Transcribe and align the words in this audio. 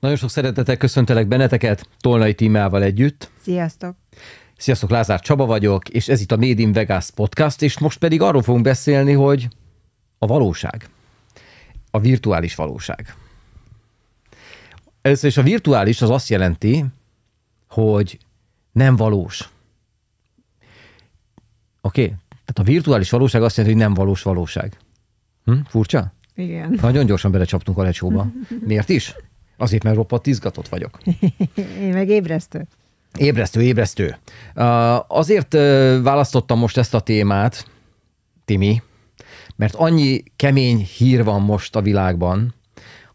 Nagyon 0.00 0.16
sok 0.16 0.30
szeretettel 0.30 0.76
köszöntelek 0.76 1.26
benneteket, 1.26 1.88
Tolnai 1.98 2.34
Tímával 2.34 2.82
együtt. 2.82 3.30
Sziasztok! 3.40 3.96
Sziasztok, 4.56 4.90
Lázár 4.90 5.20
Csaba 5.20 5.46
vagyok, 5.46 5.88
és 5.88 6.08
ez 6.08 6.20
itt 6.20 6.32
a 6.32 6.36
Made 6.36 6.60
in 6.60 6.72
Vegas 6.72 7.10
podcast, 7.10 7.62
és 7.62 7.78
most 7.78 7.98
pedig 7.98 8.22
arról 8.22 8.42
fogunk 8.42 8.64
beszélni, 8.64 9.12
hogy 9.12 9.48
a 10.18 10.26
valóság. 10.26 10.88
A 11.90 12.00
virtuális 12.00 12.54
valóság. 12.54 13.14
Először 15.02 15.28
is 15.30 15.36
a 15.36 15.42
virtuális 15.42 16.02
az 16.02 16.10
azt 16.10 16.28
jelenti, 16.28 16.84
hogy 17.68 18.18
nem 18.72 18.96
valós. 18.96 19.50
Oké? 21.80 22.02
Okay? 22.02 22.14
Tehát 22.28 22.58
a 22.58 22.62
virtuális 22.62 23.10
valóság 23.10 23.42
azt 23.42 23.56
jelenti, 23.56 23.78
hogy 23.78 23.86
nem 23.86 23.94
valós 23.94 24.22
valóság. 24.22 24.76
Hm? 25.44 25.52
Furcsa? 25.68 26.12
Igen. 26.34 26.78
Nagyon 26.80 27.06
gyorsan 27.06 27.30
belecsaptunk 27.30 27.78
a 27.78 27.82
lecsóba. 27.82 28.26
Miért 28.60 28.88
is? 28.88 29.14
Azért, 29.60 29.82
mert 29.82 29.96
roppant 29.96 30.26
izgatott 30.26 30.68
vagyok. 30.68 30.98
Én 31.80 31.92
meg 31.92 32.08
ébresztő. 32.08 32.66
Ébresztő, 33.18 33.62
ébresztő. 33.62 34.16
Azért 35.06 35.52
választottam 36.02 36.58
most 36.58 36.76
ezt 36.76 36.94
a 36.94 37.00
témát, 37.00 37.70
Timi, 38.44 38.82
mert 39.56 39.74
annyi 39.74 40.22
kemény 40.36 40.88
hír 40.96 41.24
van 41.24 41.42
most 41.42 41.76
a 41.76 41.82
világban, 41.82 42.54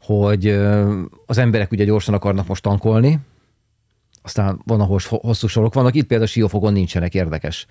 hogy 0.01 0.47
az 1.25 1.37
emberek 1.37 1.71
ugye 1.71 1.83
gyorsan 1.83 2.13
akarnak 2.13 2.47
most 2.47 2.63
tankolni, 2.63 3.19
aztán 4.21 4.61
van, 4.65 4.81
ahol 4.81 4.99
hosszú 5.07 5.47
sorok 5.47 5.73
vannak, 5.73 5.95
itt 5.95 6.07
például 6.07 6.29
Siófogon 6.29 6.73
nincsenek 6.73 7.13
érdekes. 7.13 7.65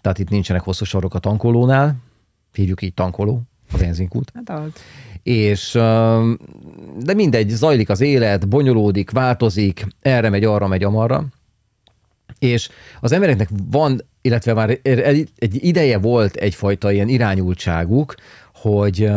Tehát 0.00 0.18
itt 0.18 0.28
nincsenek 0.28 0.62
hosszú 0.62 0.84
sorok 0.84 1.14
a 1.14 1.18
tankolónál, 1.18 1.96
hívjuk 2.52 2.82
így 2.82 2.94
tankoló, 2.94 3.42
a 3.72 3.76
benzinkút. 3.76 4.32
Hát 4.34 4.58
az. 4.58 4.72
És, 5.26 5.72
de 6.98 7.14
mindegy, 7.14 7.48
zajlik 7.48 7.88
az 7.88 8.00
élet, 8.00 8.48
bonyolódik, 8.48 9.10
változik, 9.10 9.86
erre 10.00 10.28
megy, 10.28 10.44
arra 10.44 10.66
megy, 10.66 10.84
amarra. 10.84 11.24
És 12.38 12.68
az 13.00 13.12
embereknek 13.12 13.48
van, 13.70 14.00
illetve 14.20 14.52
már 14.52 14.78
egy 14.82 15.28
ideje 15.50 15.98
volt 15.98 16.36
egyfajta 16.36 16.92
ilyen 16.92 17.08
irányultságuk, 17.08 18.14
hogy, 18.54 19.10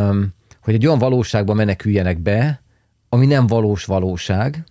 hogy 0.62 0.74
egy 0.74 0.86
olyan 0.86 1.00
valóságba 1.00 1.54
meneküljenek 1.54 2.20
be, 2.20 2.62
ami 3.10 3.26
nem 3.26 3.48
valós 3.48 3.86
valóság, 3.86 4.64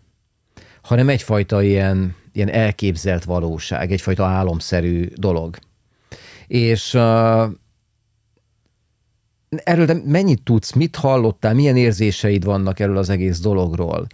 hanem 0.82 1.08
egyfajta 1.08 1.62
ilyen, 1.62 2.14
ilyen 2.32 2.48
elképzelt 2.48 3.24
valóság, 3.24 3.92
egyfajta 3.92 4.24
álomszerű 4.24 5.08
dolog. 5.14 5.56
És 6.46 6.94
uh, 6.94 7.50
erről 9.48 9.86
de 9.86 10.00
mennyit 10.04 10.42
tudsz, 10.42 10.72
mit 10.72 10.96
hallottál, 10.96 11.54
milyen 11.54 11.76
érzéseid 11.76 12.44
vannak 12.44 12.80
erről 12.80 12.96
az 12.96 13.08
egész 13.08 13.40
dologról? 13.40 14.06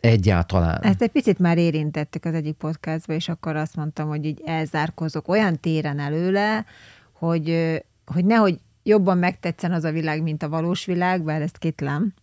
Egyáltalán. 0.00 0.82
Ezt 0.82 1.02
egy 1.02 1.10
picit 1.10 1.38
már 1.38 1.58
érintettük 1.58 2.24
az 2.24 2.34
egyik 2.34 2.54
podcastban, 2.54 3.16
és 3.16 3.28
akkor 3.28 3.56
azt 3.56 3.76
mondtam, 3.76 4.08
hogy 4.08 4.24
így 4.24 4.40
elzárkozok 4.44 5.28
olyan 5.28 5.60
téren 5.60 5.98
előle, 5.98 6.64
hogy, 7.12 7.74
hogy 8.06 8.24
nehogy 8.24 8.58
jobban 8.82 9.18
megtetszen 9.18 9.72
az 9.72 9.84
a 9.84 9.90
világ, 9.90 10.22
mint 10.22 10.42
a 10.42 10.48
valós 10.48 10.84
világ, 10.84 11.22
bár 11.22 11.42
ezt 11.42 11.58
kétlem, 11.58 12.14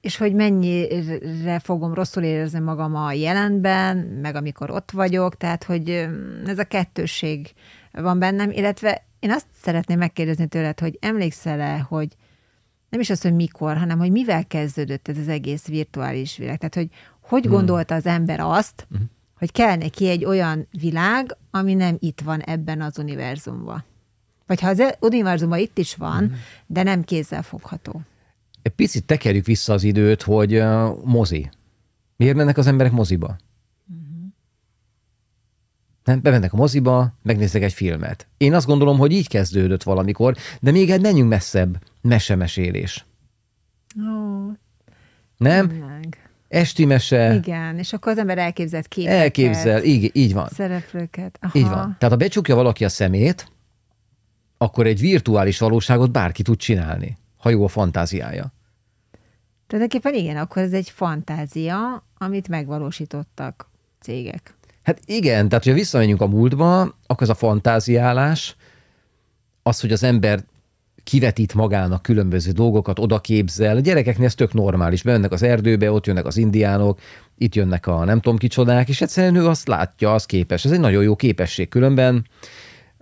és 0.00 0.16
hogy 0.16 0.34
mennyire 0.34 1.58
fogom 1.58 1.94
rosszul 1.94 2.22
érezni 2.22 2.58
magam 2.58 2.96
a 2.96 3.12
jelenben, 3.12 3.96
meg 3.96 4.34
amikor 4.34 4.70
ott 4.70 4.90
vagyok, 4.90 5.36
tehát 5.36 5.64
hogy 5.64 6.08
ez 6.46 6.58
a 6.58 6.64
kettősség 6.64 7.52
van 7.92 8.18
bennem, 8.18 8.50
illetve 8.50 9.04
én 9.26 9.32
azt 9.32 9.46
szeretném 9.62 9.98
megkérdezni 9.98 10.46
tőled, 10.46 10.80
hogy 10.80 10.98
emlékszel-e, 11.00 11.78
hogy 11.78 12.08
nem 12.90 13.00
is 13.00 13.10
az, 13.10 13.22
hogy 13.22 13.34
mikor, 13.34 13.76
hanem 13.76 13.98
hogy 13.98 14.10
mivel 14.10 14.46
kezdődött 14.46 15.08
ez 15.08 15.18
az 15.18 15.28
egész 15.28 15.66
virtuális 15.66 16.36
világ. 16.36 16.58
Tehát, 16.58 16.74
hogy 16.74 16.88
hogy 17.20 17.42
hmm. 17.42 17.52
gondolta 17.52 17.94
az 17.94 18.06
ember 18.06 18.40
azt, 18.40 18.86
hmm. 18.90 19.10
hogy 19.38 19.52
kell 19.52 19.76
neki 19.76 20.08
egy 20.08 20.24
olyan 20.24 20.68
világ, 20.70 21.36
ami 21.50 21.74
nem 21.74 21.96
itt 21.98 22.20
van 22.20 22.40
ebben 22.40 22.80
az 22.80 22.98
univerzumban. 22.98 23.84
Vagy 24.46 24.60
ha 24.60 24.68
az 24.68 24.96
univerzumban 25.00 25.58
itt 25.58 25.78
is 25.78 25.94
van, 25.94 26.18
hmm. 26.18 26.36
de 26.66 26.82
nem 26.82 27.02
kézzel 27.02 27.42
fogható. 27.42 28.00
Egy 28.62 28.72
picit 28.72 29.04
tekerjük 29.04 29.46
vissza 29.46 29.72
az 29.72 29.82
időt, 29.82 30.22
hogy 30.22 30.56
uh, 30.56 31.04
mozi. 31.04 31.50
Miért 32.16 32.36
mennek 32.36 32.58
az 32.58 32.66
emberek 32.66 32.92
moziba? 32.92 33.36
Nem? 36.06 36.20
Bemennek 36.22 36.52
a 36.52 36.56
moziba, 36.56 37.12
megnéznek 37.22 37.62
egy 37.62 37.72
filmet. 37.72 38.26
Én 38.36 38.54
azt 38.54 38.66
gondolom, 38.66 38.98
hogy 38.98 39.12
így 39.12 39.28
kezdődött 39.28 39.82
valamikor, 39.82 40.36
de 40.60 40.70
még 40.70 40.90
egy 40.90 41.00
menjünk 41.00 41.28
messzebb. 41.28 41.82
Mesemesélés. 42.00 43.04
Ó, 43.98 44.50
nem? 45.36 45.68
Tényleg. 45.68 46.30
Esti 46.48 46.84
mese. 46.84 47.34
Igen, 47.34 47.78
és 47.78 47.92
akkor 47.92 48.12
az 48.12 48.18
ember 48.18 48.38
elképzelt 48.38 48.88
képeket. 48.88 49.20
Elképzel, 49.20 49.84
így, 49.84 50.10
így 50.12 50.32
van. 50.32 50.48
Szereplőket. 50.48 51.38
Aha. 51.40 51.58
Így 51.58 51.68
van. 51.68 51.96
Tehát 51.98 52.14
ha 52.14 52.16
becsukja 52.16 52.54
valaki 52.54 52.84
a 52.84 52.88
szemét, 52.88 53.52
akkor 54.58 54.86
egy 54.86 55.00
virtuális 55.00 55.58
valóságot 55.58 56.10
bárki 56.10 56.42
tud 56.42 56.56
csinálni, 56.56 57.18
ha 57.36 57.50
jó 57.50 57.64
a 57.64 57.68
fantáziája. 57.68 58.52
Tulajdonképpen 59.66 60.14
igen, 60.14 60.36
akkor 60.36 60.62
ez 60.62 60.72
egy 60.72 60.90
fantázia, 60.90 62.04
amit 62.18 62.48
megvalósítottak 62.48 63.70
cégek. 64.00 64.55
Hát 64.86 65.00
igen, 65.04 65.48
tehát 65.48 65.64
ha 65.64 65.72
visszamegyünk 65.72 66.20
a 66.20 66.26
múltba, 66.26 66.80
akkor 66.80 67.22
az 67.22 67.28
a 67.28 67.34
fantáziálás, 67.34 68.56
az, 69.62 69.80
hogy 69.80 69.92
az 69.92 70.02
ember 70.02 70.44
kivetít 71.04 71.54
magának 71.54 72.02
különböző 72.02 72.50
dolgokat, 72.50 72.98
oda 72.98 73.20
képzel. 73.20 73.76
A 73.76 73.80
gyerekeknél 73.80 74.26
ez 74.26 74.34
tök 74.34 74.52
normális. 74.52 75.02
Bemennek 75.02 75.32
az 75.32 75.42
erdőbe, 75.42 75.92
ott 75.92 76.06
jönnek 76.06 76.26
az 76.26 76.36
indiánok, 76.36 77.00
itt 77.38 77.54
jönnek 77.54 77.86
a 77.86 78.04
nem 78.04 78.20
tudom 78.20 78.38
kicsodák, 78.38 78.88
és 78.88 79.00
egyszerűen 79.00 79.36
ő 79.36 79.46
azt 79.46 79.68
látja, 79.68 80.14
az 80.14 80.26
képes. 80.26 80.64
Ez 80.64 80.70
egy 80.70 80.80
nagyon 80.80 81.02
jó 81.02 81.16
képesség. 81.16 81.68
Különben 81.68 82.26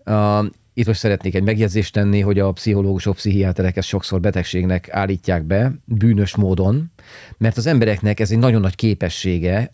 uh, 0.06 0.44
itt 0.74 0.86
most 0.86 0.98
szeretnék 0.98 1.34
egy 1.34 1.42
megjegyzést 1.42 1.92
tenni, 1.92 2.20
hogy 2.20 2.38
a 2.38 2.52
pszichológusok, 2.52 3.14
pszichiáterek 3.14 3.76
ezt 3.76 3.88
sokszor 3.88 4.20
betegségnek 4.20 4.88
állítják 4.90 5.42
be, 5.42 5.72
bűnös 5.84 6.36
módon, 6.36 6.92
mert 7.38 7.56
az 7.56 7.66
embereknek 7.66 8.20
ez 8.20 8.30
egy 8.30 8.38
nagyon 8.38 8.60
nagy 8.60 8.74
képessége, 8.74 9.72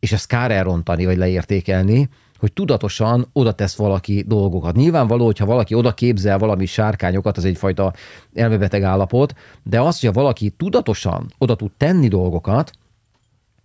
és 0.00 0.12
ezt 0.12 0.26
kár 0.26 0.50
elrontani, 0.50 1.04
vagy 1.04 1.16
leértékelni, 1.16 2.08
hogy 2.38 2.52
tudatosan 2.52 3.26
oda 3.32 3.52
tesz 3.52 3.76
valaki 3.76 4.24
dolgokat. 4.26 4.74
Nyilvánvaló, 4.74 5.24
hogyha 5.24 5.46
valaki 5.46 5.74
oda 5.74 5.94
képzel 5.94 6.38
valami 6.38 6.66
sárkányokat, 6.66 7.36
az 7.36 7.44
egyfajta 7.44 7.92
elmebeteg 8.34 8.82
állapot, 8.82 9.34
de 9.62 9.80
az, 9.80 10.00
hogy 10.00 10.12
valaki 10.12 10.50
tudatosan 10.50 11.32
oda 11.38 11.54
tud 11.54 11.70
tenni 11.76 12.08
dolgokat, 12.08 12.72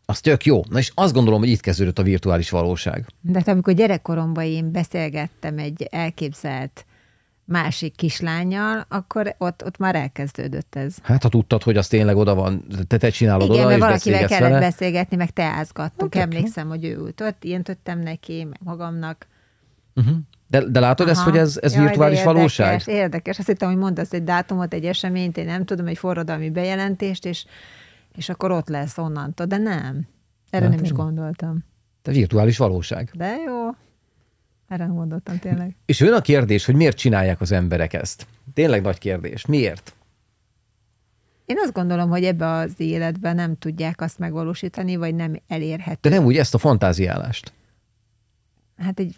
az 0.05 0.19
tök 0.19 0.45
jó. 0.45 0.61
Na 0.69 0.79
és 0.79 0.91
azt 0.95 1.13
gondolom, 1.13 1.39
hogy 1.39 1.49
itt 1.49 1.59
kezdődött 1.59 1.99
a 1.99 2.03
virtuális 2.03 2.49
valóság. 2.49 3.05
De 3.21 3.37
hát 3.37 3.47
amikor 3.47 3.73
gyerekkoromban 3.73 4.43
én 4.43 4.71
beszélgettem 4.71 5.57
egy 5.57 5.87
elképzelt 5.91 6.85
másik 7.45 7.95
kislányjal, 7.95 8.85
akkor 8.87 9.35
ott, 9.37 9.65
ott 9.65 9.77
már 9.77 9.95
elkezdődött 9.95 10.75
ez. 10.75 10.95
Hát 11.01 11.23
ha 11.23 11.29
tudtad, 11.29 11.63
hogy 11.63 11.77
az 11.77 11.87
tényleg 11.87 12.17
oda 12.17 12.35
van, 12.35 12.65
te, 12.87 12.97
te 12.97 13.09
csinálod 13.09 13.49
Igen, 13.49 13.65
oda, 13.65 13.65
mert 13.65 13.77
és 13.77 13.85
valakivel 13.85 14.27
kellett 14.27 14.49
vele. 14.49 14.59
beszélgetni, 14.59 15.17
meg 15.17 15.31
teázgattunk. 15.31 16.13
Hát, 16.13 16.23
Emlékszem, 16.23 16.67
hogy 16.67 16.85
ő 16.85 16.95
ült 16.95 17.21
ott, 17.21 17.43
ilyen 17.43 17.63
töttem 17.63 17.99
neki, 17.99 18.43
meg 18.43 18.59
magamnak. 18.63 19.27
Uh-huh. 19.95 20.15
De, 20.47 20.63
de 20.69 20.79
látod 20.79 21.07
Aha. 21.07 21.15
ezt, 21.15 21.25
hogy 21.25 21.37
ez, 21.37 21.59
ez 21.61 21.73
Jaj, 21.73 21.85
virtuális 21.85 22.17
érdekes, 22.17 22.35
valóság? 22.35 22.81
Érdekes. 22.85 23.39
Azt 23.39 23.47
hittem, 23.47 23.69
hogy 23.69 23.77
mondasz 23.77 24.13
egy 24.13 24.23
dátumot, 24.23 24.73
egy 24.73 24.85
eseményt, 24.85 25.37
én 25.37 25.45
nem 25.45 25.65
tudom, 25.65 25.87
egy 25.87 25.97
forradalmi 25.97 26.49
bejelentést, 26.49 27.25
és, 27.25 27.45
és 28.15 28.29
akkor 28.29 28.51
ott 28.51 28.67
lesz 28.67 28.97
onnantól. 28.97 29.45
De 29.45 29.57
nem. 29.57 30.07
Erre 30.49 30.65
hát, 30.65 30.75
nem 30.75 30.83
is 30.83 30.91
gondoltam. 30.91 31.65
De 32.01 32.11
virtuális 32.11 32.57
valóság. 32.57 33.11
De 33.13 33.35
jó. 33.45 33.69
Gondoltam 34.77 35.39
tényleg. 35.39 35.75
És 35.85 35.99
jön 35.99 36.13
a 36.13 36.21
kérdés, 36.21 36.65
hogy 36.65 36.75
miért 36.75 36.97
csinálják 36.97 37.41
az 37.41 37.51
emberek 37.51 37.93
ezt? 37.93 38.27
Tényleg 38.53 38.81
nagy 38.81 38.97
kérdés. 38.97 39.45
Miért? 39.45 39.95
Én 41.45 41.55
azt 41.59 41.73
gondolom, 41.73 42.09
hogy 42.09 42.23
ebbe 42.23 42.47
az 42.47 42.73
életben 42.77 43.35
nem 43.35 43.57
tudják 43.57 44.01
azt 44.01 44.19
megvalósítani, 44.19 44.95
vagy 44.95 45.15
nem 45.15 45.41
elérhető. 45.47 46.09
De 46.09 46.15
nem 46.15 46.25
úgy 46.25 46.37
ezt 46.37 46.53
a 46.53 46.57
fantáziálást. 46.57 47.53
Hát 48.77 48.99
egy 48.99 49.17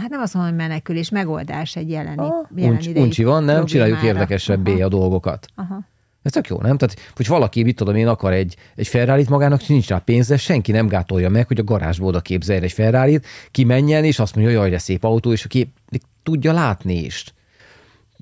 Hát 0.00 0.10
nem 0.10 0.20
azt 0.20 0.34
mondom, 0.34 0.52
hogy 0.52 0.60
menekülés, 0.60 1.10
megoldás 1.10 1.76
egy 1.76 1.90
jeleni, 1.90 2.22
ah, 2.22 2.46
jelen 2.54 2.72
uncs, 2.72 2.86
Uncsi 2.86 3.24
van, 3.24 3.44
nem? 3.44 3.64
Csináljuk 3.64 4.02
érdekesebbé 4.02 4.72
Aha. 4.72 4.84
a 4.84 4.88
dolgokat. 4.88 5.46
Aha. 5.54 5.80
Ez 6.22 6.32
tök 6.32 6.48
jó, 6.48 6.60
nem? 6.60 6.76
Tehát, 6.76 6.96
hogy 7.16 7.26
valaki, 7.26 7.62
mit 7.62 7.76
tudom 7.76 7.94
én, 7.94 8.08
akar 8.08 8.32
egy, 8.32 8.56
egy 8.76 8.88
ferrari 8.88 9.24
magának, 9.28 9.66
nincs 9.66 9.88
rá 9.88 9.98
pénze, 9.98 10.36
senki 10.36 10.72
nem 10.72 10.86
gátolja 10.86 11.28
meg, 11.28 11.46
hogy 11.46 11.58
a 11.58 11.64
garázsból 11.64 12.08
oda 12.08 12.20
képzeljen 12.20 12.64
egy 12.64 12.72
ferrari 12.72 13.20
kimenjen, 13.50 14.04
és 14.04 14.18
azt 14.18 14.34
mondja, 14.34 14.52
hogy 14.52 14.62
jaj, 14.62 14.70
de 14.70 14.78
szép 14.78 15.04
autó, 15.04 15.32
és 15.32 15.44
aki 15.44 15.72
tudja 16.22 16.52
látni 16.52 16.94
is. 16.94 17.24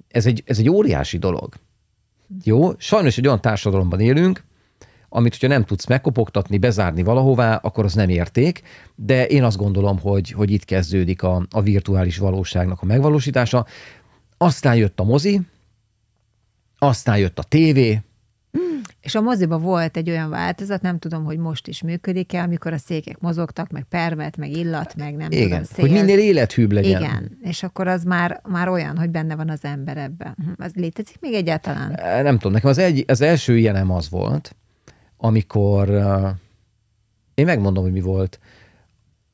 Ez 0.09 0.27
egy, 0.27 0.43
ez 0.47 0.59
egy 0.59 0.69
óriási 0.69 1.19
dolog. 1.19 1.55
Jó? 2.45 2.73
Sajnos 2.79 3.19
egy 3.19 3.27
olyan 3.27 3.41
társadalomban 3.41 4.01
élünk, 4.01 4.45
amit, 5.09 5.33
hogyha 5.33 5.49
nem 5.49 5.65
tudsz 5.65 5.87
megkopogtatni, 5.87 6.59
bezárni 6.59 7.03
valahová, 7.03 7.55
akkor 7.55 7.85
az 7.85 7.95
nem 7.95 8.09
érték, 8.09 8.63
de 8.95 9.27
én 9.27 9.45
azt 9.45 9.57
gondolom, 9.57 9.99
hogy, 9.99 10.31
hogy 10.31 10.51
itt 10.51 10.65
kezdődik 10.65 11.23
a, 11.23 11.47
a 11.51 11.63
virtuális 11.63 12.19
valóságnak 12.19 12.83
a 12.83 12.87
megvalósítása. 12.87 13.67
Aztán 14.37 14.77
jött 14.77 15.01
a 15.01 15.05
mozi, 15.05 15.41
aztán 16.79 17.19
jött 17.19 17.39
a 17.39 17.43
tévé, 17.43 18.01
És 19.01 19.15
a 19.15 19.21
moziba 19.21 19.59
volt 19.59 19.97
egy 19.97 20.11
olyan 20.11 20.31
változat, 20.31 20.83
nem 20.83 20.99
tudom, 20.99 21.25
hogy 21.25 21.39
most 21.39 21.67
is 21.69 21.83
működik-e, 21.83 22.43
amikor 22.43 22.73
a 22.73 22.79
székek 22.79 23.19
mozogtak, 23.21 23.71
meg 23.71 23.85
permet, 23.85 24.37
meg 24.37 24.51
illat, 24.51 24.95
meg 24.97 25.17
nem 25.17 25.31
Igen, 25.31 25.49
tudom, 25.49 25.65
szél. 25.65 25.85
hogy 25.85 25.91
minél 25.91 26.19
élethűbb 26.19 26.73
legyen. 26.73 27.03
Igen, 27.03 27.39
és 27.43 27.63
akkor 27.63 27.89
az 27.89 28.05
már, 28.05 28.41
már 28.49 28.69
olyan, 28.69 28.99
hogy 28.99 29.11
benne 29.11 29.37
van 29.37 29.49
az 29.51 29.65
ember 29.65 29.97
ebben. 29.97 30.37
Hm, 30.45 30.63
Az 30.63 30.73
létezik 30.75 31.21
még 31.21 31.35
egyáltalán? 31.35 31.95
Eh, 31.95 32.23
Nem 32.23 32.35
tudom, 32.37 32.53
nekem 32.53 32.71
az, 32.71 32.79
egy, 32.79 33.05
az 33.07 33.21
első 33.21 33.59
ilyenem 33.59 33.91
az 33.91 34.11
volt, 34.11 34.57
amikor, 35.17 35.89
uh, 35.89 36.29
én 37.35 37.45
megmondom, 37.45 37.83
hogy 37.83 37.93
mi 37.93 38.01
volt, 38.01 38.39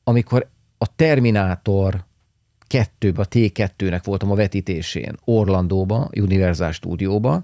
amikor 0.03 0.49
a 0.77 0.95
Terminátor 0.95 2.05
2 2.67 3.13
a 3.15 3.27
T2-nek 3.27 4.01
voltam 4.03 4.31
a 4.31 4.35
vetítésén 4.35 5.15
Orlandóba, 5.23 6.09
Universal 6.15 6.71
Stúdióba, 6.71 7.43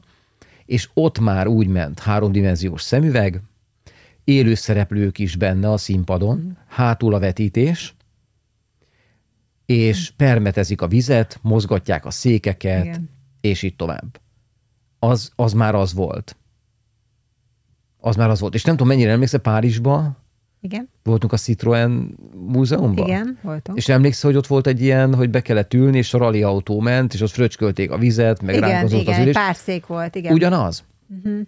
és 0.65 0.89
ott 0.93 1.19
már 1.19 1.47
úgy 1.47 1.67
ment 1.67 1.99
háromdimenziós 1.99 2.81
szemüveg, 2.81 3.41
élő 4.23 4.53
szereplők 4.53 5.19
is 5.19 5.35
benne 5.35 5.71
a 5.71 5.77
színpadon, 5.77 6.57
hátul 6.67 7.13
a 7.13 7.19
vetítés, 7.19 7.95
és 9.65 10.11
permetezik 10.17 10.81
a 10.81 10.87
vizet, 10.87 11.39
mozgatják 11.41 12.05
a 12.05 12.11
székeket, 12.11 12.85
Igen. 12.85 13.09
és 13.41 13.61
így 13.61 13.75
tovább. 13.75 14.19
Az, 14.99 15.31
az 15.35 15.53
már 15.53 15.75
az 15.75 15.93
volt. 15.93 16.35
Az 17.99 18.15
már 18.15 18.29
az 18.29 18.39
volt. 18.39 18.53
És 18.53 18.63
nem 18.63 18.75
tudom, 18.75 18.87
mennyire 18.87 19.11
emlékszel 19.11 19.39
Párizsba, 19.39 20.20
Igen? 20.61 20.89
voltunk 21.03 21.33
a 21.33 21.37
Citroen 21.37 22.17
múzeumban. 22.47 23.05
Igen, 23.05 23.39
voltunk. 23.41 23.77
És 23.77 23.89
emlékszel, 23.89 24.29
hogy 24.29 24.39
ott 24.39 24.47
volt 24.47 24.67
egy 24.67 24.81
ilyen, 24.81 25.15
hogy 25.15 25.29
be 25.29 25.41
kellett 25.41 25.73
ülni, 25.73 25.97
és 25.97 26.13
a 26.13 26.17
rally 26.17 26.43
autó 26.43 26.79
ment, 26.79 27.13
és 27.13 27.21
ott 27.21 27.29
fröcskölték 27.29 27.91
a 27.91 27.97
vizet, 27.97 28.41
meg 28.41 28.55
igen, 28.55 28.69
ránkozott 28.69 29.01
igen, 29.01 29.13
az 29.13 29.19
ülés. 29.19 29.33
pár 29.33 29.55
szék 29.55 29.85
volt, 29.85 30.15
igen. 30.15 30.33
Ugyanaz. 30.33 30.83
Uh-huh. 31.07 31.41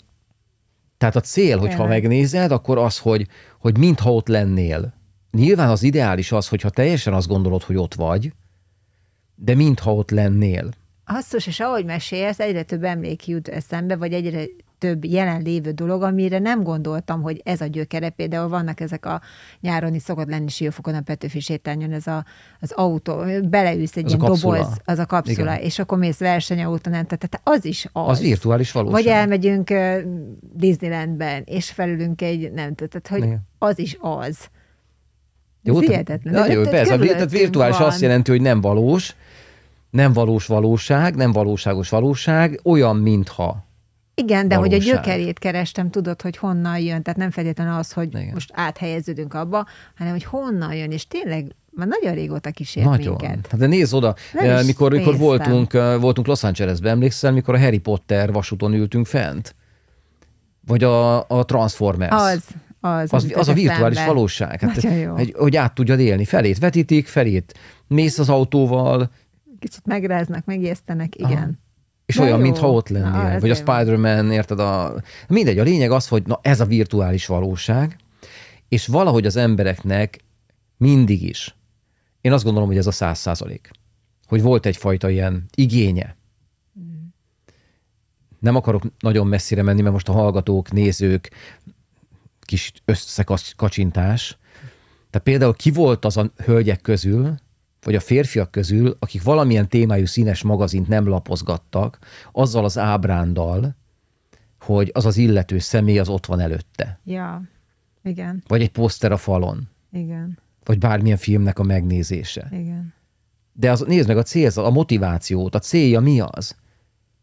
Tehát 0.97 1.15
a 1.15 1.21
cél, 1.21 1.57
hogyha 1.57 1.77
Tényleg. 1.77 2.01
megnézed, 2.01 2.51
akkor 2.51 2.77
az, 2.77 2.97
hogy, 2.97 3.27
hogy 3.59 3.77
mintha 3.77 4.13
ott 4.13 4.27
lennél. 4.27 4.93
Nyilván 5.31 5.69
az 5.69 5.83
ideális 5.83 6.31
az, 6.31 6.47
hogyha 6.47 6.69
teljesen 6.69 7.13
azt 7.13 7.27
gondolod, 7.27 7.63
hogy 7.63 7.75
ott 7.75 7.93
vagy, 7.93 8.33
de 9.35 9.55
mintha 9.55 9.93
ott 9.93 10.11
lennél. 10.11 10.69
Hasznos, 11.03 11.47
és 11.47 11.59
ahogy 11.59 11.85
mesélsz, 11.85 12.39
egyre 12.39 12.63
több 12.63 12.83
emlék 12.83 13.27
jut 13.27 13.47
eszembe, 13.47 13.95
vagy 13.95 14.13
egyre 14.13 14.43
több 14.83 15.05
jelenlévő 15.05 15.71
dolog, 15.71 16.01
amire 16.03 16.39
nem 16.39 16.63
gondoltam, 16.63 17.21
hogy 17.21 17.41
ez 17.43 17.61
a 17.61 17.65
gyökere. 17.65 18.09
Például 18.09 18.47
vannak 18.49 18.79
ezek 18.79 19.05
a 19.05 19.21
nyáron 19.59 19.93
is 19.93 20.01
szokott 20.01 20.27
lenni 20.29 20.49
Siófokon 20.49 20.93
a 20.93 21.01
Petőfi 21.01 21.39
sétányon, 21.39 21.91
ez 21.91 22.07
a, 22.07 22.25
az 22.59 22.71
autó, 22.71 23.23
beleülsz 23.49 23.95
egy 23.95 24.05
Az 24.05 24.13
ilyen 24.13 24.25
doboz, 24.25 24.67
az 24.85 24.99
a 24.99 25.05
kapszula, 25.05 25.51
Igen. 25.53 25.65
és 25.65 25.79
akkor 25.79 25.97
mész 25.97 26.17
versenyautón, 26.17 26.91
tehát 26.91 27.41
az 27.43 27.65
is 27.65 27.87
az. 27.91 28.07
Az 28.07 28.19
virtuális 28.19 28.71
valóság. 28.71 29.03
Vagy 29.03 29.07
elmegyünk 29.07 29.73
Disneylandben, 30.53 31.43
és 31.45 31.71
felülünk 31.71 32.21
egy, 32.21 32.51
nem 32.51 32.75
tehát 32.75 33.07
hogy 33.07 33.23
Igen. 33.23 33.47
az 33.57 33.79
is 33.79 33.97
az. 33.99 34.37
Jó, 35.61 35.73
Ez 35.73 35.79
te- 35.79 35.91
hihetetlen. 35.91 36.33
Na 36.33 36.51
jó, 36.51 36.61
persze, 36.61 36.97
tehát 36.97 37.31
virtuális 37.31 37.77
van. 37.77 37.87
azt 37.87 38.01
jelenti, 38.01 38.31
hogy 38.31 38.41
nem 38.41 38.61
valós, 38.61 39.15
nem 39.89 40.13
valós 40.13 40.45
valóság, 40.45 41.15
nem 41.15 41.31
valóságos 41.31 41.89
valóság, 41.89 42.59
olyan, 42.63 42.95
mintha. 42.95 43.71
Igen, 44.15 44.47
de 44.47 44.55
hogy 44.55 44.73
a 44.73 44.77
valóság. 44.77 44.95
gyökerét 44.95 45.39
kerestem, 45.39 45.89
tudod, 45.89 46.21
hogy 46.21 46.37
honnan 46.37 46.79
jön. 46.79 47.01
Tehát 47.01 47.19
nem 47.19 47.31
feltétlenül 47.31 47.73
az, 47.73 47.91
hogy 47.91 48.07
Igen. 48.07 48.29
Most 48.33 48.51
áthelyeződünk 48.53 49.33
abba, 49.33 49.67
hanem 49.95 50.13
hogy 50.13 50.23
honnan 50.23 50.73
jön, 50.73 50.91
és 50.91 51.07
tényleg 51.07 51.55
már 51.71 51.87
nagyon 51.87 52.13
régóta 52.13 52.51
kísért 52.51 52.85
Nagyon. 52.85 53.15
minket. 53.19 53.47
Hát 53.51 53.59
de 53.59 53.65
nézd 53.65 53.93
oda, 53.93 54.15
Nem 54.33 54.45
eh, 54.45 54.65
mikor, 54.65 54.91
mikor 54.91 55.17
voltunk, 55.17 55.73
eh, 55.73 55.99
voltunk 55.99 56.27
Los 56.27 56.43
Angelesben, 56.43 56.91
emlékszel, 56.91 57.31
mikor 57.31 57.55
a 57.55 57.59
Harry 57.59 57.77
Potter 57.77 58.31
vasúton 58.31 58.73
ültünk 58.73 59.05
fent? 59.05 59.55
Vagy 60.65 60.83
a, 60.83 61.27
a 61.27 61.45
Transformers? 61.45 62.13
Az, 62.13 62.43
az, 62.79 63.13
az, 63.13 63.31
az 63.35 63.47
a 63.47 63.53
virtuális 63.53 63.97
eszembe. 63.97 64.13
valóság. 64.13 64.59
Hát. 64.59 64.83
Egy, 65.17 65.33
hogy 65.37 65.55
át 65.55 65.73
tudjad 65.73 65.99
élni. 65.99 66.25
Felét 66.25 66.59
vetítik, 66.59 67.07
felét 67.07 67.53
mész 67.87 68.19
az 68.19 68.29
autóval, 68.29 69.09
Kicsit 69.59 69.85
megráznak, 69.85 70.45
megijesztenek, 70.45 71.15
igen. 71.15 71.59
És 72.05 72.15
Na 72.15 72.23
olyan, 72.23 72.37
jó. 72.37 72.43
mintha 72.43 72.71
ott 72.71 72.89
Na, 72.89 72.99
lennél. 72.99 73.27
ez 73.27 73.41
Vagy 73.41 73.49
a. 73.49 73.55
Spider-Man, 73.55 74.31
érted? 74.31 74.59
A... 74.59 75.01
Mindegy, 75.27 75.59
a 75.59 75.63
lényeg 75.63 75.91
az, 75.91 76.07
hogy 76.07 76.23
na, 76.25 76.39
ez 76.41 76.59
a 76.59 76.65
virtuális 76.65 77.25
valóság, 77.25 77.97
és 78.69 78.87
valahogy 78.87 79.25
az 79.25 79.35
embereknek 79.35 80.19
mindig 80.77 81.23
is, 81.23 81.55
én 82.21 82.31
azt 82.31 82.43
gondolom, 82.43 82.67
hogy 82.67 82.77
ez 82.77 82.87
a 82.87 82.91
száz 82.91 83.19
százalék, 83.19 83.71
hogy 84.27 84.41
volt 84.41 84.65
egyfajta 84.65 85.09
ilyen 85.09 85.45
igénye. 85.55 86.15
Nem 88.39 88.55
akarok 88.55 88.83
nagyon 88.99 89.27
messzire 89.27 89.61
menni, 89.61 89.81
mert 89.81 89.93
most 89.93 90.09
a 90.09 90.13
hallgatók, 90.13 90.71
nézők, 90.71 91.31
kis 92.41 92.73
összekacsintás. 92.85 94.37
Tehát 95.09 95.27
például 95.27 95.53
ki 95.53 95.71
volt 95.71 96.05
az 96.05 96.17
a 96.17 96.31
hölgyek 96.45 96.81
közül, 96.81 97.35
vagy 97.83 97.95
a 97.95 97.99
férfiak 97.99 98.51
közül, 98.51 98.95
akik 98.99 99.23
valamilyen 99.23 99.69
témájú 99.69 100.05
színes 100.05 100.41
magazint 100.43 100.87
nem 100.87 101.07
lapozgattak, 101.07 101.99
azzal 102.31 102.63
az 102.63 102.77
ábrándal, 102.77 103.75
hogy 104.59 104.89
az 104.93 105.05
az 105.05 105.17
illető 105.17 105.59
személy 105.59 105.99
az 105.99 106.09
ott 106.09 106.25
van 106.25 106.39
előtte. 106.39 106.99
Ja, 107.03 107.41
igen, 108.03 108.43
Vagy 108.47 108.61
egy 108.61 108.71
poszter 108.71 109.11
a 109.11 109.17
falon. 109.17 109.69
igen, 109.91 110.37
Vagy 110.63 110.77
bármilyen 110.77 111.17
filmnek 111.17 111.59
a 111.59 111.63
megnézése. 111.63 112.47
igen. 112.51 112.93
De 113.53 113.71
az, 113.71 113.79
nézd 113.87 114.07
meg 114.07 114.17
a 114.17 114.23
cél, 114.23 114.49
a 114.55 114.69
motivációt, 114.69 115.55
a 115.55 115.59
célja 115.59 115.99
mi 115.99 116.19
az? 116.19 116.55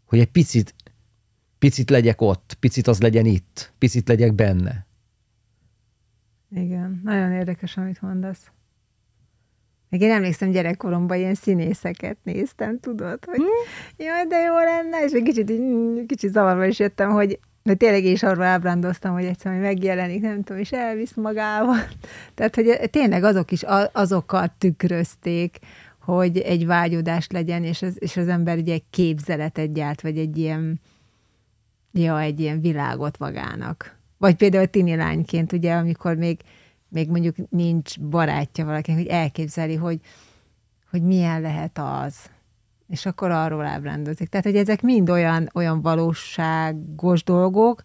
Hogy 0.04 0.18
egy 0.18 0.30
picit, 0.30 0.74
picit 1.58 1.90
legyek 1.90 2.20
ott, 2.20 2.56
picit 2.60 2.86
az 2.86 3.00
legyen 3.00 3.26
itt, 3.26 3.72
picit 3.78 4.08
legyek 4.08 4.34
benne. 4.34 4.86
Igen, 6.54 7.00
nagyon 7.04 7.32
érdekes, 7.32 7.76
amit 7.76 8.00
mondasz. 8.02 8.50
Még 9.90 10.00
én 10.00 10.10
emlékszem 10.10 10.50
gyerekkoromban 10.50 11.16
ilyen 11.16 11.34
színészeket 11.34 12.16
néztem, 12.22 12.80
tudod, 12.80 13.24
hogy 13.24 13.40
jaj, 13.96 14.26
de 14.26 14.38
jó 14.38 14.54
lenne, 14.54 15.04
és 15.04 15.12
egy 15.12 15.22
kicsit, 15.22 15.52
kicsit 16.06 16.32
zavarba 16.32 16.64
is 16.64 16.78
jöttem, 16.78 17.10
hogy 17.10 17.38
de 17.62 17.74
tényleg 17.74 18.04
én 18.04 18.12
is 18.12 18.22
arról 18.22 18.44
ábrándoztam, 18.44 19.12
hogy 19.12 19.24
egyszer 19.24 19.52
majd 19.52 19.64
megjelenik, 19.64 20.20
nem 20.20 20.42
tudom, 20.42 20.62
és 20.62 20.72
elvisz 20.72 21.14
magával. 21.14 21.76
Tehát, 22.34 22.54
hogy 22.54 22.80
tényleg 22.90 23.24
azok 23.24 23.50
is 23.50 23.62
azokat 23.92 24.52
tükrözték, 24.58 25.58
hogy 26.00 26.38
egy 26.38 26.66
vágyódás 26.66 27.26
legyen, 27.30 27.64
és 27.64 27.82
az, 27.82 27.96
és 27.98 28.16
az 28.16 28.28
ember 28.28 28.58
ugye 28.58 28.72
egy 28.72 28.84
képzeletet 28.90 29.72
gyárt, 29.72 30.00
vagy 30.00 30.18
egy 30.18 30.38
ilyen, 30.38 30.80
ja, 31.92 32.20
egy 32.20 32.40
ilyen 32.40 32.60
világot 32.60 33.18
magának. 33.18 33.98
Vagy 34.18 34.34
például 34.34 34.66
tini 34.66 34.96
lányként, 34.96 35.52
ugye, 35.52 35.74
amikor 35.74 36.16
még, 36.16 36.40
még 36.90 37.08
mondjuk 37.10 37.36
nincs 37.50 38.00
barátja 38.00 38.64
valakinek, 38.64 38.98
hogy 39.00 39.08
elképzeli, 39.08 39.74
hogy, 39.74 40.00
hogy 40.90 41.02
milyen 41.02 41.40
lehet 41.40 41.78
az. 41.78 42.16
És 42.88 43.06
akkor 43.06 43.30
arról 43.30 43.64
ábrándozik. 43.66 44.28
Tehát, 44.28 44.46
hogy 44.46 44.56
ezek 44.56 44.82
mind 44.82 45.10
olyan, 45.10 45.50
olyan 45.54 45.82
valóságos 45.82 47.24
dolgok, 47.24 47.82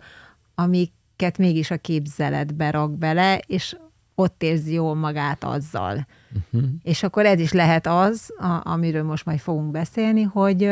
amiket 0.55 1.38
mégis 1.38 1.71
a 1.71 1.77
képzeletbe 1.77 2.71
rak 2.71 2.97
bele, 2.97 3.38
és 3.47 3.77
ott 4.15 4.43
érzi 4.43 4.74
jól 4.74 4.95
magát 4.95 5.43
azzal. 5.43 6.07
Uh-huh. 6.51 6.69
És 6.83 7.03
akkor 7.03 7.25
ez 7.25 7.39
is 7.39 7.51
lehet 7.51 7.88
az, 7.88 8.33
a, 8.38 8.62
amiről 8.63 9.03
most 9.03 9.25
majd 9.25 9.39
fogunk 9.39 9.71
beszélni, 9.71 10.21
hogy, 10.21 10.71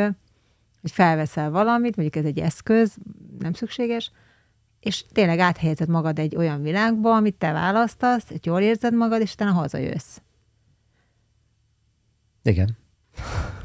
hogy 0.80 0.90
felveszel 0.90 1.50
valamit, 1.50 1.96
mondjuk 1.96 2.24
ez 2.24 2.30
egy 2.30 2.38
eszköz, 2.38 2.96
nem 3.38 3.52
szükséges, 3.52 4.10
és 4.84 5.04
tényleg 5.12 5.38
áthelyezed 5.38 5.88
magad 5.88 6.18
egy 6.18 6.36
olyan 6.36 6.62
világba, 6.62 7.14
amit 7.14 7.34
te 7.34 7.52
választasz, 7.52 8.28
hogy 8.28 8.40
jól 8.46 8.60
érzed 8.60 8.94
magad, 8.94 9.20
és 9.20 9.32
utána 9.32 9.52
hazajössz. 9.52 10.18
Igen. 12.42 12.76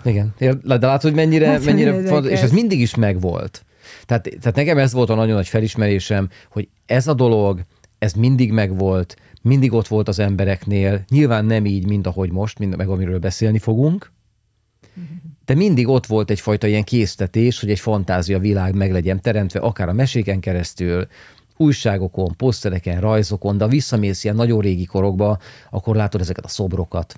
Igen. 0.04 0.34
De 0.38 0.58
látod, 0.64 1.02
hogy 1.02 1.14
mennyire, 1.14 1.48
Nagyon 1.48 1.66
mennyire 1.66 1.90
érdekes. 1.90 2.10
fontos, 2.10 2.32
és 2.32 2.42
ez 2.42 2.52
mindig 2.52 2.80
is 2.80 2.96
megvolt. 2.96 3.66
Tehát, 4.06 4.24
tehát 4.40 4.56
nekem 4.56 4.78
ez 4.78 4.94
volt 4.94 5.10
a 5.10 5.16
nagyon 5.16 5.36
nagy 5.36 5.48
felismerésem, 5.48 6.30
hogy 6.52 6.68
ez 6.86 7.08
a 7.08 7.14
dolog, 7.14 7.62
ez 7.98 8.14
mindig 8.14 8.52
megvolt, 8.52 9.16
mindig 9.42 9.74
ott 9.74 9.88
volt 9.88 10.08
az 10.08 10.20
embereknél, 10.20 11.04
nyilván 11.10 11.46
nem 11.46 11.66
így, 11.66 11.88
mint 11.88 12.08
ahogy 12.08 12.32
most, 12.32 12.60
mint 12.60 12.76
meg 12.76 12.90
amiről 12.90 13.20
beszélni 13.20 13.60
fogunk, 13.60 14.12
de 15.50 15.56
mindig 15.56 15.88
ott 15.88 16.06
volt 16.06 16.30
egyfajta 16.30 16.68
ilyen 16.68 16.84
késztetés, 16.84 17.60
hogy 17.60 17.70
egy 17.70 17.80
fantázia 17.80 18.40
világ 18.40 18.76
meg 18.76 18.92
legyen 18.92 19.22
teremtve, 19.22 19.60
akár 19.60 19.90
a 19.90 19.94
meséken 19.94 20.40
keresztül, 20.40 21.08
újságokon, 21.58 22.36
posztereken, 22.36 23.00
rajzokon, 23.00 23.58
de 23.58 23.64
ha 23.64 23.70
visszamész 23.70 24.24
ilyen 24.24 24.36
nagyon 24.36 24.62
régi 24.62 24.86
korokba, 24.86 25.40
akkor 25.70 25.96
látod 25.96 26.22
ezeket 26.22 26.46
a 26.46 26.48
szobrokat. 26.48 27.16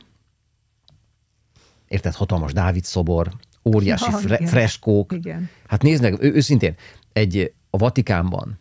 Érted? 1.87 2.13
Hatalmas 2.13 2.53
Dávid 2.53 2.83
szobor, 2.83 3.31
óriási 3.63 4.11
Ja, 4.11 4.17
fre- 4.17 4.39
igen. 4.39 4.51
freskók. 4.51 5.13
Igen. 5.13 5.49
Hát 5.67 5.81
nézd 5.81 6.01
meg, 6.01 6.21
ő, 6.21 6.33
őszintén, 6.33 6.75
egy, 7.13 7.53
a 7.69 7.77
Vatikánban 7.77 8.59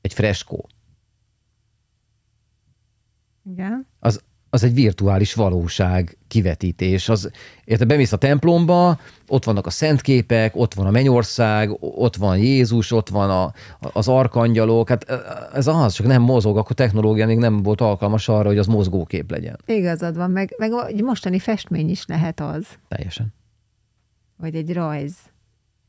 egy 0.00 0.12
freskó, 0.12 0.68
Igen. 3.50 3.86
az 3.98 4.22
az 4.50 4.64
egy 4.64 4.74
virtuális 4.74 5.34
valóság 5.34 6.18
kivetítés. 6.28 7.08
Az, 7.08 7.30
érte, 7.64 7.84
bemész 7.84 8.12
a 8.12 8.16
templomba, 8.16 8.98
ott 9.28 9.44
vannak 9.44 9.66
a 9.66 9.70
szentképek, 9.70 10.56
ott 10.56 10.74
van 10.74 10.86
a 10.86 10.90
mennyország, 10.90 11.70
ott 11.80 12.16
van 12.16 12.38
Jézus, 12.38 12.92
ott 12.92 13.08
van 13.08 13.30
a, 13.30 13.52
az 13.92 14.08
arkangyalok, 14.08 14.88
hát 14.88 15.10
ez 15.54 15.66
az, 15.66 15.92
csak 15.92 16.06
nem 16.06 16.22
mozog, 16.22 16.56
akkor 16.56 16.76
technológia 16.76 17.26
még 17.26 17.38
nem 17.38 17.62
volt 17.62 17.80
alkalmas 17.80 18.28
arra, 18.28 18.48
hogy 18.48 18.58
az 18.58 18.66
mozgókép 18.66 19.30
legyen. 19.30 19.58
Igazad 19.66 20.16
van, 20.16 20.30
meg, 20.30 20.54
meg 20.58 20.72
egy 20.86 21.02
mostani 21.02 21.38
festmény 21.38 21.90
is 21.90 22.06
lehet 22.06 22.40
az. 22.40 22.66
Teljesen. 22.88 23.34
Vagy 24.36 24.54
egy 24.54 24.72
rajz. 24.72 25.14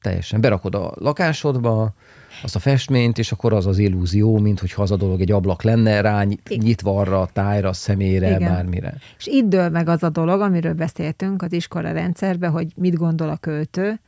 Teljesen. 0.01 0.41
Berakod 0.41 0.75
a 0.75 0.91
lakásodba, 0.95 1.93
azt 2.41 2.55
a 2.55 2.59
festményt, 2.59 3.17
és 3.17 3.31
akkor 3.31 3.53
az 3.53 3.65
az 3.65 3.77
illúzió, 3.77 4.37
mint 4.37 4.59
hogyha 4.59 4.81
az 4.81 4.91
a 4.91 4.95
dolog 4.95 5.21
egy 5.21 5.31
ablak 5.31 5.63
lenne 5.63 6.01
rá, 6.01 6.23
nyitva 6.47 6.99
arra 6.99 7.21
a 7.21 7.29
tájra, 7.33 7.69
a 7.69 7.73
szemére, 7.73 8.27
Igen. 8.27 8.53
bármire. 8.53 8.93
És 9.17 9.27
itt 9.27 9.45
dől 9.45 9.69
meg 9.69 9.87
az 9.87 10.03
a 10.03 10.09
dolog, 10.09 10.41
amiről 10.41 10.73
beszéltünk 10.73 11.41
az 11.41 11.53
iskola 11.53 11.91
rendszerben, 11.91 12.51
hogy 12.51 12.67
mit 12.75 12.95
gondol 12.95 13.29
a 13.29 13.37
költő, 13.37 13.99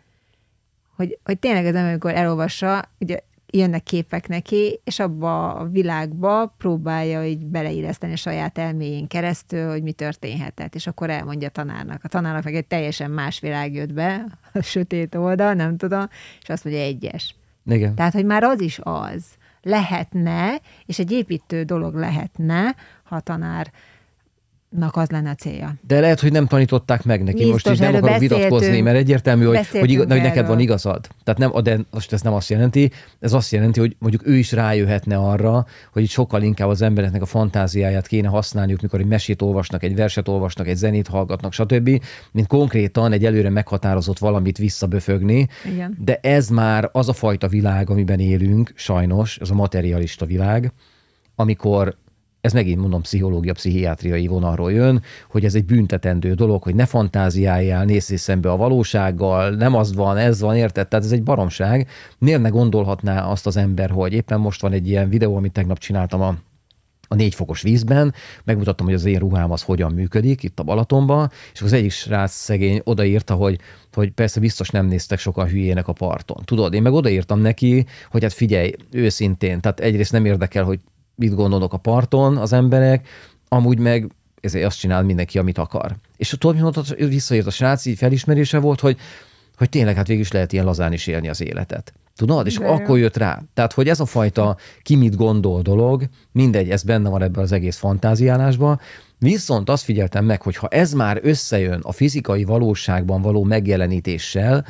hogy, 0.95 1.19
hogy 1.23 1.39
tényleg 1.39 1.65
az 1.65 1.75
ember, 1.75 1.89
amikor 1.89 2.13
elolvassa, 2.13 2.89
ugye 2.99 3.19
jönnek 3.51 3.83
képek 3.83 4.27
neki, 4.27 4.79
és 4.83 4.99
abba 4.99 5.53
a 5.53 5.67
világba 5.67 6.55
próbálja 6.57 7.25
így 7.25 7.45
beleilleszteni 7.45 8.13
a 8.13 8.15
saját 8.15 8.57
elméjén 8.57 9.07
keresztül, 9.07 9.69
hogy 9.69 9.83
mi 9.83 9.91
történhetett, 9.91 10.75
és 10.75 10.87
akkor 10.87 11.09
elmondja 11.09 11.47
a 11.47 11.51
tanárnak. 11.51 12.03
A 12.03 12.07
tanárnak 12.07 12.43
meg 12.43 12.55
egy 12.55 12.65
teljesen 12.65 13.11
más 13.11 13.39
világ 13.39 13.73
jött 13.73 13.93
be, 13.93 14.25
a 14.53 14.61
sötét 14.61 15.15
oldal, 15.15 15.53
nem 15.53 15.77
tudom, 15.77 16.07
és 16.41 16.49
azt 16.49 16.63
mondja 16.63 16.83
egyes. 16.83 17.35
Igen. 17.65 17.95
Tehát, 17.95 18.13
hogy 18.13 18.25
már 18.25 18.43
az 18.43 18.61
is 18.61 18.79
az 18.83 19.25
lehetne, 19.61 20.59
és 20.85 20.99
egy 20.99 21.11
építő 21.11 21.63
dolog 21.63 21.95
lehetne, 21.95 22.75
ha 23.03 23.15
a 23.15 23.19
tanár 23.19 23.71
az 24.79 25.09
lenne 25.09 25.29
a 25.29 25.35
célja. 25.35 25.73
De 25.87 25.99
lehet, 25.99 26.19
hogy 26.19 26.31
nem 26.31 26.47
tanították 26.47 27.03
meg 27.03 27.23
neki. 27.23 27.37
Biztos, 27.37 27.51
most 27.51 27.69
is 27.69 27.77
nem 27.79 27.95
akarok 27.95 28.17
vitatkozni, 28.17 28.81
mert 28.81 28.97
egyértelmű, 28.97 29.45
hogy, 29.45 29.67
hogy, 29.67 29.91
igaz, 29.91 30.05
hogy 30.07 30.21
neked 30.21 30.47
van 30.47 30.59
igazad. 30.59 31.07
Tehát 31.23 31.39
nem, 31.39 31.63
de 31.63 31.79
most 31.91 32.13
ez 32.13 32.21
nem 32.21 32.33
azt 32.33 32.49
jelenti, 32.49 32.91
ez 33.19 33.33
azt 33.33 33.51
jelenti, 33.51 33.79
hogy 33.79 33.95
mondjuk 33.99 34.27
ő 34.27 34.37
is 34.37 34.51
rájöhetne 34.51 35.15
arra, 35.17 35.65
hogy 35.91 36.03
itt 36.03 36.09
sokkal 36.09 36.41
inkább 36.41 36.69
az 36.69 36.81
embereknek 36.81 37.21
a 37.21 37.25
fantáziáját 37.25 38.07
kéne 38.07 38.27
használniuk, 38.27 38.81
mikor 38.81 38.99
egy 38.99 39.05
mesét 39.05 39.41
olvasnak, 39.41 39.83
egy 39.83 39.95
verset 39.95 40.27
olvasnak, 40.27 40.67
egy 40.67 40.77
zenét 40.77 41.07
hallgatnak, 41.07 41.53
stb., 41.53 42.01
mint 42.31 42.47
konkrétan 42.47 43.11
egy 43.11 43.25
előre 43.25 43.49
meghatározott 43.49 44.19
valamit 44.19 44.57
visszaböfögni. 44.57 45.47
Igen. 45.73 45.97
De 46.03 46.19
ez 46.21 46.49
már 46.49 46.89
az 46.91 47.09
a 47.09 47.13
fajta 47.13 47.47
világ, 47.47 47.89
amiben 47.89 48.19
élünk, 48.19 48.71
sajnos, 48.75 49.37
ez 49.37 49.49
a 49.49 49.53
materialista 49.53 50.25
világ, 50.25 50.71
amikor 51.35 51.97
ez 52.41 52.53
megint 52.53 52.79
mondom 52.79 53.01
pszichológia, 53.01 53.53
pszichiátriai 53.53 54.27
vonalról 54.27 54.71
jön, 54.71 55.01
hogy 55.29 55.45
ez 55.45 55.55
egy 55.55 55.65
büntetendő 55.65 56.33
dolog, 56.33 56.63
hogy 56.63 56.75
ne 56.75 56.85
fantáziáljál, 56.85 57.85
nézzél 57.85 58.17
szembe 58.17 58.51
a 58.51 58.57
valósággal, 58.57 59.49
nem 59.49 59.75
az 59.75 59.93
van, 59.95 60.17
ez 60.17 60.41
van, 60.41 60.55
érted? 60.55 60.87
Tehát 60.87 61.05
ez 61.05 61.11
egy 61.11 61.23
baromság. 61.23 61.87
Miért 62.17 62.41
ne 62.41 62.49
gondolhatná 62.49 63.23
azt 63.23 63.47
az 63.47 63.57
ember, 63.57 63.89
hogy 63.89 64.13
éppen 64.13 64.39
most 64.39 64.61
van 64.61 64.71
egy 64.71 64.87
ilyen 64.87 65.09
videó, 65.09 65.35
amit 65.35 65.51
tegnap 65.51 65.77
csináltam 65.77 66.21
a 66.21 66.35
a 67.11 67.15
négy 67.15 67.35
fokos 67.35 67.61
vízben, 67.61 68.13
megmutattam, 68.43 68.85
hogy 68.85 68.95
az 68.95 69.05
én 69.05 69.19
ruhám 69.19 69.51
az 69.51 69.61
hogyan 69.61 69.91
működik 69.91 70.43
itt 70.43 70.59
a 70.59 70.63
Balatonban, 70.63 71.31
és 71.53 71.61
az 71.61 71.73
egyik 71.73 71.91
srác 71.91 72.31
szegény 72.31 72.81
odaírta, 72.83 73.33
hogy, 73.33 73.59
hogy 73.93 74.11
persze 74.11 74.39
biztos 74.39 74.69
nem 74.69 74.85
néztek 74.85 75.19
sokan 75.19 75.47
hülyének 75.47 75.87
a 75.87 75.93
parton. 75.93 76.41
Tudod, 76.45 76.73
én 76.73 76.81
meg 76.81 76.93
odaírtam 76.93 77.39
neki, 77.39 77.85
hogy 78.09 78.21
hát 78.21 78.33
figyelj, 78.33 78.71
őszintén, 78.91 79.61
tehát 79.61 79.79
egyrészt 79.79 80.11
nem 80.11 80.25
érdekel, 80.25 80.63
hogy 80.63 80.79
mit 81.21 81.35
gondolnak 81.35 81.73
a 81.73 81.77
parton 81.77 82.37
az 82.37 82.53
emberek, 82.53 83.07
amúgy 83.47 83.79
meg 83.79 84.11
ezért 84.41 84.65
azt 84.65 84.79
csinál 84.79 85.03
mindenki, 85.03 85.37
amit 85.37 85.57
akar. 85.57 85.95
És 86.17 86.29
tudod, 86.29 86.55
mi 86.55 86.61
mondta, 86.61 86.83
visszajött 86.95 87.45
a 87.45 87.51
srác, 87.51 87.85
így 87.85 87.97
felismerése 87.97 88.59
volt, 88.59 88.79
hogy, 88.79 88.97
hogy 89.57 89.69
tényleg 89.69 89.95
hát 89.95 90.07
végül 90.07 90.23
is 90.23 90.31
lehet 90.31 90.53
ilyen 90.53 90.65
lazán 90.65 90.93
is 90.93 91.07
élni 91.07 91.29
az 91.29 91.41
életet. 91.41 91.93
Tudod? 92.15 92.45
És 92.45 92.57
De 92.57 92.67
akkor 92.67 92.97
jött 92.97 93.17
rá. 93.17 93.41
Tehát, 93.53 93.73
hogy 93.73 93.89
ez 93.89 93.99
a 93.99 94.05
fajta 94.05 94.57
ki 94.81 94.95
mit 94.95 95.15
gondol 95.15 95.61
dolog, 95.61 96.03
mindegy, 96.31 96.69
ez 96.69 96.83
benne 96.83 97.09
van 97.09 97.21
ebben 97.21 97.43
az 97.43 97.51
egész 97.51 97.77
fantáziálásban, 97.77 98.79
Viszont 99.23 99.69
azt 99.69 99.83
figyeltem 99.83 100.25
meg, 100.25 100.41
hogy 100.41 100.55
ha 100.55 100.67
ez 100.67 100.93
már 100.93 101.19
összejön 101.23 101.79
a 101.83 101.91
fizikai 101.91 102.43
valóságban 102.43 103.21
való 103.21 103.43
megjelenítéssel, 103.43 104.65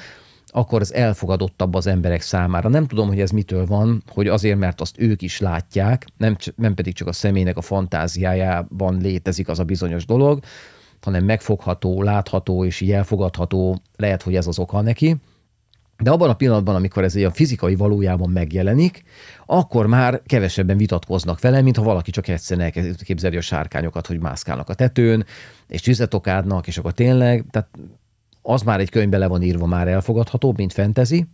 akkor 0.51 0.81
az 0.81 0.93
elfogadottabb 0.93 1.73
az 1.73 1.87
emberek 1.87 2.21
számára. 2.21 2.69
Nem 2.69 2.87
tudom, 2.87 3.07
hogy 3.07 3.19
ez 3.19 3.29
mitől 3.29 3.65
van, 3.65 4.03
hogy 4.07 4.27
azért, 4.27 4.59
mert 4.59 4.81
azt 4.81 4.99
ők 4.99 5.21
is 5.21 5.39
látják, 5.39 6.07
nem, 6.17 6.37
nem 6.55 6.73
pedig 6.73 6.93
csak 6.93 7.07
a 7.07 7.13
személynek 7.13 7.57
a 7.57 7.61
fantáziájában 7.61 8.97
létezik 9.01 9.47
az 9.47 9.59
a 9.59 9.63
bizonyos 9.63 10.05
dolog, 10.05 10.39
hanem 11.01 11.23
megfogható, 11.23 12.03
látható 12.03 12.65
és 12.65 12.81
így 12.81 12.91
elfogadható, 12.91 13.81
lehet, 13.95 14.21
hogy 14.21 14.35
ez 14.35 14.47
az 14.47 14.59
oka 14.59 14.81
neki. 14.81 15.15
De 15.97 16.11
abban 16.11 16.29
a 16.29 16.35
pillanatban, 16.35 16.75
amikor 16.75 17.03
ez 17.03 17.15
a 17.15 17.31
fizikai 17.31 17.75
valójában 17.75 18.29
megjelenik, 18.29 19.03
akkor 19.45 19.87
már 19.87 20.21
kevesebben 20.25 20.77
vitatkoznak 20.77 21.39
vele, 21.39 21.61
mint 21.61 21.77
ha 21.77 21.83
valaki 21.83 22.11
csak 22.11 22.27
egyszerűen 22.27 22.71
elképzeli 22.75 23.37
a 23.37 23.41
sárkányokat, 23.41 24.07
hogy 24.07 24.19
mászkálnak 24.19 24.69
a 24.69 24.73
tetőn, 24.73 25.25
és 25.67 25.81
tüzetokádnak, 25.81 26.67
és 26.67 26.77
akkor 26.77 26.91
tényleg, 26.91 27.45
tehát 27.49 27.69
az 28.41 28.61
már 28.61 28.79
egy 28.79 28.89
könyvbe 28.89 29.17
le 29.17 29.27
van 29.27 29.41
írva, 29.41 29.65
már 29.65 29.87
elfogadható, 29.87 30.53
mint 30.57 30.73
fentezi. 30.73 31.27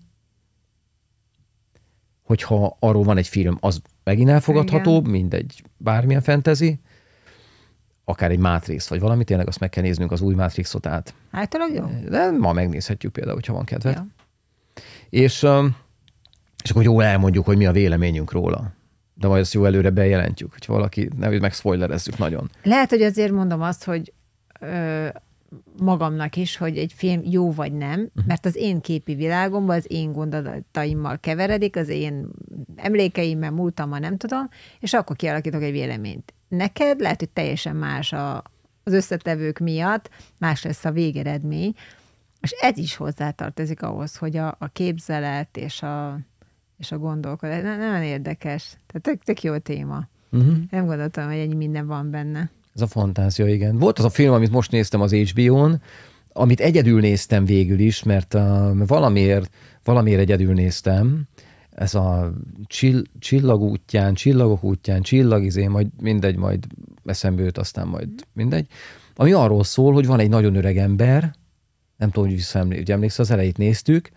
Hogyha 2.24 2.78
arról 2.80 3.04
van 3.04 3.18
egy 3.18 3.28
film, 3.28 3.58
az 3.60 3.82
megint 4.04 4.30
elfogadható, 4.30 4.98
Igen. 4.98 5.12
mint 5.12 5.34
egy 5.34 5.64
bármilyen 5.78 6.22
fentezi. 6.22 6.80
Akár 8.06 8.32
egy 8.32 8.40
Matrix, 8.40 8.88
vagy 8.88 9.00
valami, 9.00 9.24
tényleg 9.24 9.48
azt 9.48 9.60
meg 9.60 9.70
kell 9.70 9.84
néznünk 9.84 10.12
az 10.12 10.22
új 10.22 10.34
Matrixot 10.36 10.86
át. 10.86 11.14
Általában 11.32 11.76
jó. 11.76 12.10
De 12.10 12.32
ma 12.32 12.54
megnézhetjük 12.54 13.12
például, 13.12 13.36
hogyha 13.36 13.54
van 13.54 13.66
kedved. 13.66 13.94
Ja. 13.94 14.08
És, 15.10 15.48
és 16.64 16.70
akkor 16.70 16.84
jó 16.84 17.00
elmondjuk, 17.00 17.46
hogy 17.46 17.58
mi 17.58 17.66
a 17.66 17.72
véleményünk 17.72 18.32
róla. 18.32 18.74
De 19.14 19.28
majd 19.28 19.42
ezt 19.42 19.54
jó 19.54 19.66
előre 19.66 19.90
bejelentjük, 19.90 20.52
hogy 20.52 20.64
valaki, 20.68 21.10
ne 21.18 21.40
megszpoilerezzük 21.40 22.18
nagyon. 22.18 22.50
Lehet, 22.64 22.90
hogy 22.90 23.02
azért 23.02 23.32
mondom 23.32 23.62
azt, 23.62 23.84
hogy 23.84 24.14
ö, 24.60 25.08
magamnak 25.80 26.36
is, 26.36 26.58
hogy 26.58 26.78
egy 26.78 26.94
film 26.94 27.22
jó 27.24 27.52
vagy 27.52 27.74
nem, 27.74 28.00
uh-huh. 28.00 28.26
mert 28.26 28.46
az 28.46 28.56
én 28.56 28.82
képi 28.82 29.16
világomban, 29.16 29.76
az 29.76 29.86
én 29.88 30.12
gondolataimmal 30.12 31.18
keveredik, 31.20 31.76
az 31.76 31.90
én 31.90 32.28
emlékeimmel, 32.76 33.52
múltammal 33.52 34.00
nem 34.00 34.18
tudom, 34.18 34.50
és 34.80 34.94
akkor 34.94 35.16
kialakítok 35.16 35.64
egy 35.64 35.72
véleményt. 35.72 36.34
Neked 36.48 37.00
lehet, 37.00 37.20
hogy 37.20 37.30
teljesen 37.30 37.76
más 37.76 38.14
a, 38.14 38.44
az 38.84 38.94
összetevők 38.94 39.60
miatt, 39.60 40.10
más 40.40 40.64
lesz 40.64 40.86
a 40.86 40.92
végeredmény, 40.92 41.74
és 42.42 42.52
ez 42.52 42.78
is 42.78 42.96
hozzátartozik 42.96 43.82
ahhoz, 43.82 44.18
hogy 44.18 44.38
a, 44.38 44.56
a 44.60 44.68
képzelet 44.68 45.58
és 45.58 45.82
a, 45.82 46.20
és 46.78 46.92
a 46.92 46.98
gondolkodás 46.98 47.62
nagyon 47.62 48.04
érdekes. 48.04 48.78
Tehát 48.88 49.02
tök, 49.02 49.24
tök 49.24 49.44
jó 49.44 49.58
téma. 49.58 50.08
Uh-huh. 50.32 50.58
Nem 50.70 50.86
gondoltam, 50.86 51.28
hogy 51.28 51.38
ennyi 51.38 51.56
minden 51.56 51.88
van 51.88 52.12
benne. 52.12 52.50
Ez 52.78 52.84
a 52.84 52.88
fantázia, 52.88 53.48
igen. 53.48 53.78
Volt 53.78 54.00
az 54.00 54.06
a 54.06 54.10
film, 54.10 54.34
amit 54.34 54.52
most 54.52 54.72
néztem 54.72 55.02
az 55.02 55.14
HBO-n, 55.14 55.82
amit 56.34 56.60
egyedül 56.60 57.00
néztem 57.00 57.46
végül 57.46 57.80
is, 57.80 58.04
mert 58.04 58.34
uh, 58.34 58.42
valamiért, 58.88 59.50
valamiért 59.84 60.20
egyedül 60.20 60.54
néztem. 60.54 61.24
Ez 61.72 61.96
a 61.96 62.34
csill, 62.66 63.02
csillag 63.20 63.62
útján, 63.62 64.14
csillagok 64.14 64.64
útján, 64.64 65.02
csillagizé, 65.02 65.68
majd 65.68 65.88
mindegy, 66.02 66.36
majd 66.36 66.66
eszembe 67.06 67.44
jut, 67.44 67.58
aztán 67.58 67.88
majd 67.88 68.10
mindegy. 68.34 68.68
Ami 69.16 69.32
arról 69.32 69.64
szól, 69.64 69.94
hogy 69.94 70.06
van 70.06 70.20
egy 70.20 70.30
nagyon 70.30 70.56
öreg 70.56 70.78
ember, 70.78 71.36
nem 71.98 72.10
tudom, 72.12 72.30
hogy 72.30 72.38
visszaemlékszel, 72.38 73.26
az 73.26 73.32
elejét 73.32 73.58
néztük, 73.58 74.10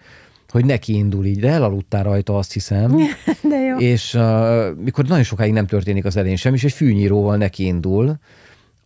hogy 0.48 0.64
neki 0.64 0.94
indul 0.94 1.24
így, 1.24 1.38
de 1.38 1.48
elaludtál 1.48 2.02
rajta, 2.02 2.38
azt 2.38 2.52
hiszem. 2.52 2.96
De 3.50 3.56
jó. 3.56 3.76
És 3.78 4.14
uh, 4.14 4.74
mikor 4.84 5.06
nagyon 5.06 5.24
sokáig 5.24 5.52
nem 5.52 5.66
történik 5.66 6.04
az 6.04 6.16
elején 6.16 6.36
sem, 6.36 6.54
és 6.54 6.64
egy 6.64 6.72
fűnyíróval 6.72 7.36
neki 7.36 7.64
indul, 7.64 8.18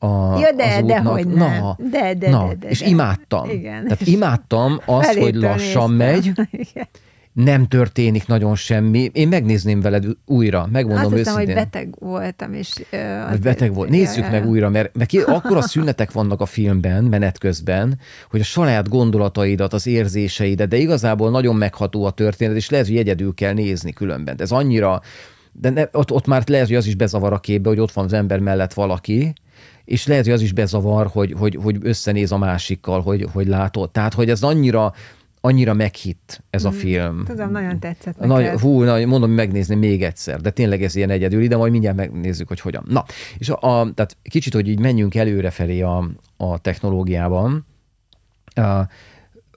a, 0.05 0.39
ja, 0.39 0.53
de, 0.53 0.65
az 0.65 0.83
útnak. 0.83 1.03
de 1.03 1.11
hogy 1.11 1.27
nem. 1.27 1.61
Na, 1.61 1.77
de, 1.91 2.15
de, 2.15 2.31
na, 2.31 2.49
de, 2.49 2.55
de, 2.55 2.69
és 2.69 2.81
de. 2.81 2.87
imádtam. 2.87 3.51
Igen. 3.51 3.83
Tehát 3.83 4.07
imádtam 4.07 4.81
azt, 4.85 5.07
Felétől 5.07 5.31
hogy 5.31 5.35
lassan 5.35 5.95
néztem. 5.95 5.97
megy, 5.97 6.33
Igen. 6.71 6.89
nem 7.33 7.67
történik 7.67 8.27
nagyon 8.27 8.55
semmi. 8.55 9.11
Én 9.13 9.29
megnézném 9.29 9.81
veled 9.81 10.05
újra, 10.27 10.69
megmondom 10.73 11.05
Azt 11.05 11.15
hiszem, 11.15 11.33
őszintén. 11.33 11.55
hogy 11.55 11.65
beteg 11.65 11.95
voltam, 11.99 12.53
és... 12.53 12.75
Uh, 12.93 13.39
beteg 13.39 13.75
volt. 13.75 13.89
Nézzük 13.89 14.31
meg 14.31 14.49
újra, 14.49 14.69
mert, 14.69 14.97
mert 14.97 15.15
akkor 15.37 15.57
a 15.57 15.63
szünetek 15.63 16.13
vannak 16.13 16.41
a 16.41 16.47
filmben, 16.47 17.05
menet 17.05 17.39
közben, 17.39 17.99
hogy 18.31 18.41
a 18.41 18.45
saját 18.45 18.89
gondolataidat, 18.89 19.73
az 19.73 19.87
érzéseidet, 19.87 20.69
de 20.69 20.77
igazából 20.77 21.31
nagyon 21.31 21.57
megható 21.57 22.05
a 22.05 22.11
történet, 22.11 22.57
és 22.57 22.71
lehet, 22.71 22.87
hogy 22.87 22.97
egyedül 22.97 23.35
kell 23.35 23.53
nézni 23.53 23.93
különben. 23.93 24.37
De 24.37 24.43
ez 24.43 24.51
annyira 24.51 25.01
de 25.61 25.71
ne, 25.71 25.85
ott, 25.93 26.13
ott 26.13 26.27
már 26.27 26.43
lehet, 26.47 26.67
hogy 26.67 26.77
az 26.77 26.87
is 26.87 26.95
bezavar 26.95 27.33
a 27.33 27.39
képbe, 27.39 27.69
hogy 27.69 27.81
ott 27.81 27.93
van 27.93 28.05
az 28.05 28.13
ember 28.13 28.39
mellett 28.39 28.73
valaki, 28.73 29.33
és 29.85 30.07
lehet, 30.07 30.25
hogy 30.25 30.33
az 30.33 30.41
is 30.41 30.53
bezavar, 30.53 31.07
hogy, 31.07 31.35
hogy, 31.39 31.59
hogy 31.63 31.79
összenéz 31.83 32.33
a 32.33 32.39
másikkal, 32.39 33.01
hogy, 33.01 33.27
hogy 33.33 33.47
látod. 33.47 33.91
Tehát, 33.91 34.15
hogy 34.15 34.31
ez 34.31 34.43
annyira, 34.43 34.93
annyira 35.41 35.75
meghitt 35.75 36.43
ez 36.51 36.65
a 36.65 36.71
film. 36.71 37.25
Tudom, 37.25 37.51
nagyon 37.51 37.79
tetszett 37.79 38.19
Nagy, 38.19 38.43
neked. 38.43 38.61
hú, 38.61 38.83
na, 38.83 39.07
mondom, 39.07 39.31
megnézni 39.31 39.75
még 39.75 40.03
egyszer, 40.03 40.41
de 40.41 40.51
tényleg 40.51 40.83
ez 40.83 40.95
ilyen 40.95 41.11
egyedüli, 41.11 41.47
de 41.47 41.57
majd 41.57 41.73
mindjárt 41.73 41.97
megnézzük, 41.97 42.49
hogy 42.49 42.61
hogyan. 42.61 42.85
Na, 42.89 43.05
és 43.39 43.49
a, 43.49 43.55
a, 43.55 43.93
tehát 43.95 44.17
kicsit, 44.23 44.55
hogy 44.55 44.69
így 44.69 44.79
menjünk 44.79 45.15
előrefelé 45.15 45.81
a, 45.81 46.11
a 46.37 46.59
technológiában. 46.59 47.67
A, 48.55 48.89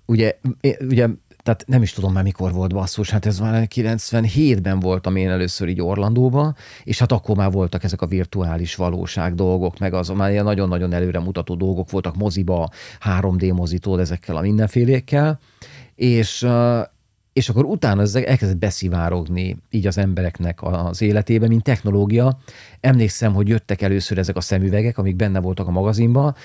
ugye, 0.05 0.37
ugye, 0.79 1.07
tehát 1.47 1.67
nem 1.67 1.81
is 1.81 1.91
tudom 1.91 2.13
már 2.13 2.23
mikor 2.23 2.51
volt 2.51 2.73
basszus, 2.73 3.09
hát 3.09 3.25
ez 3.25 3.39
már 3.39 3.67
97-ben 3.75 4.79
voltam 4.79 5.15
én 5.15 5.29
először 5.29 5.67
így 5.67 5.81
Orlandóba, 5.81 6.55
és 6.83 6.99
hát 6.99 7.11
akkor 7.11 7.35
már 7.35 7.51
voltak 7.51 7.83
ezek 7.83 8.01
a 8.01 8.07
virtuális 8.07 8.75
valóság 8.75 9.35
dolgok, 9.35 9.79
meg 9.79 9.93
az 9.93 10.07
már 10.07 10.31
ilyen 10.31 10.43
nagyon-nagyon 10.43 10.93
előremutató 10.93 11.55
dolgok 11.55 11.91
voltak 11.91 12.15
moziba, 12.15 12.69
3D 13.19 13.53
mozitól 13.53 13.99
ezekkel 13.99 14.35
a 14.35 14.41
mindenfélékkel, 14.41 15.39
és, 15.95 16.47
és 17.33 17.49
akkor 17.49 17.65
utána 17.65 18.01
ez 18.01 18.15
elkezdett 18.15 18.57
beszivárogni 18.57 19.57
így 19.69 19.87
az 19.87 19.97
embereknek 19.97 20.63
az 20.63 21.01
életébe, 21.01 21.47
mint 21.47 21.63
technológia. 21.63 22.37
Emlékszem, 22.79 23.33
hogy 23.33 23.47
jöttek 23.47 23.81
először 23.81 24.17
ezek 24.17 24.35
a 24.35 24.41
szemüvegek, 24.41 24.97
amik 24.97 25.15
benne 25.15 25.39
voltak 25.39 25.67
a 25.67 25.71
magazinban, 25.71 26.35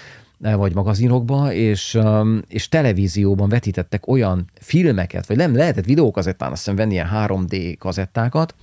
vagy 0.43 0.75
magazinokba, 0.75 1.53
és, 1.53 1.95
um, 1.95 2.43
és 2.49 2.69
televízióban 2.69 3.49
vetítettek 3.49 4.07
olyan 4.07 4.51
filmeket, 4.61 5.27
vagy 5.27 5.37
nem 5.37 5.57
lehetett 5.57 5.85
videókazettán 5.85 6.51
azt 6.51 6.59
hiszem 6.59 6.77
venni 6.77 6.93
ilyen 6.93 7.11
3D 7.13 7.75
kazettákat, 7.79 8.55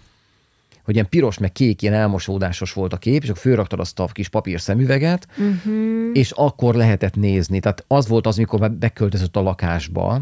hogy 0.84 0.94
ilyen 0.94 1.10
piros, 1.10 1.38
meg 1.38 1.52
kék, 1.52 1.82
ilyen 1.82 1.94
elmosódásos 1.94 2.74
volt 2.74 2.94
a 2.94 2.98
kép, 2.98 3.24
és 3.24 3.30
akkor 3.30 3.42
fölraktad 3.42 3.80
azt 3.80 4.00
a 4.00 4.06
kis 4.06 4.30
papír 4.30 4.62
szemüveget, 4.62 5.28
uh-huh. 5.32 5.74
és 6.14 6.32
akkor 6.32 6.76
lehetett 6.76 7.16
nézni. 7.16 7.60
Tehát 7.60 7.84
az 7.88 8.08
volt 8.08 8.28
az, 8.28 8.38
mikor 8.38 8.72
beköltözött 8.72 9.36
a 9.36 9.42
lakásba 9.42 10.22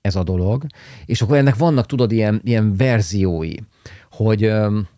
ez 0.00 0.16
a 0.16 0.22
dolog, 0.22 0.66
és 1.06 1.22
akkor 1.22 1.36
ennek 1.36 1.56
vannak, 1.56 1.86
tudod, 1.86 2.12
ilyen, 2.12 2.40
ilyen 2.44 2.76
verziói, 2.76 3.54
hogy 4.10 4.46
um, 4.46 4.88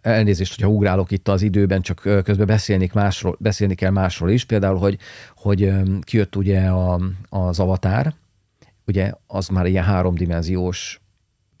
elnézést, 0.00 0.54
hogyha 0.54 0.70
ugrálok 0.70 1.10
itt 1.10 1.28
az 1.28 1.42
időben, 1.42 1.82
csak 1.82 2.00
közben 2.00 2.46
beszélni, 2.46 2.90
másról, 2.94 3.36
beszélni 3.40 3.74
kell 3.74 3.90
másról 3.90 4.30
is, 4.30 4.44
például, 4.44 4.78
hogy, 4.78 4.98
hogy 5.36 5.72
kijött 6.00 6.36
ugye 6.36 6.60
a, 6.68 7.00
az 7.28 7.58
avatár, 7.58 8.14
ugye 8.86 9.12
az 9.26 9.48
már 9.48 9.66
ilyen 9.66 9.84
háromdimenziós 9.84 11.00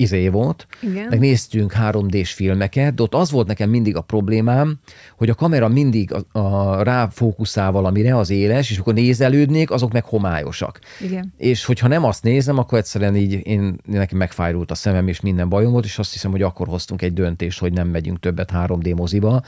izé 0.02 0.28
volt, 0.28 0.66
Igen. 0.82 1.06
meg 1.10 1.18
néztünk 1.18 1.72
3D-s 1.80 2.32
filmeket, 2.32 2.94
de 2.94 3.02
ott 3.02 3.14
az 3.14 3.30
volt 3.30 3.46
nekem 3.46 3.70
mindig 3.70 3.96
a 3.96 4.00
problémám, 4.00 4.78
hogy 5.16 5.30
a 5.30 5.34
kamera 5.34 5.68
mindig 5.68 6.12
a, 6.12 6.38
a 6.38 6.82
ráfókuszál 6.82 7.72
valamire, 7.72 8.16
az 8.16 8.30
éles, 8.30 8.70
és 8.70 8.78
akkor 8.78 8.94
nézelődnék, 8.94 9.70
azok 9.70 9.92
meg 9.92 10.04
homályosak. 10.04 10.80
Igen. 11.00 11.32
És 11.36 11.64
hogyha 11.64 11.88
nem 11.88 12.04
azt 12.04 12.22
nézem, 12.22 12.58
akkor 12.58 12.78
egyszerűen 12.78 13.16
így 13.16 13.46
én, 13.46 13.76
nekem 13.84 14.18
megfájult 14.18 14.70
a 14.70 14.74
szemem, 14.74 15.08
és 15.08 15.20
minden 15.20 15.48
bajom 15.48 15.72
volt, 15.72 15.84
és 15.84 15.98
azt 15.98 16.12
hiszem, 16.12 16.30
hogy 16.30 16.42
akkor 16.42 16.66
hoztunk 16.66 17.02
egy 17.02 17.12
döntést, 17.12 17.58
hogy 17.58 17.72
nem 17.72 17.88
megyünk 17.88 18.20
többet 18.20 18.50
3D 18.54 18.96
moziba, 18.96 19.42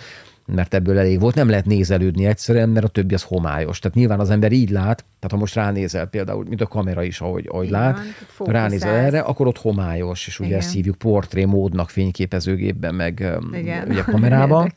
mert 0.54 0.74
ebből 0.74 0.98
elég 0.98 1.20
volt. 1.20 1.34
Nem 1.34 1.48
lehet 1.48 1.66
nézelődni 1.66 2.26
egyszerűen, 2.26 2.68
mert 2.68 2.84
a 2.84 2.88
többi 2.88 3.14
az 3.14 3.22
homályos. 3.22 3.78
Tehát 3.78 3.96
nyilván 3.96 4.20
az 4.20 4.30
ember 4.30 4.52
így 4.52 4.70
lát, 4.70 5.04
tehát 5.18 5.30
ha 5.30 5.36
most 5.36 5.54
ránézel 5.54 6.06
például, 6.06 6.44
mint 6.48 6.60
a 6.60 6.66
kamera 6.66 7.02
is, 7.02 7.20
ahogy, 7.20 7.48
ahogy 7.50 7.66
Igen, 7.66 7.80
lát, 7.80 7.98
ránézel 8.38 8.94
erre, 8.94 9.20
akkor 9.20 9.46
ott 9.46 9.58
homályos, 9.58 10.26
és 10.26 10.38
ugye 10.38 10.48
Igen. 10.48 10.58
ezt 10.60 10.72
hívjuk 10.72 10.96
portré 10.96 11.44
módnak 11.44 11.90
fényképezőgépben, 11.90 12.94
meg 12.94 13.38
Igen. 13.52 13.88
ugye 13.88 14.02
kamerában. 14.02 14.72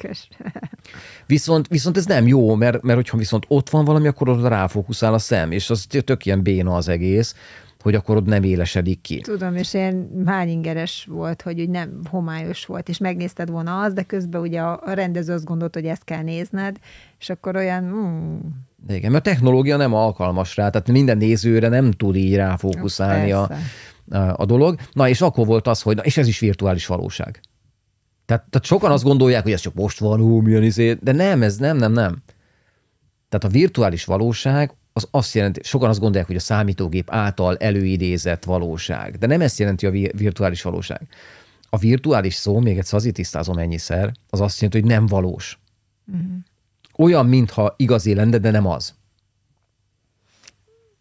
viszont, 1.26 1.68
viszont 1.68 1.98
ez 1.98 2.06
nem 2.06 2.28
jó, 2.28 2.56
mert, 2.56 2.82
mert 2.82 2.98
hogyha 2.98 3.18
viszont 3.18 3.46
ott 3.48 3.70
van 3.70 3.86
valami, 3.86 4.08
akkor 4.08 4.30
ott 4.30 4.48
ráfókuszál 4.48 5.14
a 5.14 5.20
szem, 5.20 5.52
és 5.52 5.70
az 5.70 5.86
tök 6.04 6.26
ilyen 6.26 6.44
béna 6.44 6.76
az 6.76 6.88
egész 6.88 7.36
hogy 7.84 7.96
akkor 7.96 8.16
ott 8.16 8.26
nem 8.26 8.44
élesedik 8.44 9.02
ki. 9.02 9.20
Tudom, 9.20 9.56
és 9.56 9.74
ilyen 9.74 10.24
hány 10.26 10.50
ingeres 10.50 11.08
volt, 11.10 11.42
hogy 11.42 11.62
úgy 11.62 11.70
nem 11.70 12.00
homályos 12.10 12.66
volt, 12.66 12.90
és 12.90 12.98
megnézted 12.98 13.50
volna 13.50 13.82
az, 13.82 13.94
de 13.94 14.04
közben 14.04 14.42
ugye 14.42 14.62
a 14.62 14.94
rendező 14.94 15.34
azt 15.34 15.46
gondolt, 15.46 15.74
hogy 15.74 15.86
ezt 15.86 16.04
kell 16.04 16.22
nézned, 16.22 16.78
és 17.20 17.30
akkor 17.30 17.56
olyan... 17.56 17.84
Mm. 17.84 18.38
Igen, 18.88 19.12
mert 19.12 19.28
a 19.28 19.30
technológia 19.30 19.78
nem 19.78 19.94
alkalmas 19.94 20.56
rá, 20.56 20.70
tehát 20.70 20.92
minden 20.92 21.18
nézőre 21.18 21.68
nem 21.68 21.92
tud 21.92 22.16
így 22.16 22.36
ráfókuszálni 22.36 23.32
a, 23.32 23.50
a 24.36 24.46
dolog. 24.46 24.80
Na, 24.94 25.10
és 25.10 25.22
akkor 25.22 25.46
volt 25.46 25.68
az, 25.68 25.82
hogy, 25.82 25.96
na, 25.96 26.02
és 26.02 26.18
ez 26.18 26.28
is 26.28 26.40
virtuális 26.40 26.86
valóság. 26.86 27.40
Tehát, 28.26 28.46
tehát 28.50 28.66
sokan 28.66 28.92
azt 28.92 29.04
gondolják, 29.04 29.44
hogy 29.44 29.52
ez 29.52 29.60
csak 29.60 29.74
most 29.74 30.00
van, 30.00 30.20
hú, 30.20 30.42
milyen 30.42 30.64
izé, 30.64 30.98
de 31.02 31.12
nem, 31.12 31.42
ez 31.42 31.58
nem, 31.58 31.78
nem, 31.78 31.92
nem. 31.92 32.24
Tehát 33.30 33.44
a 33.44 33.58
virtuális 33.60 34.06
valóság 34.06 34.74
az 34.94 35.08
azt 35.12 35.34
jelenti, 35.34 35.60
sokan 35.64 35.90
azt 35.90 36.00
gondolják, 36.00 36.28
hogy 36.28 36.36
a 36.36 36.40
számítógép 36.40 37.12
által 37.12 37.58
előidézett 37.58 38.44
valóság, 38.44 39.18
de 39.18 39.28
nem 39.28 39.42
ezt 39.42 39.60
jelenti 39.60 39.86
a 39.86 39.92
virtuális 39.92 40.62
valóság. 40.62 41.02
A 41.70 41.78
virtuális 41.78 42.34
szó, 42.34 42.60
még 42.60 42.78
egyszer 42.78 43.00
azért 43.00 43.16
tisztázom 43.16 43.58
ennyiszer, 43.58 44.12
az 44.30 44.42
azt 44.42 44.62
jelenti, 44.62 44.82
hogy 44.82 44.90
nem 44.90 45.06
valós. 45.06 45.60
Uh-huh. 46.12 46.32
Olyan, 46.98 47.26
mintha 47.26 47.74
igazi 47.78 48.14
lenne, 48.14 48.38
de 48.38 48.52
nem 48.52 48.68
az. 48.68 48.94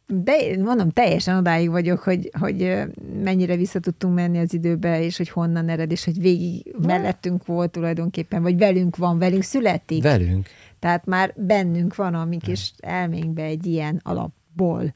De 0.06 0.56
mondom, 0.58 0.90
teljesen 0.90 1.36
odáig 1.36 1.70
vagyok, 1.70 1.98
hogy, 1.98 2.30
hogy 2.38 2.82
mennyire 3.22 3.56
vissza 3.56 3.80
tudtunk 3.80 4.14
menni 4.14 4.38
az 4.38 4.54
időbe, 4.54 5.02
és 5.02 5.16
hogy 5.16 5.28
honnan 5.28 5.68
ered, 5.68 5.90
és 5.90 6.04
hogy 6.04 6.20
végig 6.20 6.74
mellettünk 6.86 7.46
volt 7.46 7.70
tulajdonképpen, 7.70 8.42
vagy 8.42 8.58
velünk 8.58 8.96
van, 8.96 9.18
velünk 9.18 9.42
születik. 9.42 10.02
Velünk. 10.02 10.48
Tehát 10.82 11.06
már 11.06 11.32
bennünk 11.36 11.94
van 11.94 12.14
a 12.14 12.24
mi 12.24 12.36
kis 12.36 12.72
elménkbe 12.78 13.42
egy 13.42 13.66
ilyen 13.66 14.00
alapból. 14.02 14.94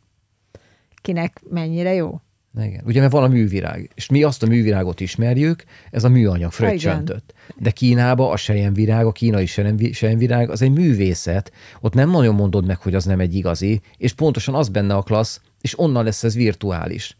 Kinek 1.03 1.42
mennyire 1.51 1.94
jó? 1.94 2.20
Igen. 2.61 2.83
Ugye, 2.85 3.01
mert 3.01 3.12
van 3.12 3.22
a 3.22 3.29
művirág, 3.29 3.90
és 3.94 4.09
mi 4.09 4.22
azt 4.22 4.42
a 4.42 4.46
művirágot 4.46 5.01
ismerjük, 5.01 5.64
ez 5.90 6.05
a 6.05 6.09
műanyag 6.09 6.53
fröccsöntött. 6.53 7.35
De 7.57 7.70
Kínába 7.70 8.31
a 8.31 8.37
sejemvirág, 8.37 9.07
a 9.07 9.12
kínai 9.12 9.46
sejemvirág, 9.92 10.51
az 10.51 10.62
egy 10.62 10.72
művészet, 10.72 11.53
ott 11.81 11.94
nem 11.94 12.11
nagyon 12.11 12.35
mondod 12.35 12.66
meg, 12.66 12.77
hogy 12.77 12.94
az 12.94 13.05
nem 13.05 13.20
egy 13.20 13.35
igazi, 13.35 13.81
és 13.96 14.12
pontosan 14.12 14.55
az 14.55 14.68
benne 14.68 14.94
a 14.94 15.03
klassz, 15.03 15.40
és 15.61 15.79
onnan 15.79 16.05
lesz 16.05 16.25
ez 16.25 16.35
virtuális 16.35 17.16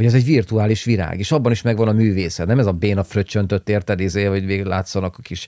hogy 0.00 0.08
ez 0.08 0.14
egy 0.14 0.24
virtuális 0.24 0.84
virág, 0.84 1.18
és 1.18 1.32
abban 1.32 1.52
is 1.52 1.62
megvan 1.62 1.88
a 1.88 1.92
művészet. 1.92 2.46
Nem 2.46 2.58
ez 2.58 2.66
a 2.66 2.72
béna 2.72 3.04
fröccsöntött, 3.04 3.68
érted, 3.68 4.00
izé, 4.00 4.24
hogy 4.24 4.46
végül 4.46 4.66
látszanak 4.66 5.18
a 5.18 5.22
kis 5.22 5.46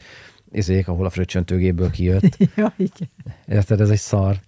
izék, 0.53 0.89
ahol 0.89 1.07
a 1.07 1.11
fröccsöntőgéből 1.11 1.91
kijött. 1.91 2.37
ja, 2.57 2.75
igen. 2.77 3.11
Érted, 3.47 3.81
ez 3.81 3.91
egy 3.91 3.99
szar. 3.99 4.41